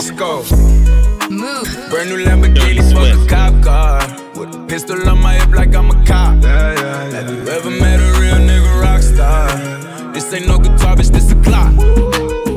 kitchen. 0.00 0.16
Let's 0.16 0.50
go. 0.50 1.28
Move. 1.30 1.90
Brand 1.90 2.10
new 2.10 2.24
Lamborghini, 2.24 2.82
fuck 2.92 3.26
a 3.26 3.28
cop 3.28 3.62
car. 3.62 4.00
With 4.38 4.54
a 4.54 4.66
pistol 4.68 5.08
on 5.08 5.20
my 5.20 5.34
hip 5.34 5.50
like 5.50 5.74
I'm 5.74 5.90
a 5.90 6.04
cop. 6.04 6.42
Yeah, 6.42 6.72
yeah, 6.72 7.10
yeah. 7.10 7.10
Have 7.10 7.30
you 7.30 7.48
ever 7.48 7.70
met 7.70 8.00
a 8.00 8.20
real 8.20 8.36
nigga 8.36 8.82
rock 8.82 9.02
star? 9.02 10.12
This 10.12 10.32
ain't 10.32 10.46
no 10.46 10.58
guitar, 10.58 10.96
bitch, 10.96 11.10
this 11.10 11.32
a 11.32 11.34
clock. 11.42 11.72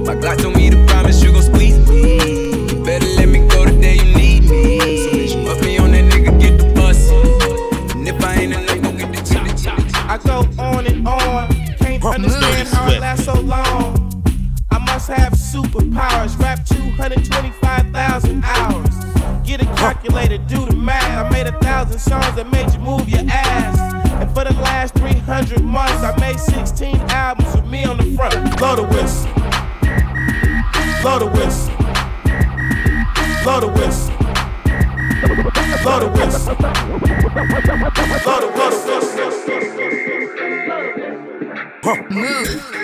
My 0.05 0.15
Glock 0.15 0.41
told 0.41 0.55
me 0.55 0.69
to 0.69 0.85
promise 0.85 1.23
you 1.23 1.31
gon' 1.31 1.43
squeeze 1.43 1.77
me. 1.89 2.67
You 2.67 2.83
better 2.83 3.07
let 3.17 3.29
me 3.29 3.47
go 3.47 3.65
the 3.65 3.79
day 3.79 3.95
you 3.95 4.15
need 4.15 4.43
me. 4.43 4.79
So 5.03 5.09
bitch, 5.11 5.45
put 5.45 5.65
me 5.65 5.77
on 5.77 5.91
that 5.91 6.11
nigga, 6.11 6.39
get 6.39 6.57
the 6.57 6.73
bus. 6.73 7.09
And 7.95 8.07
if 8.07 8.23
I 8.23 8.35
ain't 8.35 8.53
enough, 8.53 8.81
go 8.81 8.91
get 8.97 9.11
the 9.13 9.61
chop. 9.61 10.09
I 10.09 10.17
go 10.17 10.47
on 10.61 10.87
and 10.87 11.07
on. 11.07 11.47
Can't 11.77 12.03
understand 12.03 12.67
how 12.69 12.89
it 12.89 13.01
last 13.01 13.25
so 13.25 13.33
long. 13.33 14.23
I 14.71 14.79
must 14.79 15.09
have 15.09 15.33
superpowers. 15.33 16.39
Rap 16.39 16.65
225,000 16.99 18.43
hours. 18.43 18.93
Get 19.45 19.61
a 19.61 19.65
calculator, 19.77 20.37
do 20.37 20.65
the 20.65 20.75
math. 20.75 21.25
I 21.25 21.29
made 21.29 21.47
a 21.47 21.57
thousand 21.59 21.97
songs 21.97 22.35
that 22.35 22.51
made 22.51 22.73
you 22.73 22.79
move 22.79 23.07
your 23.07 23.21
ass. 23.29 23.79
And 24.21 24.29
for 24.33 24.43
the 24.43 24.51
last 24.59 24.95
300 24.95 25.63
months, 25.63 26.03
I 26.03 26.13
made 26.19 26.37
16 26.37 26.97
albums 27.09 27.55
with 27.55 27.65
me 27.67 27.85
on 27.85 27.95
the 27.95 28.03
front. 28.17 28.33
Blow 28.57 28.75
the 28.75 28.83
whistle. 28.83 29.31
Blow 31.01 31.19
the 31.19 31.27
whistle. 31.27 31.73
Blow 33.43 33.61
the 33.61 33.69
whistle. 33.79 34.13
Blow 35.83 35.99
the 36.01 36.09
whistle. 36.19 36.55
Blow 38.23 38.39
the 38.41 38.51
whistle. 38.57 38.89
Move. 42.11 42.78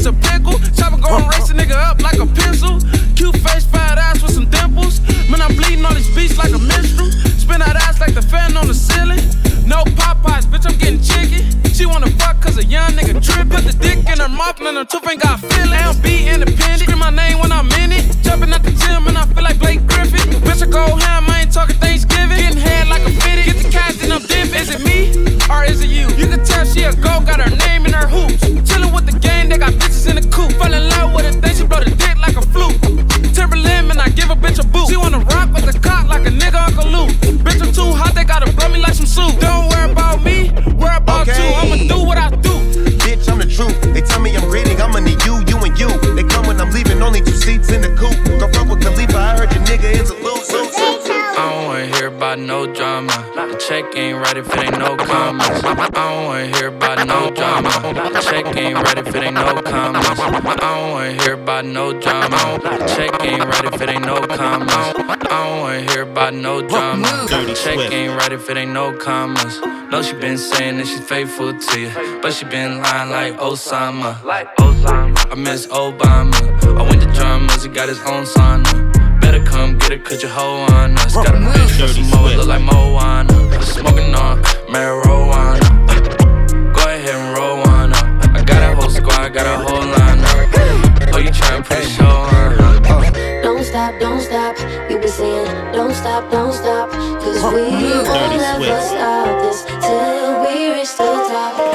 Is 0.00 0.06
a 0.06 0.12
pickle. 0.12 0.56
Chopper 0.72 0.96
gon' 0.96 1.28
race 1.32 1.50
a 1.50 1.54
nigga 1.54 1.76
up 1.76 2.00
like 2.00 2.18
a 2.18 2.26
pencil. 2.26 2.80
Cute 3.14 3.36
face, 3.44 3.66
fat 3.66 3.98
ass 3.98 4.22
with 4.22 4.32
some 4.32 4.48
dimples. 4.48 5.00
Man, 5.28 5.40
I'm 5.40 5.54
bleeding 5.54 5.84
all 5.84 5.94
these 5.94 6.08
beats 6.16 6.38
like 6.38 6.52
a 6.52 6.58
minstrel. 6.58 7.10
Spin 7.36 7.60
that 7.60 7.76
ass 7.76 8.00
like 8.00 8.14
the 8.14 8.22
fan 8.22 8.56
on 8.56 8.66
the 8.66 8.74
ceiling. 8.74 9.20
No 9.68 9.84
Popeyes, 10.00 10.46
bitch, 10.48 10.64
I'm 10.64 10.76
getting 10.78 11.02
chicken. 11.02 11.44
She 11.72 11.84
wanna 11.86 12.10
fuck 12.16 12.40
cause 12.40 12.56
a 12.56 12.64
young 12.64 12.90
nigga 12.96 13.20
trip. 13.20 13.48
Put 13.50 13.64
the 13.68 13.76
dick 13.76 13.98
in 14.08 14.18
her 14.18 14.28
mouth 14.28 14.60
and 14.60 14.76
her 14.78 14.84
tooth 14.84 15.06
ain't 15.10 15.20
got 15.20 15.38
feeling. 15.40 15.76
I 15.76 15.92
don't 15.92 16.02
be 16.02 16.26
independent. 16.26 16.80
Scream 16.80 16.98
my 16.98 17.10
name 17.10 17.38
when 17.38 17.52
I'm 17.52 17.68
in 17.82 17.92
it. 17.92 18.04
Jumping 18.22 18.52
at 18.52 18.62
the 18.62 18.72
gym 18.72 19.06
and 19.06 19.18
I 19.18 19.26
feel 19.26 19.44
like 19.44 19.58
Blake 19.58 19.86
Griffin. 19.86 20.26
Bitch, 20.40 20.62
I 20.64 20.66
go 20.66 20.96
ham, 20.96 21.28
I 21.28 21.42
ain't 21.42 21.52
talking 21.52 21.76
Thanksgiving. 21.76 22.36
Getting 22.36 22.58
head 22.58 22.88
like 22.88 23.04
a 23.04 23.12
fitted. 23.20 23.44
Get 23.44 23.58
the 23.62 23.68
cash, 23.68 23.96
then 23.96 24.12
I'm 24.12 24.22
dipping. 24.22 24.60
Is 24.64 24.70
it 24.72 24.80
me 24.80 25.12
or 25.52 25.64
is 25.64 25.82
it 25.84 25.90
you? 25.92 26.08
You 26.16 26.26
can 26.26 26.42
tell 26.44 26.64
she 26.64 26.82
a 26.84 26.92
go, 26.96 27.20
got 27.20 27.40
her 27.40 27.54
name 27.68 27.84
in 27.84 27.92
her 27.92 28.08
hoops. 28.08 28.59
Like 36.76 36.86
a 36.86 36.88
nigga 36.88 37.44
Bitch, 37.44 37.62
I'm 37.62 37.72
too 37.72 37.92
hot, 37.92 38.14
they 38.14 38.24
gotta 38.24 38.50
blow 38.52 38.68
me 38.68 38.78
like 38.80 38.94
some 38.94 39.06
soup. 39.06 39.38
Don't 39.40 39.68
worry 39.70 39.90
about 39.90 40.22
me, 40.22 40.50
worry 40.76 40.96
about 40.96 41.28
Okay. 41.28 41.48
you. 41.48 41.54
I'ma 41.54 41.94
do 41.94 42.04
what 42.04 42.18
I 42.18 42.30
do. 42.30 42.50
Bitch, 43.04 43.28
I'm 43.30 43.38
the 43.38 43.46
truth. 43.46 43.80
They 43.94 44.00
tell 44.02 44.20
me 44.20 44.36
I'm 44.36 44.48
greedy, 44.48 44.76
I'ma 44.76 45.00
need 45.00 45.22
you, 45.24 45.38
you 45.48 45.56
and 45.58 45.78
you. 45.78 45.88
They 46.14 46.24
come 46.24 46.46
when 46.46 46.60
I'm 46.60 46.70
leaving, 46.70 47.02
only 47.02 47.20
two 47.20 47.32
seats 47.32 47.70
in 47.72 47.82
the 47.82 47.88
coupe. 47.96 48.16
Go 48.40 48.48
fuck 48.52 48.68
with 48.68 48.82
Khalifa, 48.82 49.16
I 49.18 49.36
heard 49.36 49.52
your 49.52 49.64
nigga 49.64 49.90
is 49.92 50.10
a 50.10 50.14
loser. 50.14 50.64
I 51.40 51.48
don't 51.50 51.66
wanna 51.66 51.86
hear 51.86 52.08
about 52.08 52.38
no 52.38 52.66
drama. 52.72 53.12
The 53.34 53.56
check 53.56 53.84
ain't 53.96 54.18
right 54.18 54.36
if 54.36 54.46
it 54.52 54.58
ain't 54.58 54.78
no 54.78 54.96
commas. 54.96 55.46
I 55.64 55.88
don't 55.92 56.24
wanna 56.26 56.46
hear 56.56 56.68
about 56.68 57.06
no 57.06 57.30
drama. 57.30 57.70
Check 58.30 58.56
ain't 58.56 58.76
right 58.76 58.96
if 58.96 59.08
it 59.08 59.22
ain't 59.24 59.34
no 59.34 59.60
commas. 59.60 60.06
I 60.06 60.56
don't 60.60 60.92
wanna 60.92 61.20
hear 61.20 61.34
about 61.34 61.64
no 61.64 61.92
drama. 62.00 62.60
Check 62.86 63.10
ain't 63.24 63.44
right 63.44 63.64
if 63.64 63.80
it 63.82 63.88
ain't 63.88 64.06
no 64.06 64.20
commas. 64.24 64.70
I 64.70 65.16
don't 65.28 65.60
wanna 65.60 65.80
hear 65.90 66.02
about 66.02 66.34
no 66.34 66.62
drama. 66.62 67.26
Check 67.56 67.92
ain't 67.92 68.16
right 68.16 68.30
if 68.30 68.48
it 68.48 68.56
ain't 68.56 68.70
no 68.70 68.96
commas. 68.96 69.60
No, 69.90 70.00
she 70.00 70.12
been 70.12 70.38
saying 70.38 70.76
that 70.76 70.86
she's 70.86 71.00
faithful 71.00 71.58
to 71.58 71.80
you, 71.80 71.90
but 72.22 72.32
she 72.32 72.44
been 72.44 72.80
lying 72.80 73.10
like 73.10 73.36
Osama. 73.40 74.22
Like 74.22 74.54
Osama. 74.58 75.32
I 75.32 75.34
miss 75.34 75.66
Obama. 75.66 76.38
I 76.78 76.82
went 76.82 77.02
to 77.02 77.12
drummers, 77.12 77.64
he 77.64 77.68
got 77.68 77.88
his 77.88 77.98
own 78.02 78.22
sauna. 78.22 79.20
Better 79.20 79.42
come 79.42 79.76
get 79.76 79.90
it, 79.90 80.04
cause 80.04 80.22
your 80.22 80.30
hoe 80.30 80.66
on 80.70 80.96
us. 80.98 81.14
Got 81.16 81.34
a 81.34 81.38
bitch 81.38 81.82
with 81.82 81.96
some 81.96 82.22
more, 82.22 82.30
look 82.30 82.46
like 82.46 82.62
Moana. 82.62 83.60
Smoking 83.60 84.14
on 84.14 84.40
marijuana. 84.70 85.58
Go 86.72 86.82
ahead 86.82 87.08
and 87.08 87.36
roll 87.36 87.56
one 87.56 87.69
squad, 89.00 89.32
got 89.32 89.46
a 89.46 89.56
whole 89.64 89.86
line 89.96 90.20
up. 90.20 91.14
Oh, 91.14 91.18
you 91.18 91.30
tryna 91.30 91.64
put 91.64 91.78
a 91.78 91.88
show 91.88 92.04
on 92.04 92.60
uh. 92.60 93.62
stop, 93.62 94.00
don't 94.00 94.20
stop. 94.20 94.56
You 94.90 94.98
be 94.98 95.08
saying, 95.08 95.72
don't 95.72 95.94
stop, 95.94 96.30
don't 96.30 96.52
stop. 96.52 96.90
Cause 96.90 97.42
we 97.54 97.62
won't 97.62 98.06
Dirty 98.06 98.36
never 98.36 98.80
stop 98.92 99.28
this 99.42 99.64
till 99.64 100.40
we 100.42 100.72
reach 100.74 100.96
the 100.96 101.10
top. 101.30 101.69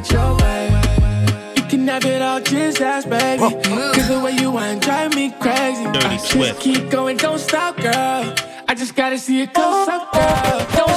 It 0.00 0.12
your 0.12 0.36
way. 0.36 0.66
You 1.56 1.62
can 1.64 1.88
have 1.88 2.04
it 2.04 2.22
all, 2.22 2.40
just 2.40 2.80
ask, 2.80 3.08
baby. 3.08 3.40
Cause 3.40 4.08
the 4.08 4.20
way 4.24 4.32
you 4.32 4.50
want 4.50 4.82
drive 4.82 5.14
me 5.14 5.30
crazy. 5.40 5.84
Dirty 5.84 6.06
I 6.06 6.16
just 6.16 6.60
keep 6.60 6.90
going, 6.90 7.16
don't 7.16 7.38
stop, 7.38 7.76
girl. 7.76 8.34
I 8.68 8.74
just 8.74 8.94
gotta 8.94 9.18
see 9.18 9.42
it 9.42 9.50
oh. 9.54 9.60
close 9.60 9.88
up, 9.88 10.12
girl. 10.12 10.76
Don't 10.76 10.89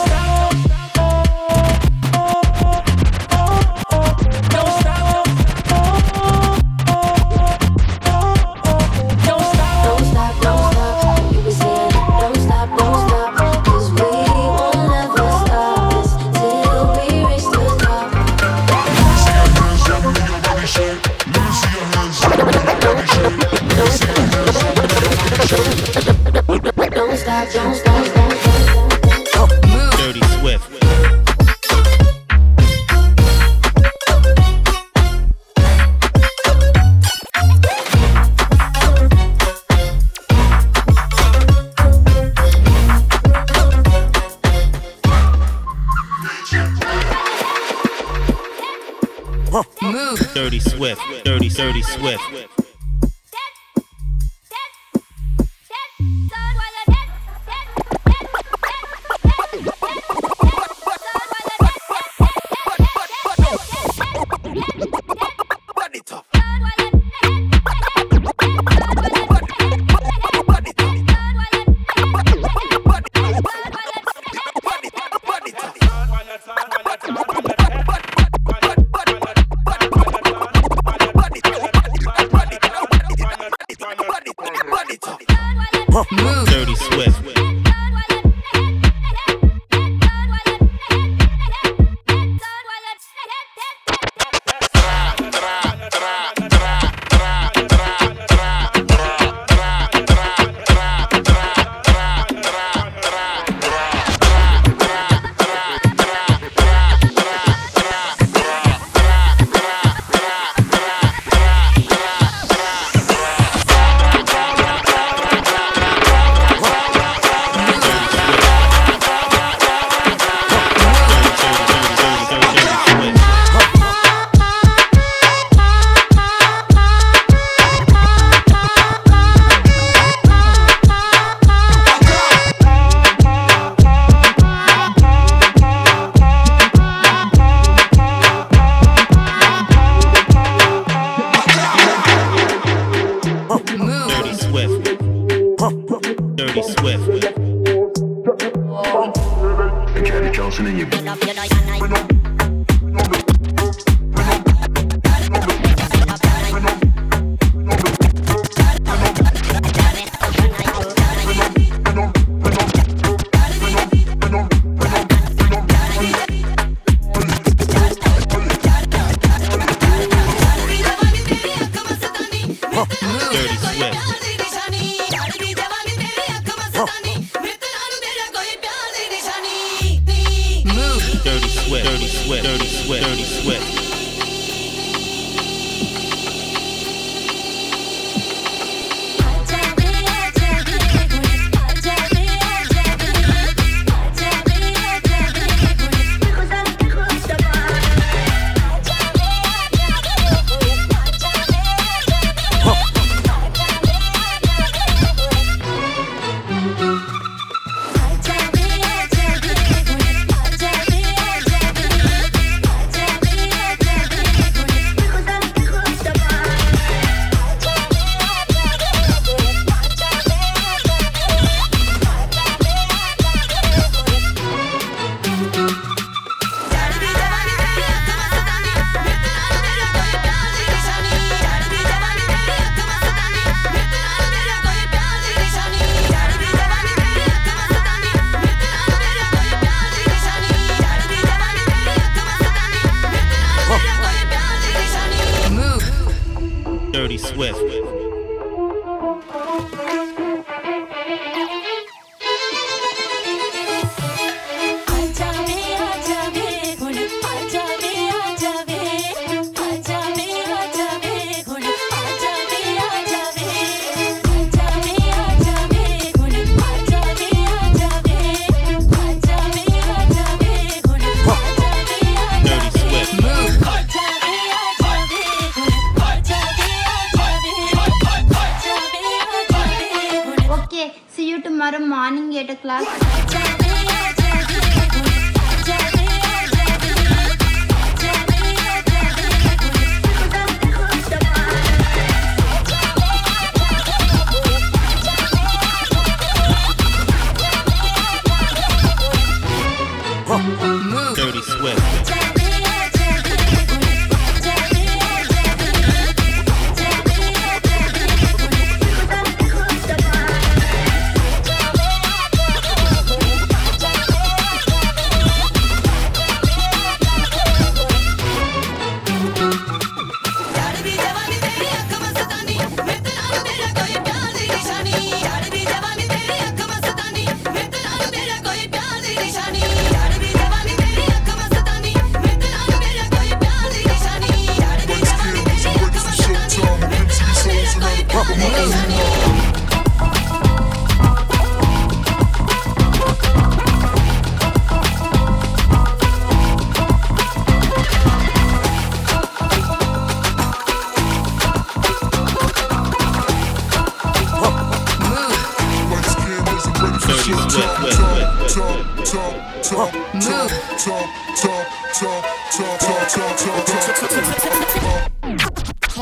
Dirty 50.34 50.60
Swift. 50.60 51.02
Dirty, 51.24 51.50
dirty 51.50 51.84
Swift. 51.84 52.53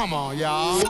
Come 0.02 0.14
on, 0.14 0.36
y'all. 0.36 0.82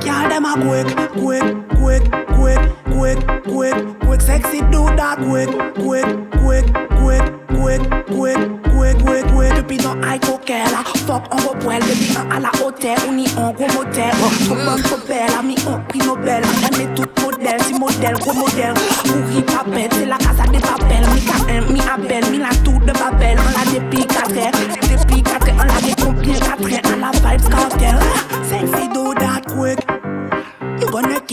Girl, 0.00 0.28
them 0.28 0.44
a 0.44 0.54
quick, 0.54 0.88
quick, 1.12 1.42
quick, 1.78 2.04
quick, 2.34 2.60
quick, 2.92 3.18
quick, 3.44 4.00
quick. 4.00 4.20
Sexy 4.20 4.60
do 4.70 4.86
that 4.96 5.18
quick, 5.18 5.50
quick, 5.74 6.06
quick, 6.40 6.66
quick, 6.98 7.24
quick, 7.48 7.82
quick, 8.08 8.42
quick, 8.72 8.96
quick, 9.04 9.26
quick. 9.32 9.54
Depuis 9.56 9.76
dans 9.78 9.96
high 10.02 10.20
coquet 10.20 10.64
fuck 11.06 11.22
on 11.30 11.36
repoil. 11.48 11.80
Depuis 11.80 12.16
un 12.16 12.36
à 12.36 12.40
la 12.40 12.50
hauteur, 12.64 12.96
on 13.08 13.18
y 13.18 13.26
en 13.36 13.52
gros 13.52 13.66
moteur. 13.74 14.12
Trop 14.44 14.54
bonne, 14.54 14.82
trop 14.82 14.98
belle, 15.06 15.30
ami 15.38 15.56
on 15.66 15.80
prix 15.88 15.98
Nobel. 16.00 16.42
On 16.62 16.80
est 16.80 16.94
tout 16.94 17.08
modèle, 17.22 17.62
si 17.62 17.74
modèle, 17.74 18.16
gros 18.18 18.34
modèle. 18.34 18.74
Pourri 19.04 19.42
pas 19.42 19.64
c'est 19.92 20.06
la 20.06 20.16
casa 20.18 20.44
des 20.50 20.58
papels. 20.58 21.06
Mi 21.14 21.20
K1, 21.20 21.72
mi 21.72 21.80
Abel, 21.80 22.30
mi 22.30 22.38
la 22.38 22.50
de 22.50 22.92
Babel. 22.92 23.38
On 23.38 23.50
la 23.58 23.78
depuis 23.78 24.06
4 24.06 24.36
heures, 24.36 24.52
depuis 24.90 25.22
4 25.22 25.46
on 25.52 25.64
la 25.64 25.80
décompile 25.80 26.38
4 26.38 26.50
heures, 26.50 26.98
la 27.00 27.10
vibes 27.10 27.48
cartel. 27.48 28.33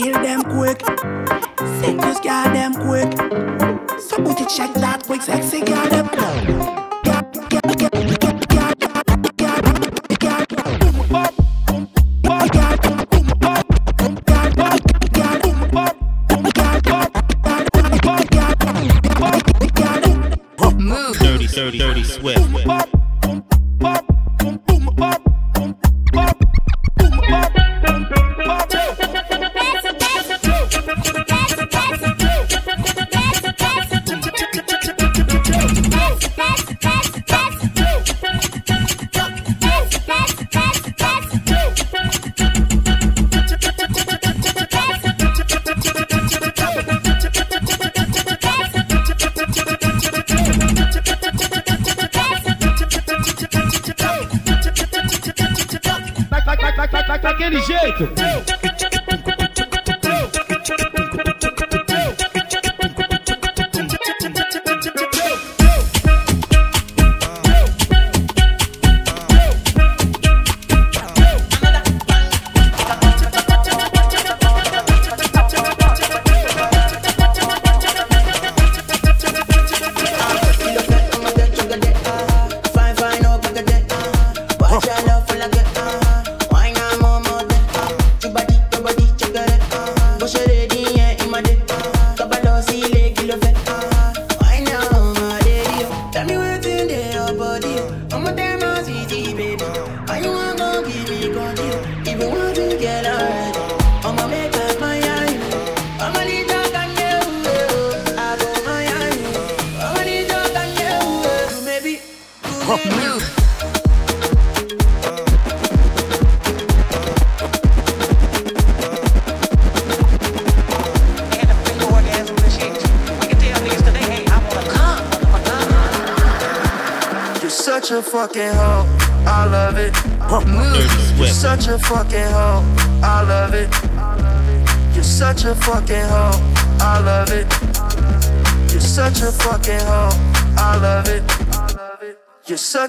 kill 0.02 0.20
them 0.22 0.42
quick. 0.42 0.80
Fingers 1.80 2.18
got 2.20 2.52
them 2.52 2.74
quick. 2.74 3.12
So 4.00 4.16
put 4.16 4.40
it 4.40 4.48
check 4.48 4.74
that 4.74 5.04
quick, 5.06 5.22
sexy, 5.22 5.60
got 5.60 5.90
them. 5.90 6.81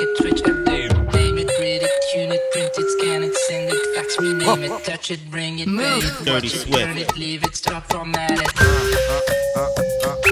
it, 0.00 0.08
rack 0.08 0.08
it, 0.08 0.18
switch, 0.18 0.42
update, 0.42 1.12
name 1.14 1.38
it, 1.38 1.50
read 1.58 1.82
it, 1.82 1.90
tune 2.12 2.32
it, 2.32 2.40
print 2.52 2.70
it, 2.76 2.98
scan 2.98 3.22
it, 3.22 3.34
send 3.34 3.70
it, 3.70 3.96
fax, 3.96 4.18
rename 4.20 4.64
it, 4.64 4.84
touch 4.84 5.10
it, 5.10 5.20
bring 5.30 5.58
it, 5.58 5.66
pay 5.66 5.98
it, 5.98 6.32
watch 6.32 6.44
it, 6.44 6.48
Swift. 6.50 6.78
turn 6.78 6.98
it, 6.98 7.16
leave 7.16 7.44
it, 7.44 7.56
stop, 7.56 7.84
format 7.90 8.30
it. 8.32 8.50
Uh, 8.60 9.60
uh, 9.60 9.70
uh, 10.06 10.29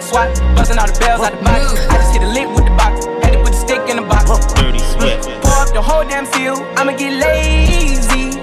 for 0.00 0.22
a 0.22 0.32
12 0.32 0.34
fuck 0.34 0.36
swat. 0.38 0.56
Busting 0.56 0.78
all 0.78 0.86
the 0.86 0.98
bells 0.98 1.20
out 1.20 1.32
the 1.32 1.42
box. 1.42 1.72
I 1.88 1.96
just 1.98 2.12
hit 2.12 2.22
a 2.22 2.28
lick 2.28 2.48
with 2.48 2.64
the 2.64 2.74
box. 2.76 3.06
Had 3.22 3.32
to 3.32 3.38
put 3.42 3.52
the 3.52 3.58
stick 3.58 3.82
in 3.88 3.96
the 3.96 4.02
box. 4.02 4.52
Dirty 4.54 4.78
Swift. 4.78 5.28
Mm. 5.28 5.42
Pour 5.42 5.58
up 5.58 5.72
the 5.72 5.82
whole 5.82 6.04
damn 6.04 6.26
field. 6.26 6.60
I'ma 6.76 6.96
get 6.96 7.12
lazy. 7.18 8.38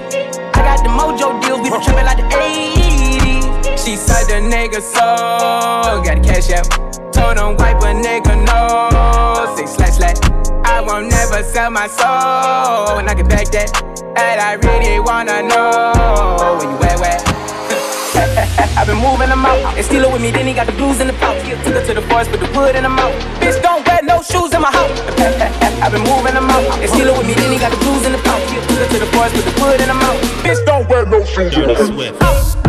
I 0.53 0.59
got 0.63 0.83
the 0.83 0.89
mojo 0.89 1.41
deals. 1.41 1.61
We 1.61 1.69
been 1.69 1.81
tripping 1.81 2.05
like 2.05 2.17
the 2.17 2.27
80s. 2.29 3.77
She 3.83 3.95
said 3.95 4.25
the 4.27 4.39
nigga 4.41 4.81
so. 4.81 6.01
Got 6.03 6.21
the 6.21 6.23
cash 6.23 6.49
out. 6.51 6.67
Told 7.13 7.37
him 7.37 7.57
wipe 7.57 7.81
a 7.81 7.91
nigga 7.93 8.35
no. 8.45 9.55
Six 9.55 9.75
slash 9.75 9.97
slash. 9.97 10.19
I 10.65 10.81
won't 10.81 11.09
never 11.09 11.43
sell 11.43 11.71
my 11.71 11.87
soul. 11.87 12.99
And 12.99 13.09
I 13.09 13.15
can 13.15 13.27
back 13.27 13.47
that. 13.51 13.71
And 14.17 14.39
I 14.39 14.53
really 14.55 14.99
wanna 14.99 15.43
know 15.43 16.57
where 16.57 16.71
you 16.71 16.77
at, 16.83 16.99
where? 16.99 17.34
I've 18.77 18.87
been 18.87 18.99
moving 18.99 19.29
them 19.29 19.45
out. 19.45 19.77
And 19.77 19.85
steal 19.85 20.03
it 20.03 20.11
with 20.11 20.21
me, 20.21 20.31
then 20.31 20.45
he 20.45 20.53
got 20.53 20.67
the 20.67 20.73
blues 20.73 20.99
in 20.99 21.07
the 21.07 21.13
pouch. 21.13 21.39
Took 21.63 21.75
her 21.75 21.85
to 21.85 21.93
the 21.93 22.01
forest, 22.03 22.31
put 22.31 22.41
the 22.41 22.51
wood 22.51 22.75
in 22.75 22.83
the 22.83 22.89
mouth. 22.89 23.15
Bitch, 23.39 23.61
don't 23.63 23.87
wear 23.87 24.01
no 24.03 24.21
shoes 24.21 24.53
in 24.53 24.61
my 24.61 24.71
house. 24.71 24.99
I've 25.83 25.91
been 25.91 26.03
moving 26.03 26.35
them 26.35 26.49
out. 26.49 26.63
And 26.83 26.89
steal 26.89 27.07
it 27.07 27.17
with 27.17 27.27
me, 27.27 27.33
then 27.33 27.51
he 27.51 27.59
got 27.59 27.71
the 27.71 27.77
blues 27.77 28.05
in 28.05 28.11
the 28.11 28.19
pouch. 28.19 28.43
Took 28.67 28.79
her 28.79 28.87
to 28.91 28.99
the 28.99 29.09
forest, 29.15 29.35
put 29.35 29.45
the 29.45 29.55
wood 29.63 29.79
in 29.79 29.87
the 29.87 29.93
mouth. 29.95 30.19
Bitch, 30.43 30.65
don't 30.65 30.87
wear 30.89 31.05
no 31.05 31.23
shoes 31.23 31.55
in 31.55 31.67
my 31.67 31.73
house. 32.19 32.64